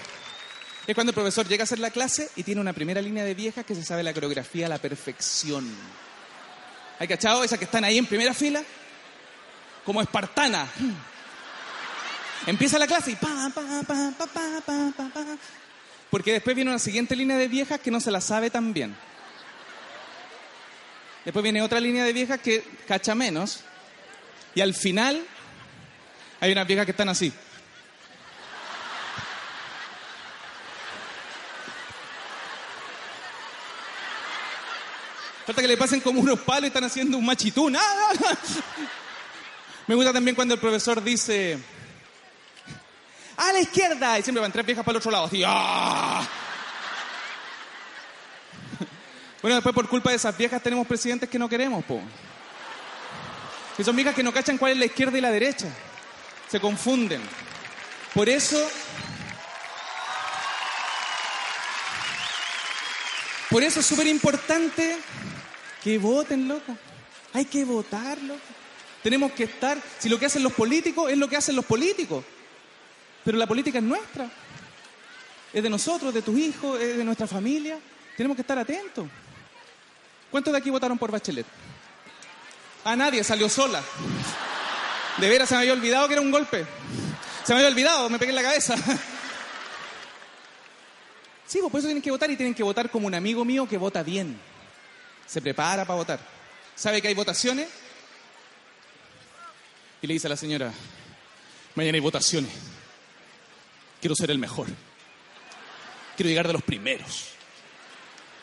es 0.86 0.94
cuando 0.94 1.10
el 1.10 1.14
profesor 1.14 1.46
llega 1.46 1.64
a 1.64 1.64
hacer 1.64 1.78
la 1.78 1.90
clase 1.90 2.30
y 2.36 2.42
tiene 2.42 2.62
una 2.62 2.72
primera 2.72 3.02
línea 3.02 3.22
de 3.22 3.34
viejas 3.34 3.66
que 3.66 3.74
se 3.74 3.84
sabe 3.84 4.02
la 4.02 4.14
coreografía 4.14 4.64
a 4.64 4.70
la 4.70 4.78
perfección. 4.78 5.70
¿Hay 6.98 7.06
cachado? 7.06 7.44
Esas 7.44 7.58
que 7.58 7.66
están 7.66 7.84
ahí 7.84 7.98
en 7.98 8.06
primera 8.06 8.32
fila, 8.32 8.62
como 9.84 10.00
espartana. 10.00 10.66
Empieza 12.47 12.78
la 12.78 12.86
clase 12.86 13.12
y 13.12 13.16
pa, 13.16 13.51
pa, 13.55 13.62
pa, 13.62 13.82
pa, 13.86 14.26
pa, 14.26 14.26
pa, 14.66 14.93
pa, 14.97 15.09
pa. 15.14 15.24
Porque 16.11 16.32
después 16.32 16.57
viene 16.57 16.70
una 16.70 16.78
siguiente 16.78 17.14
línea 17.14 17.38
de 17.38 17.49
viejas 17.49 17.80
que 17.80 17.90
no 17.90 18.01
se 18.01 18.11
la 18.11 18.20
sabe 18.20 18.51
tan 18.51 18.72
bien. 18.72 18.95
Después 21.24 21.43
viene 21.43 21.62
otra 21.62 21.78
línea 21.78 22.05
de 22.05 22.12
viejas 22.12 22.40
que 22.40 22.64
cacha 22.86 23.14
menos. 23.14 23.61
Y 24.55 24.61
al 24.61 24.74
final 24.74 25.24
hay 26.40 26.53
unas 26.53 26.66
viejas 26.66 26.84
que 26.84 26.90
están 26.90 27.09
así. 27.09 27.32
Falta 35.47 35.62
que 35.62 35.68
le 35.68 35.76
pasen 35.76 36.01
como 36.01 36.20
unos 36.20 36.40
palos 36.40 36.64
y 36.64 36.66
están 36.66 36.84
haciendo 36.84 37.18
un 37.18 37.24
machitún. 37.24 37.76
¡Ah! 37.76 38.12
Me 39.86 39.95
gusta 39.95 40.12
también 40.12 40.34
cuando 40.34 40.55
el 40.55 40.61
profesor 40.61 41.03
dice 41.03 41.59
a 43.37 43.53
la 43.53 43.61
izquierda 43.61 44.18
y 44.18 44.22
siempre 44.22 44.41
van 44.41 44.53
tres 44.53 44.66
viejas 44.66 44.85
para 44.85 44.93
el 44.95 44.99
otro 44.99 45.11
lado. 45.11 45.24
Así, 45.26 45.43
¡ah! 45.47 46.26
Bueno, 49.43 49.57
después 49.57 49.74
por 49.74 49.89
culpa 49.89 50.11
de 50.11 50.16
esas 50.16 50.37
viejas 50.37 50.62
tenemos 50.62 50.87
presidentes 50.87 51.28
que 51.28 51.39
no 51.39 51.49
queremos, 51.49 51.85
po. 51.85 52.01
Y 53.78 53.85
son 53.85 53.97
viejas 53.97 54.14
que 54.14 54.22
no 54.22 54.33
cachan 54.33 54.59
cuál 54.59 54.72
es 54.72 54.78
la 54.78 54.85
izquierda 54.85 55.18
y 55.18 55.20
la 55.20 55.30
derecha. 55.30 55.66
Se 56.49 56.61
confunden. 56.61 57.22
Por 58.14 58.28
eso... 58.28 58.59
Por 63.51 63.62
eso 63.62 63.80
es 63.80 63.87
súper 63.87 64.07
importante 64.07 64.97
que 65.83 65.99
voten, 65.99 66.49
loco. 66.49 66.76
Hay 67.33 67.45
que 67.45 67.64
votar, 67.64 68.18
loco. 68.22 68.41
Tenemos 69.03 69.33
que 69.33 69.45
estar... 69.45 69.78
Si 69.99 70.09
lo 70.09 70.18
que 70.18 70.26
hacen 70.26 70.43
los 70.43 70.53
políticos 70.53 71.11
es 71.11 71.18
lo 71.18 71.28
que 71.28 71.37
hacen 71.37 71.57
los 71.57 71.64
políticos. 71.64 72.24
Pero 73.24 73.38
la 73.38 73.46
política 73.46 73.78
es 73.78 73.84
nuestra. 73.84 74.28
Es 75.52 75.62
de 75.62 75.70
nosotros, 75.70 76.14
de 76.14 76.22
tus 76.22 76.36
hijos, 76.38 76.80
es 76.80 76.96
de 76.96 77.04
nuestra 77.04 77.26
familia. 77.26 77.78
Tenemos 78.16 78.36
que 78.36 78.42
estar 78.42 78.58
atentos. 78.58 79.06
¿Cuántos 80.30 80.52
de 80.52 80.58
aquí 80.58 80.70
votaron 80.70 80.98
por 80.98 81.10
Bachelet? 81.10 81.46
A 82.84 82.96
nadie, 82.96 83.22
salió 83.22 83.48
sola. 83.48 83.82
De 85.18 85.28
veras 85.28 85.48
se 85.48 85.54
me 85.54 85.60
había 85.60 85.74
olvidado 85.74 86.08
que 86.08 86.14
era 86.14 86.22
un 86.22 86.30
golpe. 86.30 86.64
Se 87.44 87.52
me 87.52 87.60
había 87.60 87.70
olvidado, 87.70 88.08
me 88.08 88.18
pegué 88.18 88.30
en 88.30 88.36
la 88.36 88.42
cabeza. 88.42 88.74
Sí, 91.46 91.58
pues 91.60 91.70
por 91.70 91.80
eso 91.80 91.88
tienen 91.88 92.02
que 92.02 92.10
votar 92.10 92.30
y 92.30 92.36
tienen 92.36 92.54
que 92.54 92.62
votar 92.62 92.88
como 92.88 93.06
un 93.06 93.14
amigo 93.14 93.44
mío 93.44 93.68
que 93.68 93.76
vota 93.76 94.02
bien. 94.02 94.40
Se 95.26 95.42
prepara 95.42 95.84
para 95.84 95.98
votar. 95.98 96.18
¿Sabe 96.74 97.02
que 97.02 97.08
hay 97.08 97.14
votaciones? 97.14 97.68
Y 100.00 100.06
le 100.06 100.14
dice 100.14 100.28
a 100.28 100.30
la 100.30 100.36
señora, 100.36 100.72
mañana 101.74 101.96
hay 101.96 102.00
votaciones. 102.00 102.50
Quiero 104.03 104.16
ser 104.16 104.32
el 104.32 104.38
mejor. 104.38 104.66
Quiero 106.16 106.28
llegar 106.28 106.48
de 106.48 106.55
los 106.55 106.62
primeros. 106.62 107.28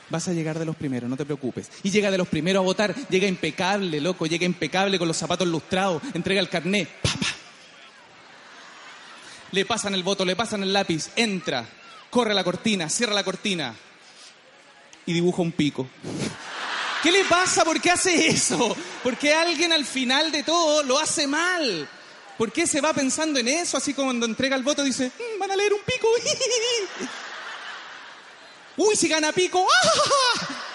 Vas 0.09 0.25
a 0.29 0.33
llegar 0.33 0.57
de 0.57 0.63
los 0.63 0.77
primeros, 0.77 1.09
no 1.09 1.17
te 1.17 1.25
preocupes. 1.25 1.69
Y 1.83 1.91
llega 1.91 2.09
de 2.09 2.17
los 2.17 2.29
primeros 2.29 2.61
a 2.61 2.63
votar, 2.63 2.95
llega 3.09 3.27
impecable, 3.27 3.99
loco, 3.99 4.25
llega 4.25 4.45
impecable 4.45 4.97
con 4.97 5.09
los 5.09 5.17
zapatos 5.17 5.45
lustrados, 5.49 6.01
entrega 6.13 6.39
el 6.39 6.47
carné, 6.47 6.87
pa, 7.03 7.09
pa. 7.09 7.27
Le 9.51 9.65
pasan 9.65 9.93
el 9.95 10.01
voto, 10.01 10.23
le 10.23 10.37
pasan 10.37 10.63
el 10.63 10.71
lápiz, 10.71 11.09
entra, 11.17 11.67
corre 12.09 12.33
la 12.33 12.45
cortina, 12.45 12.87
cierra 12.89 13.13
la 13.13 13.25
cortina 13.25 13.75
y 15.05 15.11
dibuja 15.11 15.41
un 15.41 15.51
pico. 15.51 15.89
¿Qué 17.03 17.11
le 17.11 17.25
pasa? 17.25 17.65
¿Por 17.65 17.81
qué 17.81 17.91
hace 17.91 18.27
eso? 18.27 18.77
¿Por 19.03 19.17
qué 19.17 19.33
alguien 19.33 19.73
al 19.73 19.85
final 19.85 20.31
de 20.31 20.43
todo 20.43 20.83
lo 20.83 20.97
hace 20.99 21.27
mal? 21.27 21.89
¿Por 22.39 22.53
qué 22.53 22.65
se 22.65 22.79
va 22.79 22.93
pensando 22.93 23.37
en 23.37 23.49
eso? 23.49 23.75
Así 23.75 23.93
como 23.93 24.07
cuando 24.07 24.25
entrega 24.25 24.55
el 24.55 24.63
voto 24.63 24.81
dice, 24.81 25.07
"Mm, 25.07 25.39
van 25.39 25.51
a 25.51 25.57
leer 25.57 25.73
un 25.73 25.81
pico. 25.81 26.07
Uy, 28.77 28.95
si 28.95 29.09
gana 29.09 29.33
pico. 29.33 29.67
¡ah! 29.69 30.47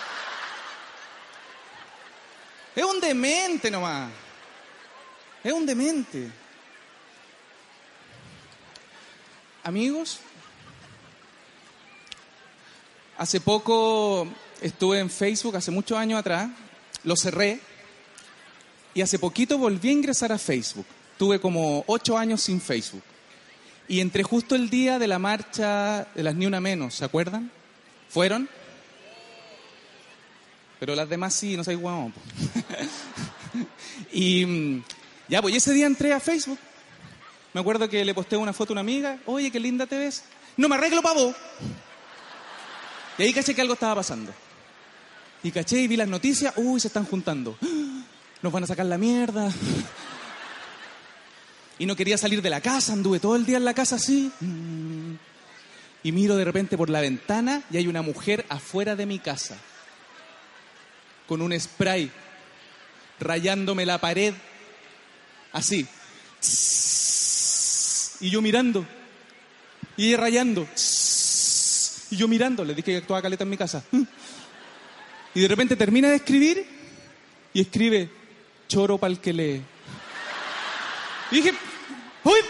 Es 2.77 2.85
un 2.85 3.01
demente 3.01 3.71
nomás. 3.71 4.11
Es 5.43 5.53
un 5.55 5.65
demente. 5.65 6.29
Amigos, 9.63 10.19
hace 13.17 13.41
poco 13.41 14.29
estuve 14.61 14.99
en 14.99 15.09
Facebook, 15.09 15.57
hace 15.57 15.71
muchos 15.71 15.97
años 15.97 16.21
atrás, 16.21 16.51
lo 17.05 17.17
cerré 17.17 17.59
y 18.93 19.01
hace 19.01 19.19
poquito 19.19 19.57
volví 19.57 19.89
a 19.89 19.93
ingresar 19.93 20.31
a 20.31 20.37
Facebook. 20.39 20.85
Tuve 21.19 21.41
como 21.41 21.85
ocho 21.87 22.19
años 22.19 22.43
sin 22.43 22.61
Facebook. 22.61 23.03
Y 23.87 24.01
entré 24.01 24.23
justo 24.23 24.55
el 24.55 24.71
día 24.71 24.99
de 24.99 25.07
la 25.07 25.19
marcha 25.19 26.07
de 26.15 26.23
las 26.23 26.35
Ni 26.35 26.47
Una 26.47 26.61
Menos, 26.61 26.95
¿se 26.95 27.05
acuerdan? 27.05 27.51
¿Fueron? 28.09 28.49
Pero 30.81 30.95
las 30.95 31.09
demás 31.09 31.35
sí, 31.35 31.57
no 31.57 31.65
soy 31.65 31.77
guau. 31.77 32.13
y 34.13 34.45
mm, 34.47 34.85
ya, 35.29 35.43
pues 35.43 35.55
ese 35.55 35.73
día 35.73 35.87
entré 35.87 36.13
a 36.13 36.21
Facebook. 36.21 36.59
Me 37.53 37.61
acuerdo 37.61 37.89
que 37.89 38.05
le 38.05 38.15
posté 38.15 38.37
una 38.37 38.53
foto 38.53 38.73
a 38.73 38.75
una 38.75 38.81
amiga. 38.81 39.19
Oye, 39.27 39.51
qué 39.51 39.61
linda 39.61 39.87
te 39.87 39.97
ves. 39.97 40.25
No 40.57 40.69
me 40.69 40.75
arreglo 40.75 41.03
para 41.03 41.21
vos. 41.21 41.37
Y 43.17 43.23
ahí 43.23 43.33
caché 43.33 43.55
que 43.55 43.61
algo 43.61 43.75
estaba 43.75 43.97
pasando. 43.97 44.33
Y 45.43 45.51
caché 45.51 45.81
y 45.81 45.89
vi 45.89 45.97
las 45.97 46.09
noticias. 46.09 46.55
Uy, 46.57 46.81
se 46.81 46.89
están 46.89 47.05
juntando. 47.05 47.57
Nos 48.43 48.53
van 48.53 48.65
a 48.65 48.67
sacar 48.67 48.87
la 48.87 48.99
mierda. 48.99 49.51
Y 51.79 51.87
no 51.87 51.97
quería 51.97 52.19
salir 52.19 52.43
de 52.43 52.51
la 52.51 52.61
casa. 52.61 52.93
Anduve 52.93 53.21
todo 53.21 53.37
el 53.37 53.47
día 53.47 53.57
en 53.57 53.65
la 53.65 53.75
casa 53.75 53.97
así. 53.97 54.31
Y 56.03 56.13
miro 56.13 56.37
de 56.37 56.45
repente 56.45 56.77
por 56.77 56.91
la 56.91 57.01
ventana 57.01 57.63
y 57.71 57.77
hay 57.79 57.87
una 57.87 58.03
mujer 58.03 58.45
afuera 58.49 58.95
de 58.95 59.07
mi 59.07 59.19
casa. 59.19 59.57
Con 61.27 61.43
un 61.43 61.59
spray. 61.59 62.11
Rayándome 63.21 63.87
la 63.87 63.99
pared. 63.99 64.35
Así. 65.53 65.87
Y 68.21 68.31
yo 68.31 68.43
mirando. 68.43 68.87
Y 69.97 70.09
ella 70.09 70.19
rayando. 70.19 70.69
Y 72.11 72.17
yo 72.17 72.29
mirando. 72.29 72.65
Le 72.65 72.75
dije 72.75 72.93
que 72.93 72.97
actuaba 72.99 73.23
caleta 73.23 73.45
en 73.45 73.51
mi 73.51 73.57
casa. 73.57 73.83
Y 75.35 75.41
de 75.41 75.49
repente 75.49 75.75
termina 75.75 76.09
de 76.11 76.17
escribir 76.17 76.65
y 77.53 77.61
escribe 77.61 78.11
choro 78.69 78.99
pa'l 78.99 79.21
que 79.21 79.33
lee. 79.33 79.63
Y 81.31 81.37
dije, 81.37 81.55
uy, 82.25 82.41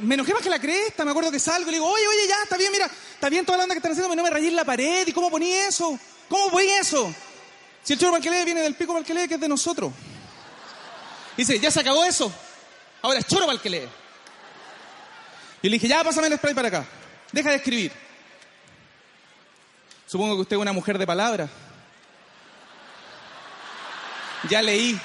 me 0.00 0.14
enojé 0.14 0.32
más 0.32 0.42
que 0.42 0.50
la 0.50 0.58
cresta. 0.58 1.04
Me 1.04 1.10
acuerdo 1.10 1.30
que 1.30 1.38
salgo 1.38 1.68
y 1.68 1.72
le 1.72 1.78
digo, 1.78 1.88
oye, 1.88 2.06
oye, 2.06 2.28
ya, 2.28 2.42
está 2.42 2.56
bien, 2.56 2.72
mira, 2.72 2.86
está 2.86 3.28
bien 3.28 3.44
toda 3.44 3.58
la 3.58 3.64
onda 3.64 3.74
que 3.74 3.78
están 3.78 3.92
haciendo, 3.92 4.08
pero 4.08 4.16
no 4.16 4.22
me 4.22 4.30
rayé 4.30 4.48
en 4.48 4.56
la 4.56 4.64
pared. 4.64 5.06
¿Y 5.06 5.12
cómo 5.12 5.30
poní 5.30 5.52
eso? 5.52 5.98
¿Cómo 6.28 6.50
poní 6.50 6.68
eso? 6.68 7.14
Si 7.82 7.92
el 7.92 7.98
choro 7.98 8.12
pa'l 8.12 8.22
que 8.22 8.30
lee 8.30 8.44
viene 8.44 8.62
del 8.62 8.74
pico 8.74 8.94
pa'l 8.94 9.04
que 9.04 9.34
es 9.34 9.40
de 9.40 9.48
nosotros. 9.48 9.92
Dice, 11.36 11.58
ya 11.58 11.70
se 11.70 11.80
acabó 11.80 12.04
eso. 12.04 12.32
Ahora 13.02 13.18
es 13.18 13.26
choro 13.26 13.46
pa'l 13.46 13.60
que 13.60 13.70
lee. 13.70 13.88
Y 15.62 15.68
le 15.68 15.74
dije, 15.74 15.88
ya, 15.88 16.02
pásame 16.02 16.28
el 16.28 16.36
spray 16.36 16.54
para 16.54 16.68
acá. 16.68 16.86
Deja 17.32 17.50
de 17.50 17.56
escribir. 17.56 17.92
Supongo 20.06 20.36
que 20.36 20.42
usted 20.42 20.56
es 20.56 20.62
una 20.62 20.72
mujer 20.72 20.98
de 20.98 21.06
palabra. 21.06 21.48
Ya 24.48 24.62
leí. 24.62 25.00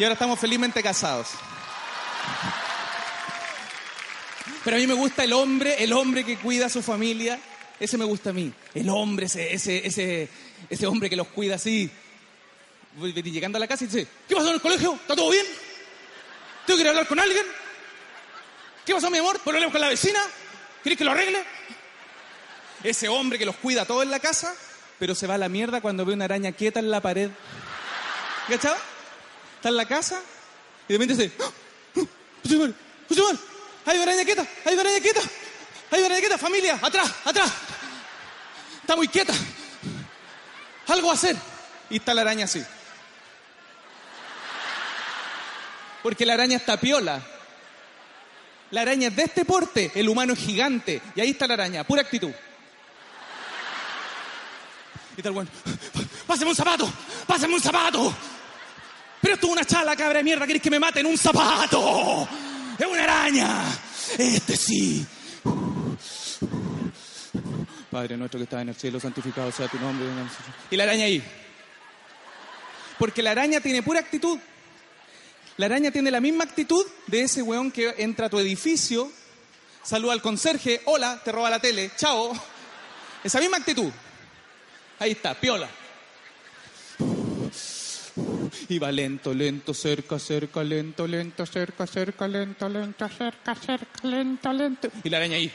Y 0.00 0.02
ahora 0.02 0.14
estamos 0.14 0.40
felizmente 0.40 0.82
casados. 0.82 1.28
Pero 4.64 4.76
a 4.78 4.80
mí 4.80 4.86
me 4.86 4.94
gusta 4.94 5.24
el 5.24 5.34
hombre, 5.34 5.84
el 5.84 5.92
hombre 5.92 6.24
que 6.24 6.38
cuida 6.38 6.66
a 6.66 6.68
su 6.70 6.82
familia. 6.82 7.38
Ese 7.78 7.98
me 7.98 8.06
gusta 8.06 8.30
a 8.30 8.32
mí. 8.32 8.50
El 8.72 8.88
hombre, 8.88 9.26
ese, 9.26 9.52
ese, 9.52 9.86
ese, 9.86 10.30
ese 10.70 10.86
hombre 10.86 11.10
que 11.10 11.16
los 11.16 11.28
cuida 11.28 11.56
así. 11.56 11.90
Llegando 12.98 13.58
a 13.58 13.60
la 13.60 13.68
casa 13.68 13.84
y 13.84 13.88
dice, 13.88 14.08
¿qué 14.26 14.34
pasó 14.34 14.48
en 14.48 14.54
el 14.54 14.62
colegio? 14.62 14.94
¿Está 14.94 15.14
todo 15.14 15.30
bien? 15.32 15.44
¿Tengo 16.66 16.82
que 16.82 16.88
hablar 16.88 17.06
con 17.06 17.20
alguien? 17.20 17.44
¿Qué 18.86 18.94
pasó, 18.94 19.10
mi 19.10 19.18
amor? 19.18 19.38
¿Problemas 19.40 19.70
con 19.70 19.82
la 19.82 19.88
vecina? 19.88 20.20
¿Querés 20.82 20.96
que 20.96 21.04
lo 21.04 21.10
arregle? 21.10 21.44
Ese 22.82 23.06
hombre 23.10 23.38
que 23.38 23.44
los 23.44 23.56
cuida 23.56 23.84
todo 23.84 24.02
en 24.02 24.10
la 24.10 24.18
casa, 24.18 24.54
pero 24.98 25.14
se 25.14 25.26
va 25.26 25.34
a 25.34 25.38
la 25.38 25.50
mierda 25.50 25.82
cuando 25.82 26.06
ve 26.06 26.14
una 26.14 26.24
araña 26.24 26.52
quieta 26.52 26.80
en 26.80 26.90
la 26.90 27.02
pared. 27.02 27.28
¿Cachado? 28.48 28.89
Está 29.60 29.68
en 29.68 29.76
la 29.76 29.84
casa 29.84 30.22
y 30.88 30.94
de 30.94 30.98
repente 30.98 31.22
dice, 31.22 31.36
¡Ah! 31.38 31.44
¡Ah! 31.44 32.00
José 32.42 32.54
Manuel, 32.56 32.74
José 33.10 33.22
hay 33.84 33.98
una 33.98 34.04
araña 34.04 34.24
quieta, 34.24 34.46
hay 34.64 34.72
una 34.72 34.80
araña 34.80 35.00
quieta, 35.00 35.20
hay 35.90 35.98
una 35.98 36.06
araña 36.06 36.20
quieta, 36.20 36.38
familia, 36.38 36.78
atrás, 36.80 37.14
atrás. 37.26 37.52
Está 38.80 38.96
muy 38.96 39.06
quieta. 39.08 39.34
Algo 40.86 41.10
a 41.10 41.14
hacer. 41.14 41.36
Y 41.90 41.96
está 41.96 42.14
la 42.14 42.22
araña 42.22 42.46
así. 42.46 42.64
Porque 46.02 46.24
la 46.24 46.32
araña 46.32 46.56
está 46.56 46.80
piola. 46.80 47.22
La 48.70 48.80
araña 48.80 49.08
es 49.08 49.16
de 49.16 49.24
este 49.24 49.44
porte, 49.44 49.92
el 49.94 50.08
humano 50.08 50.32
es 50.32 50.38
gigante. 50.38 51.02
Y 51.14 51.20
ahí 51.20 51.30
está 51.30 51.46
la 51.46 51.54
araña, 51.54 51.84
pura 51.84 52.00
actitud. 52.00 52.32
Y 55.18 55.22
tal 55.22 55.32
bueno, 55.32 55.50
pásame 56.26 56.48
un 56.50 56.56
zapato, 56.56 56.90
pásame 57.26 57.52
un 57.52 57.60
zapato. 57.60 58.14
Pero 59.20 59.34
esto 59.34 59.46
es 59.46 59.52
una 59.52 59.64
chala, 59.64 59.94
cabra 59.96 60.18
de 60.18 60.24
mierda, 60.24 60.46
¿querés 60.46 60.62
que 60.62 60.70
me 60.70 60.78
maten 60.78 61.06
un 61.06 61.18
zapato? 61.18 62.26
Es 62.78 62.86
una 62.86 63.04
araña. 63.04 63.64
Este 64.16 64.56
sí. 64.56 65.06
Padre 67.90 68.16
nuestro 68.16 68.38
que 68.38 68.44
estás 68.44 68.62
en 68.62 68.70
el 68.70 68.74
cielo, 68.74 68.98
santificado 69.00 69.52
sea 69.52 69.68
tu 69.68 69.78
nombre. 69.78 70.06
Y 70.70 70.76
la 70.76 70.84
araña 70.84 71.04
ahí. 71.04 71.22
Porque 72.98 73.22
la 73.22 73.32
araña 73.32 73.60
tiene 73.60 73.82
pura 73.82 74.00
actitud. 74.00 74.38
La 75.56 75.66
araña 75.66 75.90
tiene 75.90 76.10
la 76.10 76.20
misma 76.20 76.44
actitud 76.44 76.86
de 77.06 77.22
ese 77.22 77.42
weón 77.42 77.70
que 77.70 77.94
entra 77.98 78.26
a 78.26 78.30
tu 78.30 78.38
edificio, 78.38 79.12
saluda 79.82 80.14
al 80.14 80.22
conserje, 80.22 80.80
hola, 80.86 81.20
te 81.22 81.32
roba 81.32 81.50
la 81.50 81.58
tele, 81.58 81.90
chao. 81.96 82.32
Esa 83.22 83.40
misma 83.40 83.58
actitud. 83.58 83.90
Ahí 84.98 85.10
está, 85.10 85.34
piola. 85.34 85.68
Va 88.78 88.92
lento, 88.92 89.34
lento, 89.34 89.74
cerca, 89.74 90.18
cerca, 90.18 90.62
lento, 90.62 91.06
lento, 91.06 91.44
cerca, 91.44 91.86
cerca, 91.86 92.28
lento, 92.28 92.68
lento, 92.68 93.08
cerca, 93.08 93.54
cerca, 93.54 94.06
lento, 94.06 94.52
lento. 94.52 94.88
Y 95.02 95.10
la 95.10 95.16
araña 95.16 95.36
ahí. 95.36 95.52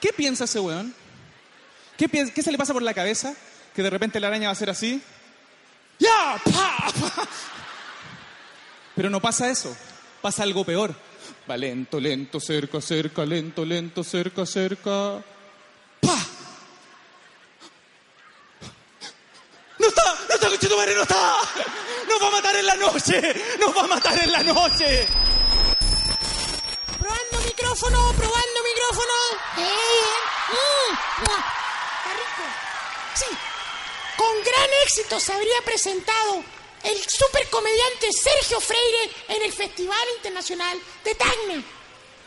¿Qué 0.00 0.12
piensa 0.12 0.44
ese 0.44 0.60
weón? 0.60 0.94
¿Qué, 1.96 2.08
qué 2.08 2.42
se 2.42 2.52
le 2.52 2.58
pasa 2.58 2.72
por 2.72 2.82
la 2.82 2.92
cabeza? 2.92 3.34
Que 3.74 3.82
de 3.82 3.90
repente 3.90 4.20
la 4.20 4.28
araña 4.28 4.48
va 4.48 4.52
a 4.52 4.56
ser 4.56 4.70
así. 4.70 5.00
¡Ya! 5.98 6.40
¡Pa! 6.44 6.92
Pero 8.94 9.10
no 9.10 9.20
pasa 9.20 9.48
eso. 9.50 9.74
Pasa 10.20 10.42
algo 10.42 10.64
peor. 10.64 10.94
Va 11.48 11.56
lento, 11.56 11.98
lento, 12.00 12.40
cerca, 12.40 12.80
cerca, 12.80 13.24
lento, 13.24 13.64
lento, 13.64 14.04
cerca, 14.04 14.44
cerca. 14.44 15.22
¡Pa! 16.00 16.18
¡No 19.78 19.86
está! 19.86 20.02
¡No 20.28 20.34
está, 20.34 20.48
conchetumare, 20.48 20.94
no 20.94 21.02
está! 21.02 21.36
¡Nos 22.14 22.22
va 22.22 22.28
a 22.28 22.30
matar 22.30 22.54
en 22.54 22.66
la 22.66 22.76
noche! 22.76 23.34
¡Nos 23.58 23.76
va 23.76 23.80
a 23.80 23.86
matar 23.88 24.18
en 24.22 24.30
la 24.30 24.42
noche! 24.44 25.08
Probando 27.00 27.38
micrófono, 27.44 28.12
probando 28.16 28.62
micrófono. 28.62 29.14
Eh, 29.58 30.14
mm, 30.52 31.22
mua. 31.24 31.44
Está 31.98 32.12
rico. 32.14 32.44
Sí. 33.14 33.24
Con 34.16 34.44
gran 34.44 34.70
éxito 34.84 35.18
se 35.18 35.32
habría 35.32 35.60
presentado 35.64 36.44
el 36.84 36.96
supercomediante 37.08 38.12
Sergio 38.12 38.60
Freire 38.60 39.10
en 39.30 39.42
el 39.42 39.52
Festival 39.52 40.06
Internacional 40.16 40.78
de 41.02 41.14
Tacna. 41.16 41.64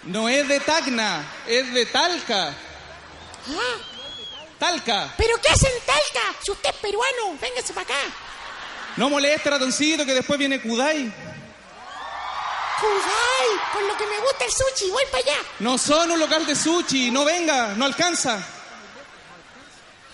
No 0.04 0.28
es 0.28 0.46
de 0.50 0.60
Tacna, 0.60 1.34
es 1.48 1.74
de 1.74 1.86
Talca. 1.86 2.48
Ah, 2.50 3.78
Talca. 4.60 5.14
¿Pero 5.16 5.42
qué 5.42 5.50
hacen 5.50 5.72
Talca? 5.86 6.36
Si 6.44 6.52
usted 6.52 6.72
es 6.72 6.76
peruano, 6.76 7.38
véngase 7.40 7.72
para 7.72 7.86
acá. 7.86 8.27
No 8.98 9.10
moleste, 9.10 9.50
ratoncito, 9.50 10.06
que 10.06 10.14
después 10.14 10.38
viene 10.40 10.60
Kudai. 10.62 11.12
Kudai, 12.80 13.50
con 13.74 13.88
lo 13.88 13.96
que 13.98 14.06
me 14.08 14.20
gusta 14.20 14.46
el 14.46 14.52
sushi, 14.52 14.90
voy 14.92 15.04
para 15.12 15.24
allá. 15.24 15.38
No 15.60 15.78
son 15.78 16.12
un 16.12 16.20
local 16.20 16.46
de 16.46 16.56
sushi, 16.56 17.12
no 17.12 17.24
venga, 17.26 17.74
no 17.76 17.86
alcanza. 17.86 18.36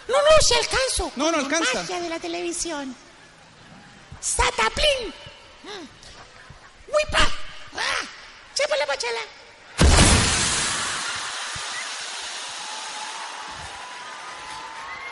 No, 0.07 0.15
no, 0.15 0.41
si 0.41 0.53
alcanzo. 0.53 1.11
No, 1.15 1.25
no 1.31 1.31
Con 1.31 1.31
la 1.31 1.37
alcanza. 1.57 1.79
magia 1.81 1.99
de 2.01 2.09
la 2.09 2.19
televisión. 2.19 2.95
Sataplín. 4.19 5.13
Mm. 5.63 5.87
Huipa. 6.87 7.27
Ah, 7.75 8.05
chepa 8.53 8.75
la 8.77 8.85
pachala. 8.85 9.19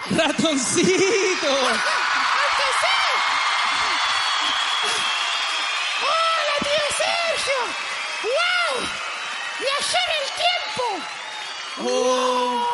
¡Ratoncito! 0.10 1.48
¡Aunque 1.48 2.68
sí! 2.82 3.02
¡Hola, 6.02 6.56
tío 6.60 6.86
Sergio! 6.98 7.60
¡Wow! 8.24 8.88
¡Viajé 9.92 10.00
en 10.06 10.12
el 10.22 10.28
tiempo! 10.42 10.84
Oh, 11.84 12.64
¡Oh! 12.64 12.72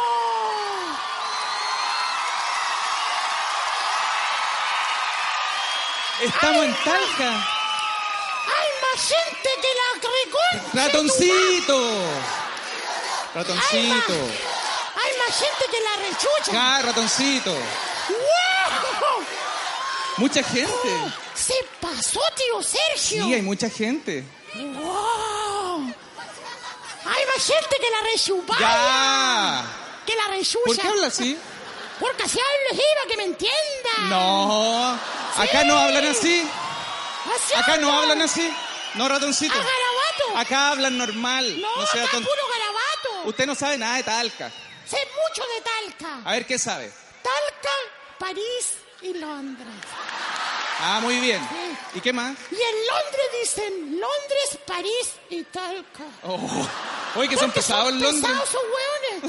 estamos 6.23 6.65
en 6.65 6.73
Talca. 6.83 7.29
¡Hay 8.57 8.69
más 8.81 8.99
gente 9.01 9.49
que 9.61 9.71
la 9.79 9.89
reconcha! 10.09 10.69
¡Ratoncito! 10.73 11.77
¡Hay 11.77 13.35
más, 13.35 13.47
Ratoncito. 13.47 14.13
hay 14.95 15.11
más 15.17 15.33
gente 15.39 15.63
que 15.71 15.79
la 15.81 15.95
rechucha! 16.07 16.51
¡Ah, 16.53 16.81
ratoncito! 16.83 17.51
¡Wow! 17.53 19.25
Mucha 20.17 20.43
gente. 20.43 20.89
¡Se 21.35 21.53
pasó, 21.79 22.19
tío 22.35 22.63
Sergio! 22.63 23.23
Sí, 23.25 23.33
hay 23.33 23.41
mucha 23.41 23.69
gente. 23.69 24.23
¡Wow! 24.55 25.36
Gente 27.39 27.75
que 27.79 27.89
la 27.89 28.11
rechupaya. 28.11 28.59
¡Ya! 28.59 29.65
Que 30.05 30.15
la 30.15 30.35
rechucha. 30.35 30.65
¿Por 30.65 30.77
qué 30.77 30.87
habla 30.87 31.07
así? 31.07 31.37
Porque 31.99 32.23
así 32.23 32.39
hablo 32.39 32.81
iba, 32.83 33.07
que 33.09 33.17
me 33.17 33.23
entienda. 33.23 34.09
No. 34.09 34.99
Acá 35.37 35.63
no 35.63 35.77
hablan 35.77 36.05
así. 36.07 36.47
Así 37.35 37.53
Acá 37.55 37.77
no 37.77 37.91
hablan 37.91 38.21
así. 38.21 38.53
No, 38.95 39.07
ratoncito. 39.07 39.53
¿A 39.53 39.57
garabato? 39.57 40.39
Acá 40.39 40.71
hablan 40.71 40.97
normal. 40.97 41.61
No, 41.61 41.87
sea 41.87 42.03
acá 42.03 42.17
puro 42.17 42.27
garabato. 42.27 43.29
Usted 43.29 43.45
no 43.45 43.55
sabe 43.55 43.77
nada 43.77 43.97
de 43.97 44.03
Talca. 44.03 44.51
Sé 44.85 44.97
mucho 44.97 45.43
de 45.47 45.61
Talca. 45.61 46.21
A 46.23 46.31
ver 46.31 46.45
qué 46.45 46.57
sabe. 46.57 46.91
Talca, 47.21 47.75
París 48.17 48.75
y 49.01 49.13
Londres. 49.13 49.67
Ah, 50.79 50.99
muy 51.01 51.19
bien. 51.19 51.41
Sí. 51.49 51.97
¿Y 51.97 52.01
qué 52.01 52.13
más? 52.13 52.37
Y 52.51 52.55
en 52.55 52.87
Londres 52.87 53.27
dicen 53.41 53.99
Londres, 53.99 54.59
París 54.65 55.13
y 55.29 55.43
Talca. 55.43 56.03
Oh. 56.23 56.67
Oye, 57.15 57.29
que 57.29 57.37
son 57.37 57.51
pesados 57.51 57.89
en 57.89 58.01
Londres. 58.01 58.21
pesados 58.23 58.49
esos 58.49 58.61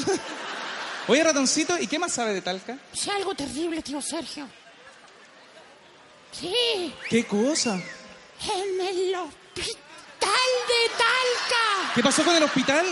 hueones. 0.04 0.20
Oye, 1.08 1.24
ratoncito, 1.24 1.78
¿y 1.78 1.86
qué 1.86 1.98
más 1.98 2.12
sabe 2.12 2.34
de 2.34 2.42
Talca? 2.42 2.76
Sé 2.92 3.10
algo 3.10 3.34
terrible, 3.34 3.80
tío 3.82 4.02
Sergio. 4.02 4.46
Sí, 6.32 6.94
¿Qué 7.08 7.26
cosa? 7.26 7.74
en 7.74 8.80
el 8.80 9.14
hospital 9.14 9.70
de 10.68 10.88
Talca. 10.90 11.92
¿Qué 11.94 12.02
pasó 12.02 12.22
con 12.22 12.36
el 12.36 12.42
hospital? 12.42 12.84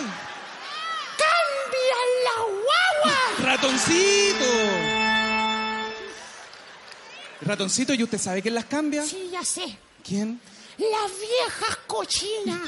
¡Cambian 1.18 2.08
la 2.24 2.42
guagua! 2.42 3.20
¡Ratoncito! 3.52 4.44
Ratoncito, 7.42 7.92
¿y 7.94 8.02
usted 8.02 8.18
sabe 8.18 8.40
quién 8.42 8.54
las 8.54 8.64
cambia? 8.64 9.04
Sí, 9.04 9.28
ya 9.30 9.44
sé. 9.44 9.76
¿Quién? 10.02 10.40
Las 10.78 11.10
viejas 11.20 11.76
cochinas. 11.86 12.60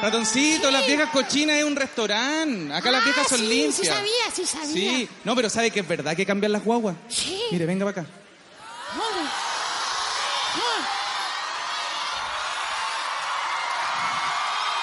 Ratoncito, 0.00 0.70
las 0.70 0.86
viejas 0.86 1.10
cochinas 1.10 1.56
es 1.58 1.64
un 1.64 1.74
restaurante. 1.74 2.72
Acá 2.72 2.90
las 2.92 3.02
Ah, 3.02 3.04
viejas 3.04 3.28
son 3.28 3.38
sí, 3.40 3.46
limpias. 3.46 3.76
Sí 3.76 3.84
sabía, 3.86 4.30
sí 4.34 4.46
sabía. 4.46 4.68
Sí, 4.72 5.08
no, 5.24 5.34
pero 5.34 5.50
¿sabe 5.50 5.70
que 5.70 5.80
es 5.80 5.88
verdad 5.88 6.14
que 6.16 6.24
cambian 6.24 6.52
las 6.52 6.62
guaguas? 6.64 6.94
Sí. 7.08 7.40
Mire, 7.50 7.66
venga 7.66 7.84
para 7.84 8.02
acá. 8.02 8.10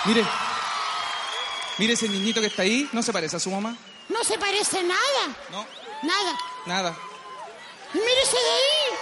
Mire. 0.05 0.23
Mire 1.77 1.93
ese 1.93 2.07
niñito 2.07 2.39
que 2.39 2.47
está 2.47 2.61
ahí, 2.61 2.87
¿no 2.93 3.01
se 3.01 3.11
parece 3.11 3.35
a 3.35 3.39
su 3.39 3.49
mamá? 3.51 3.75
no 4.07 4.23
se 4.23 4.37
parece 4.37 4.83
nada. 4.83 5.35
No, 5.51 5.65
Nada. 6.03 6.37
nada. 6.67 6.95
Y 7.93 7.97
mírese 7.97 8.33
de 8.37 8.51
ahí. 8.51 8.97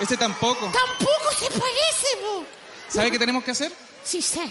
Ese 0.00 0.16
tampoco. 0.16 0.66
Tampoco 0.66 1.30
se 1.38 1.46
parece, 1.46 2.06
bo. 2.22 2.44
¿Sabe 2.88 3.10
qué 3.10 3.18
tenemos 3.18 3.42
que 3.42 3.52
hacer? 3.52 3.72
Sí 4.04 4.20
sé. 4.20 4.42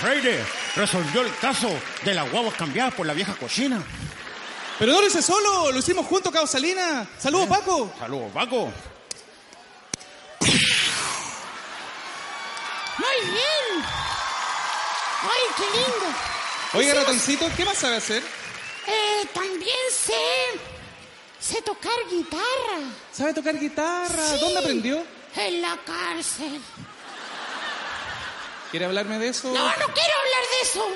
Freire. 0.00 0.44
Resolvió 0.74 1.20
el 1.22 1.36
caso 1.38 1.68
de 2.04 2.14
las 2.14 2.30
guaguas 2.30 2.54
cambiadas 2.54 2.94
por 2.94 3.06
la 3.06 3.12
vieja 3.12 3.34
cochina. 3.34 3.82
Pero 4.78 4.92
no 4.92 5.00
lo 5.00 5.06
hice 5.06 5.22
solo, 5.22 5.70
lo 5.72 5.78
hicimos 5.78 6.06
juntos, 6.06 6.32
Cabo 6.32 6.46
Salina. 6.46 7.06
Saludos, 7.18 7.46
Paco. 7.48 7.92
Saludos, 7.98 8.30
Paco. 8.32 8.72
Muy 12.98 13.30
bien. 13.30 13.84
Ay, 15.22 15.42
qué 15.56 15.64
lindo. 15.78 16.06
Oiga, 16.74 16.90
Hicimos- 16.92 17.04
ratoncito, 17.06 17.50
¿qué 17.56 17.64
más 17.64 17.78
sabe 17.78 17.96
hacer? 17.96 18.22
Eh, 18.86 19.26
también 19.32 19.76
sé. 19.90 20.12
Sé 21.40 21.62
tocar 21.62 21.92
guitarra. 22.10 22.80
¿Sabe 23.12 23.34
tocar 23.34 23.58
guitarra? 23.58 24.26
Sí. 24.34 24.40
¿Dónde 24.40 24.58
aprendió? 24.58 25.04
En 25.36 25.62
la 25.62 25.76
cárcel. 25.86 26.60
¿Quiere 28.70 28.86
hablarme 28.86 29.18
de 29.18 29.28
eso? 29.28 29.48
No, 29.48 29.64
no 29.64 29.74
quiero 29.74 30.12
hablar 30.20 30.42
de 30.50 30.60
eso. 30.62 30.86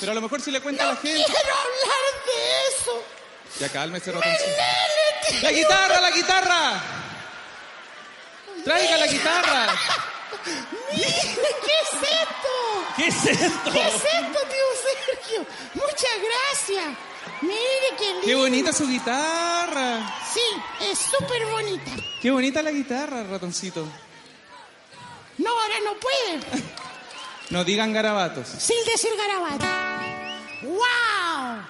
Pero 0.00 0.12
a 0.12 0.14
lo 0.14 0.20
mejor 0.22 0.40
si 0.40 0.50
le 0.50 0.60
cuenta 0.60 0.84
a 0.84 0.86
No 0.86 0.92
la 0.94 1.00
gente. 1.00 1.24
quiero 1.24 1.54
hablar 1.54 2.04
de 2.26 2.68
eso. 2.76 3.02
Ya 3.60 3.68
cálmese, 3.70 4.12
Me 4.12 4.20
ratoncito. 4.20 5.42
¡La 5.42 5.50
guitarra, 5.52 6.00
la 6.00 6.10
guitarra! 6.10 6.82
¡Traiga 8.64 8.96
la 8.98 9.06
guitarra! 9.06 9.66
Mire, 10.92 11.06
¿qué 11.64 11.72
es 11.82 12.02
esto? 12.02 12.86
¿Qué 12.96 13.06
es 13.08 13.24
esto? 13.42 13.72
¿Qué 13.72 13.80
es 13.88 13.94
esto, 13.94 14.38
tío 14.48 14.66
Sergio? 15.06 15.46
Muchas 15.74 16.16
gracias. 16.22 16.86
Mire 17.42 17.96
qué 17.98 18.04
lindo. 18.06 18.26
¡Qué 18.26 18.34
bonita 18.34 18.72
su 18.72 18.86
guitarra! 18.86 20.00
Sí, 20.32 20.40
es 20.90 20.98
súper 20.98 21.44
bonita. 21.46 21.90
¡Qué 22.22 22.30
bonita 22.30 22.62
la 22.62 22.70
guitarra, 22.70 23.22
ratoncito! 23.24 23.86
No, 25.38 25.50
ahora 25.50 25.74
no 25.84 25.94
puede. 26.00 26.40
No 27.50 27.64
digan 27.64 27.92
garabatos. 27.92 28.46
Sin 28.46 28.76
decir 28.84 29.10
garabatos. 29.16 29.68
¡Wow! 30.62 31.62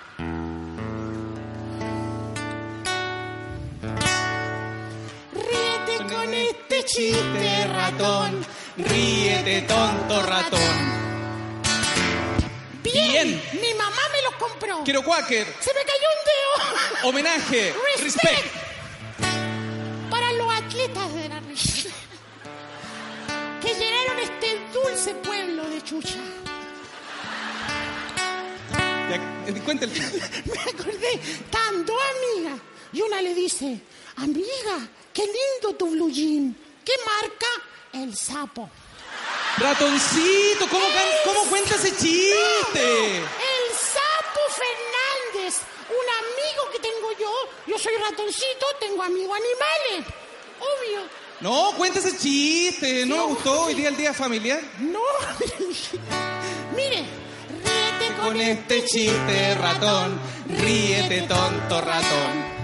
Ríete 5.34 6.14
con 6.14 6.34
este, 6.34 6.78
este 6.78 6.84
chiste 6.84 7.66
ratón. 7.66 8.46
Ríete 8.76 9.62
tonto 9.62 10.22
ratón. 10.22 10.60
Bien. 12.82 13.10
Bien. 13.10 13.42
Mi 13.60 13.74
mamá 13.74 14.02
me 14.12 14.22
los 14.22 14.34
compró. 14.34 14.84
Quiero 14.84 15.02
Quaker. 15.02 15.46
Se 15.60 15.74
me 15.74 15.80
cayó 15.80 16.08
un 16.14 16.24
dedo. 17.02 17.08
Homenaje. 17.08 17.74
Respect. 17.96 18.24
Respect. 18.24 18.57
Chucha. 25.88 26.18
Ya, 29.10 29.16
eh, 29.46 29.60
Cuéntale. 29.64 29.92
Me 30.44 30.60
acordé, 30.70 31.12
estaban 31.14 31.86
dos 31.86 31.96
amigas 32.14 32.60
y 32.92 33.00
una 33.02 33.22
le 33.22 33.34
dice, 33.34 33.80
amiga, 34.16 34.76
qué 35.14 35.22
lindo 35.24 35.76
tu 35.78 35.90
blue 35.90 36.10
jean. 36.10 36.54
¿Qué 36.84 36.92
marca? 37.04 37.46
El 37.94 38.14
sapo. 38.16 38.68
Ratoncito, 39.58 40.68
¿cómo, 40.68 40.84
can- 40.86 41.16
cómo 41.24 41.40
cuenta 41.50 41.74
ese 41.74 41.90
chiste? 41.96 43.16
El 43.16 43.66
sapo 43.74 44.40
Fernández, 44.62 45.56
un 45.88 46.06
amigo 46.20 46.70
que 46.72 46.78
tengo 46.80 47.10
yo. 47.18 47.32
Yo 47.66 47.78
soy 47.78 47.94
ratoncito, 47.96 48.66
tengo 48.78 49.02
amigos 49.02 49.36
animales. 49.36 50.14
Obvio. 50.60 51.27
No, 51.40 51.72
cuenta 51.76 52.00
ese 52.00 52.16
chiste. 52.16 53.06
No 53.06 53.16
me 53.16 53.22
gustó 53.34 53.62
hoy 53.62 53.74
día 53.74 53.88
el 53.88 53.96
día 53.96 54.12
familiar. 54.12 54.60
No. 54.80 55.00
Mire, 56.76 57.04
ríete 57.64 58.16
con, 58.16 58.26
Con 58.26 58.40
este 58.40 58.84
chiste 58.84 59.54
ratón, 59.54 60.18
ríete 60.48 61.22
tonto 61.22 61.80
ratón. 61.80 62.58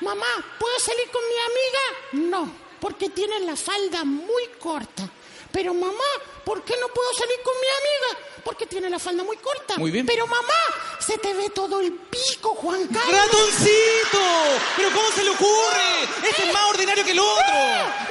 Mamá, 0.00 0.26
¿puedo 0.58 0.78
salir 0.80 1.10
con 1.10 1.22
mi 1.26 2.20
amiga? 2.20 2.30
No, 2.30 2.52
porque 2.78 3.08
tiene 3.08 3.40
la 3.40 3.56
falda 3.56 4.04
muy 4.04 4.48
corta. 4.60 5.08
Pero 5.54 5.72
mamá, 5.72 6.10
¿por 6.44 6.64
qué 6.64 6.74
no 6.80 6.88
puedo 6.88 7.14
salir 7.14 7.40
con 7.44 7.54
mi 7.54 7.68
amiga? 7.78 8.26
Porque 8.42 8.66
tiene 8.66 8.90
la 8.90 8.98
falda 8.98 9.22
muy 9.22 9.36
corta. 9.36 9.76
Muy 9.76 9.92
bien. 9.92 10.04
Pero 10.04 10.26
mamá, 10.26 10.60
se 10.98 11.16
te 11.16 11.32
ve 11.32 11.48
todo 11.50 11.78
el 11.80 11.92
pico, 11.92 12.56
Juan 12.56 12.88
Carlos. 12.88 13.14
¡Ratoncito! 13.14 14.18
¿Pero 14.76 14.90
cómo 14.90 15.12
se 15.12 15.22
le 15.22 15.30
ocurre? 15.30 16.02
Este 16.28 16.42
es 16.48 16.52
más 16.52 16.70
ordinario 16.70 17.04
que 17.04 17.12
el 17.12 17.20
otro. 17.20 17.54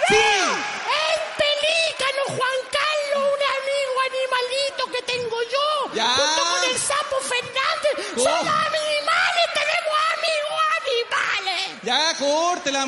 Sí. 0.08 0.16
¡El 0.16 1.20
pelícano, 1.36 2.22
Juan 2.28 2.60
Carlos! 2.72 3.28
Un 3.36 3.44
amigo 3.60 3.94
animalito 4.08 4.86
que 4.94 5.02
tengo 5.12 5.38
yo. 5.44 5.94
Ya. 5.96 6.08
Junto 6.16 6.42
con 6.50 6.64
el 6.70 6.78
sapo 6.80 7.18
Fernández. 7.28 8.08
¡Somos 8.16 8.56
animales! 8.72 9.46
¡Tenemos 9.54 9.96
amigos 10.16 10.60
animales! 10.80 11.84
Ya, 11.84 12.16
córtela. 12.18 12.88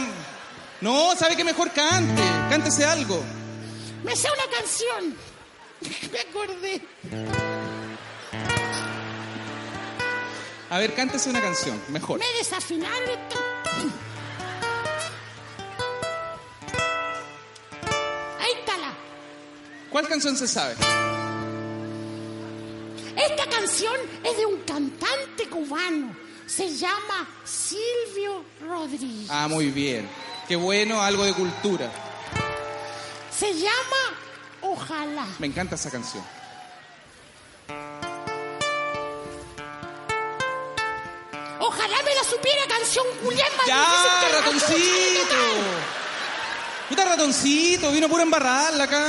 No, 0.79 1.13
¿sabe 1.17 1.35
qué 1.35 1.43
mejor 1.43 1.71
cante? 1.73 2.23
Cántese 2.49 2.85
algo. 2.85 3.21
Me 4.05 4.15
sé 4.15 4.27
una 4.31 4.55
canción. 4.55 5.17
Me 6.11 6.19
acordé. 6.19 6.81
A 10.69 10.77
ver, 10.77 10.93
cántese 10.93 11.29
una 11.31 11.41
canción, 11.41 11.81
mejor. 11.89 12.19
Me 12.19 12.25
desafinaron. 12.37 13.19
Ahí 18.39 18.51
está 18.59 18.77
la. 18.77 18.93
¿Cuál 19.89 20.07
canción 20.07 20.37
se 20.37 20.47
sabe? 20.47 20.75
Esta 23.17 23.49
canción 23.49 23.95
es 24.23 24.37
de 24.37 24.45
un 24.45 24.61
cantante 24.61 25.49
cubano. 25.49 26.15
Se 26.45 26.75
llama 26.77 27.27
Silvio 27.43 28.45
Rodríguez. 28.61 29.29
Ah, 29.31 29.47
muy 29.47 29.71
bien. 29.71 30.07
Qué 30.47 30.55
bueno, 30.55 31.01
algo 31.01 31.25
de 31.25 31.33
cultura. 31.33 32.04
Se 33.37 33.53
llama 33.53 34.17
Ojalá. 34.61 35.25
Me 35.39 35.47
encanta 35.47 35.75
esa 35.75 35.91
canción. 35.91 36.23
Ojalá 41.59 41.97
me 42.03 42.15
la 42.15 42.23
supiera 42.23 42.65
canción 42.67 43.05
Julián 43.23 43.47
Ya, 43.67 43.85
ratoncito. 44.31 45.35
Puta 46.89 47.05
ratoncito, 47.05 47.91
vino 47.91 48.07
puro 48.07 48.19
a 48.19 48.23
embarrarla 48.23 48.83
acá. 48.83 49.07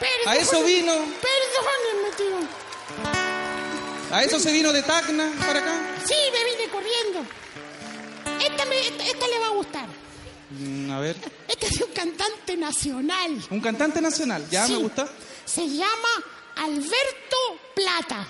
Perdón, 0.00 0.28
A 0.28 0.36
eso 0.36 0.62
vino. 0.62 0.92
Perdónenme, 0.94 2.10
tío. 2.16 4.16
A 4.16 4.22
eso 4.22 4.38
se 4.38 4.52
vino 4.52 4.72
de 4.72 4.82
Tacna 4.82 5.30
para 5.46 5.58
acá. 5.58 5.74
Sí, 6.06 6.14
me 6.32 6.44
vine 6.44 6.68
corriendo. 6.70 7.26
Esta, 8.40 8.64
me- 8.66 8.80
esta- 8.80 9.04
esta 9.04 9.26
le 9.26 9.38
va 9.40 9.46
a 9.46 9.50
gustar. 9.50 9.86
Mm, 10.50 10.90
a 10.92 11.00
ver, 11.00 11.16
Este 11.48 11.66
es 11.66 11.80
un 11.80 11.92
cantante 11.92 12.56
nacional. 12.56 13.42
un 13.50 13.60
cantante 13.60 14.00
nacional, 14.00 14.48
ya 14.50 14.66
Sí. 14.66 14.72
me 14.72 14.78
gusta. 14.78 15.08
Se 15.44 15.68
llama 15.68 16.08
Alberto 16.56 17.36
Plata. 17.74 18.26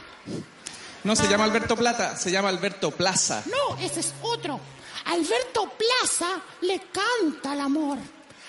No 1.05 1.14
se 1.14 1.29
llama 1.29 1.45
Alberto 1.45 1.77
Plata, 1.77 2.17
se 2.17 2.31
llama 2.31 2.49
Alberto 2.49 2.91
Plaza. 2.91 3.43
No, 3.47 3.79
ese 3.81 4.01
es 4.01 4.12
otro. 4.23 4.59
Alberto 5.05 5.73
Plaza 5.79 6.41
le 6.62 6.81
canta 6.91 7.53
al 7.53 7.61
amor. 7.61 7.99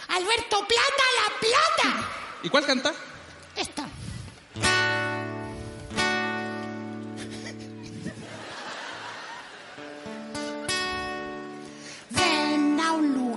Alberto 0.08 0.58
Plata, 0.66 1.04
la 1.28 1.40
plata. 1.40 2.10
¿Y 2.44 2.50
cuál 2.50 2.66
canta? 2.66 2.94
Esta. 3.56 3.88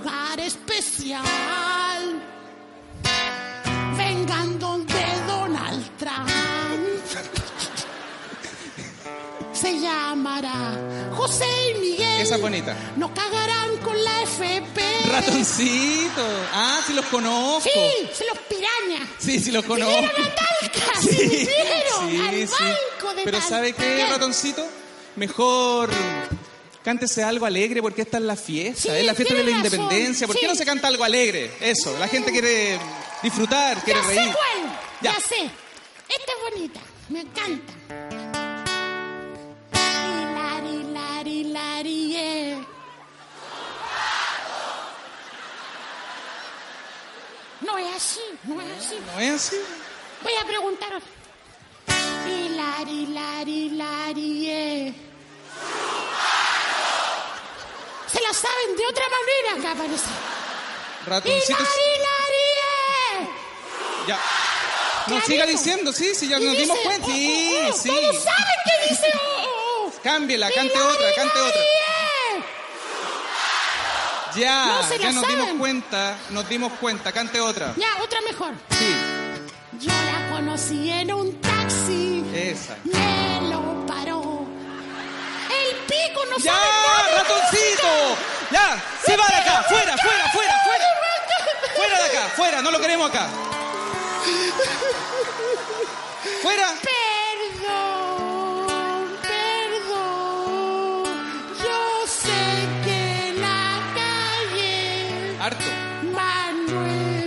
Lugar 0.01 0.39
especial. 0.39 1.21
Vengan 3.97 4.59
donde 4.59 5.03
Donald 5.27 5.97
Trump. 5.97 6.29
Se 9.53 9.79
llamará 9.79 10.75
José 11.15 11.45
y 11.75 11.79
Miguel. 11.79 12.21
Esa 12.21 12.35
es 12.35 12.41
bonita. 12.41 12.75
No 12.97 13.13
cagarán 13.13 13.77
con 13.77 14.03
la 14.03 14.21
FP. 14.23 14.81
Ratoncito. 15.11 16.25
Ah, 16.53 16.79
sí 16.87 16.93
los 16.93 17.05
conozco. 17.05 17.69
Sí, 17.69 18.09
se 18.13 18.25
los 18.25 18.37
pirañas. 18.49 19.07
Sí, 19.19 19.39
sí 19.39 19.51
los 19.51 19.63
conozco. 19.65 19.91
Vinieron 19.93 20.21
a 20.21 20.35
Talca, 20.35 21.01
se 21.01 21.11
vinieron 21.27 22.27
al 22.27 22.47
banco 22.47 23.15
de 23.15 23.23
Pero 23.23 23.37
Talca. 23.37 23.47
¿sabe 23.55 23.73
qué, 23.73 24.07
ratoncito? 24.09 24.65
Mejor 25.15 25.89
cántese 26.83 27.23
algo 27.23 27.45
alegre 27.45 27.81
porque 27.81 28.01
esta 28.01 28.17
es 28.17 28.23
la 28.23 28.35
fiesta, 28.35 28.81
Sí, 28.81 28.89
es 28.89 29.05
la 29.05 29.13
fiesta 29.13 29.35
de 29.35 29.43
la 29.43 29.51
razón, 29.51 29.65
independencia. 29.65 30.27
¿Por 30.27 30.35
qué 30.37 30.47
no 30.47 30.55
se 30.55 30.65
canta 30.65 30.87
algo 30.87 31.03
alegre? 31.03 31.51
Eso, 31.59 31.97
la 31.99 32.07
gente 32.07 32.31
quiere 32.31 32.79
disfrutar, 33.21 33.83
quiere 33.83 33.99
Ya 34.01 34.07
reír. 34.07 34.21
sé 34.23 34.31
cuál, 34.33 34.79
ya. 35.01 35.13
Ya. 35.13 35.19
sé. 35.19 35.35
Esta 36.09 36.31
es 36.31 36.53
bonita, 36.53 36.79
me 37.09 37.21
encanta. 37.21 37.73
Yeah. 41.83 42.59
No 47.61 47.77
es 47.77 47.95
así, 47.95 48.19
no 48.43 48.61
es 48.61 48.67
así. 48.77 48.95
¿No 49.13 49.19
es 49.19 49.31
así? 49.31 49.55
Voy 50.23 50.33
a 50.41 50.45
preguntar. 50.47 51.01
Yeah. 54.25 54.93
La 58.31 58.37
saben 58.37 58.75
de 58.77 58.85
otra 58.87 59.03
manera 59.09 59.69
acá 59.69 59.77
parece. 59.83 60.05
Ratoncito. 61.05 61.53
Hilari, 61.53 61.87
hilari, 61.95 63.27
yeah. 64.07 64.15
Ya. 64.15 64.19
No 65.07 65.15
Clarito. 65.15 65.25
siga 65.27 65.45
diciendo, 65.47 65.91
sí, 65.93 66.13
sí, 66.15 66.27
ya 66.27 66.39
Y 66.39 66.45
nos 66.45 66.57
dimos 66.57 66.77
cuenta. 66.83 67.07
oh, 67.07 67.11
Sí, 67.11 67.55
oh, 67.65 67.69
oh, 67.69 67.77
sí. 67.77 67.89
Todos 67.89 68.23
saben 68.23 68.59
que 68.65 68.89
dice 68.89 69.07
oh, 69.15 69.43
oh, 69.43 69.85
oh. 69.87 70.01
Cámbiela, 70.03 70.49
cante 70.51 70.79
otra, 70.79 71.13
cante 71.15 71.39
otra. 71.39 71.61
Ya, 74.35 74.65
No 74.65 74.83
se 74.87 74.97
ya 74.97 75.11
nos 75.11 75.27
dimos 75.27 75.43
saben. 75.43 75.57
cuenta, 75.59 76.17
nos 76.29 76.47
dimos 76.47 76.71
cuenta, 76.79 77.11
cante 77.11 77.41
otra. 77.41 77.73
Ya, 77.75 77.87
otra 78.01 78.21
mejor. 78.21 78.53
Sí, 78.69 78.95
Yo 79.79 79.91
la 79.91 80.29
conocí 80.35 80.89
en 80.89 81.13
un 81.13 81.41
taxi. 81.41 82.23
esa. 82.33 82.77
Me 82.85 83.49
lo 83.49 83.85
paró. 83.85 84.20
El 85.91 85.97
pico 86.07 86.21
no 86.25 86.37
¡Ya, 86.37 86.53
ratoncito! 87.17 88.17
¡Ya! 88.51 88.81
¡Se 89.05 89.17
va 89.17 89.27
de 89.27 89.35
acá! 89.35 89.63
¡Fuera, 89.67 89.97
fuera, 89.97 90.29
fuera, 90.29 90.57
fuera! 90.63 90.85
¡Fuera 91.75 91.97
de 91.97 92.05
acá! 92.05 92.29
¡Fuera! 92.35 92.61
¡No 92.61 92.71
lo 92.71 92.79
queremos 92.79 93.09
acá! 93.09 93.27
¡Fuera! 96.41 96.73
Perdón, 97.61 99.17
perdón. 99.21 101.03
Yo 101.61 102.07
sé 102.07 102.41
que 102.85 103.33
la 103.39 103.81
calle, 103.99 105.37
Harto. 105.41 105.65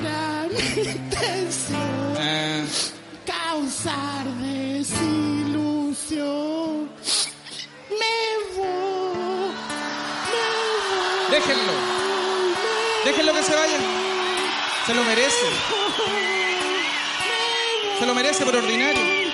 era 0.01 0.49
mi 0.49 0.67
intención 0.91 2.17
Eh, 2.19 2.65
causar 3.27 4.25
desilusión. 4.41 5.45
Se 14.87 14.93
lo 14.95 15.03
merece. 15.05 15.47
Se 17.99 18.07
lo 18.07 18.14
merece 18.14 18.45
por 18.45 18.55
ordinario. 18.55 19.24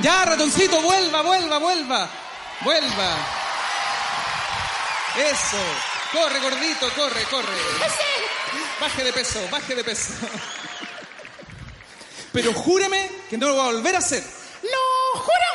Ya, 0.00 0.24
ratoncito, 0.24 0.80
vuelva, 0.80 1.22
vuelva, 1.22 1.58
vuelva. 1.58 2.08
Vuelva. 2.60 3.16
Eso. 5.16 5.56
Corre, 6.12 6.40
gordito, 6.40 6.88
corre, 6.94 7.22
corre. 7.24 7.58
Baje 8.80 9.04
de 9.04 9.12
peso, 9.12 9.40
baje 9.50 9.74
de 9.74 9.84
peso. 9.84 10.12
Pero 12.32 12.52
júreme 12.52 13.10
que 13.28 13.36
no 13.36 13.48
lo 13.48 13.56
va 13.56 13.64
a 13.64 13.72
volver 13.72 13.94
a 13.94 13.98
hacer. 13.98 14.22
¡Lo 14.62 15.20
juro! 15.20 15.53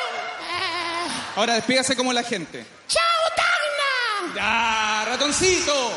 Ah, 1.30 1.40
Ahora 1.40 1.54
despídase 1.54 1.96
como 1.96 2.12
la 2.12 2.22
gente. 2.22 2.64
¡Chao, 2.88 3.02
Tacna! 3.36 4.34
Ya, 4.36 5.04
ratoncito. 5.06 5.92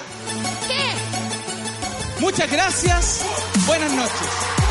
¿Qué? 0.67 2.21
Muchas 2.21 2.49
gracias. 2.51 3.21
Buenas 3.65 3.91
noches. 3.91 4.62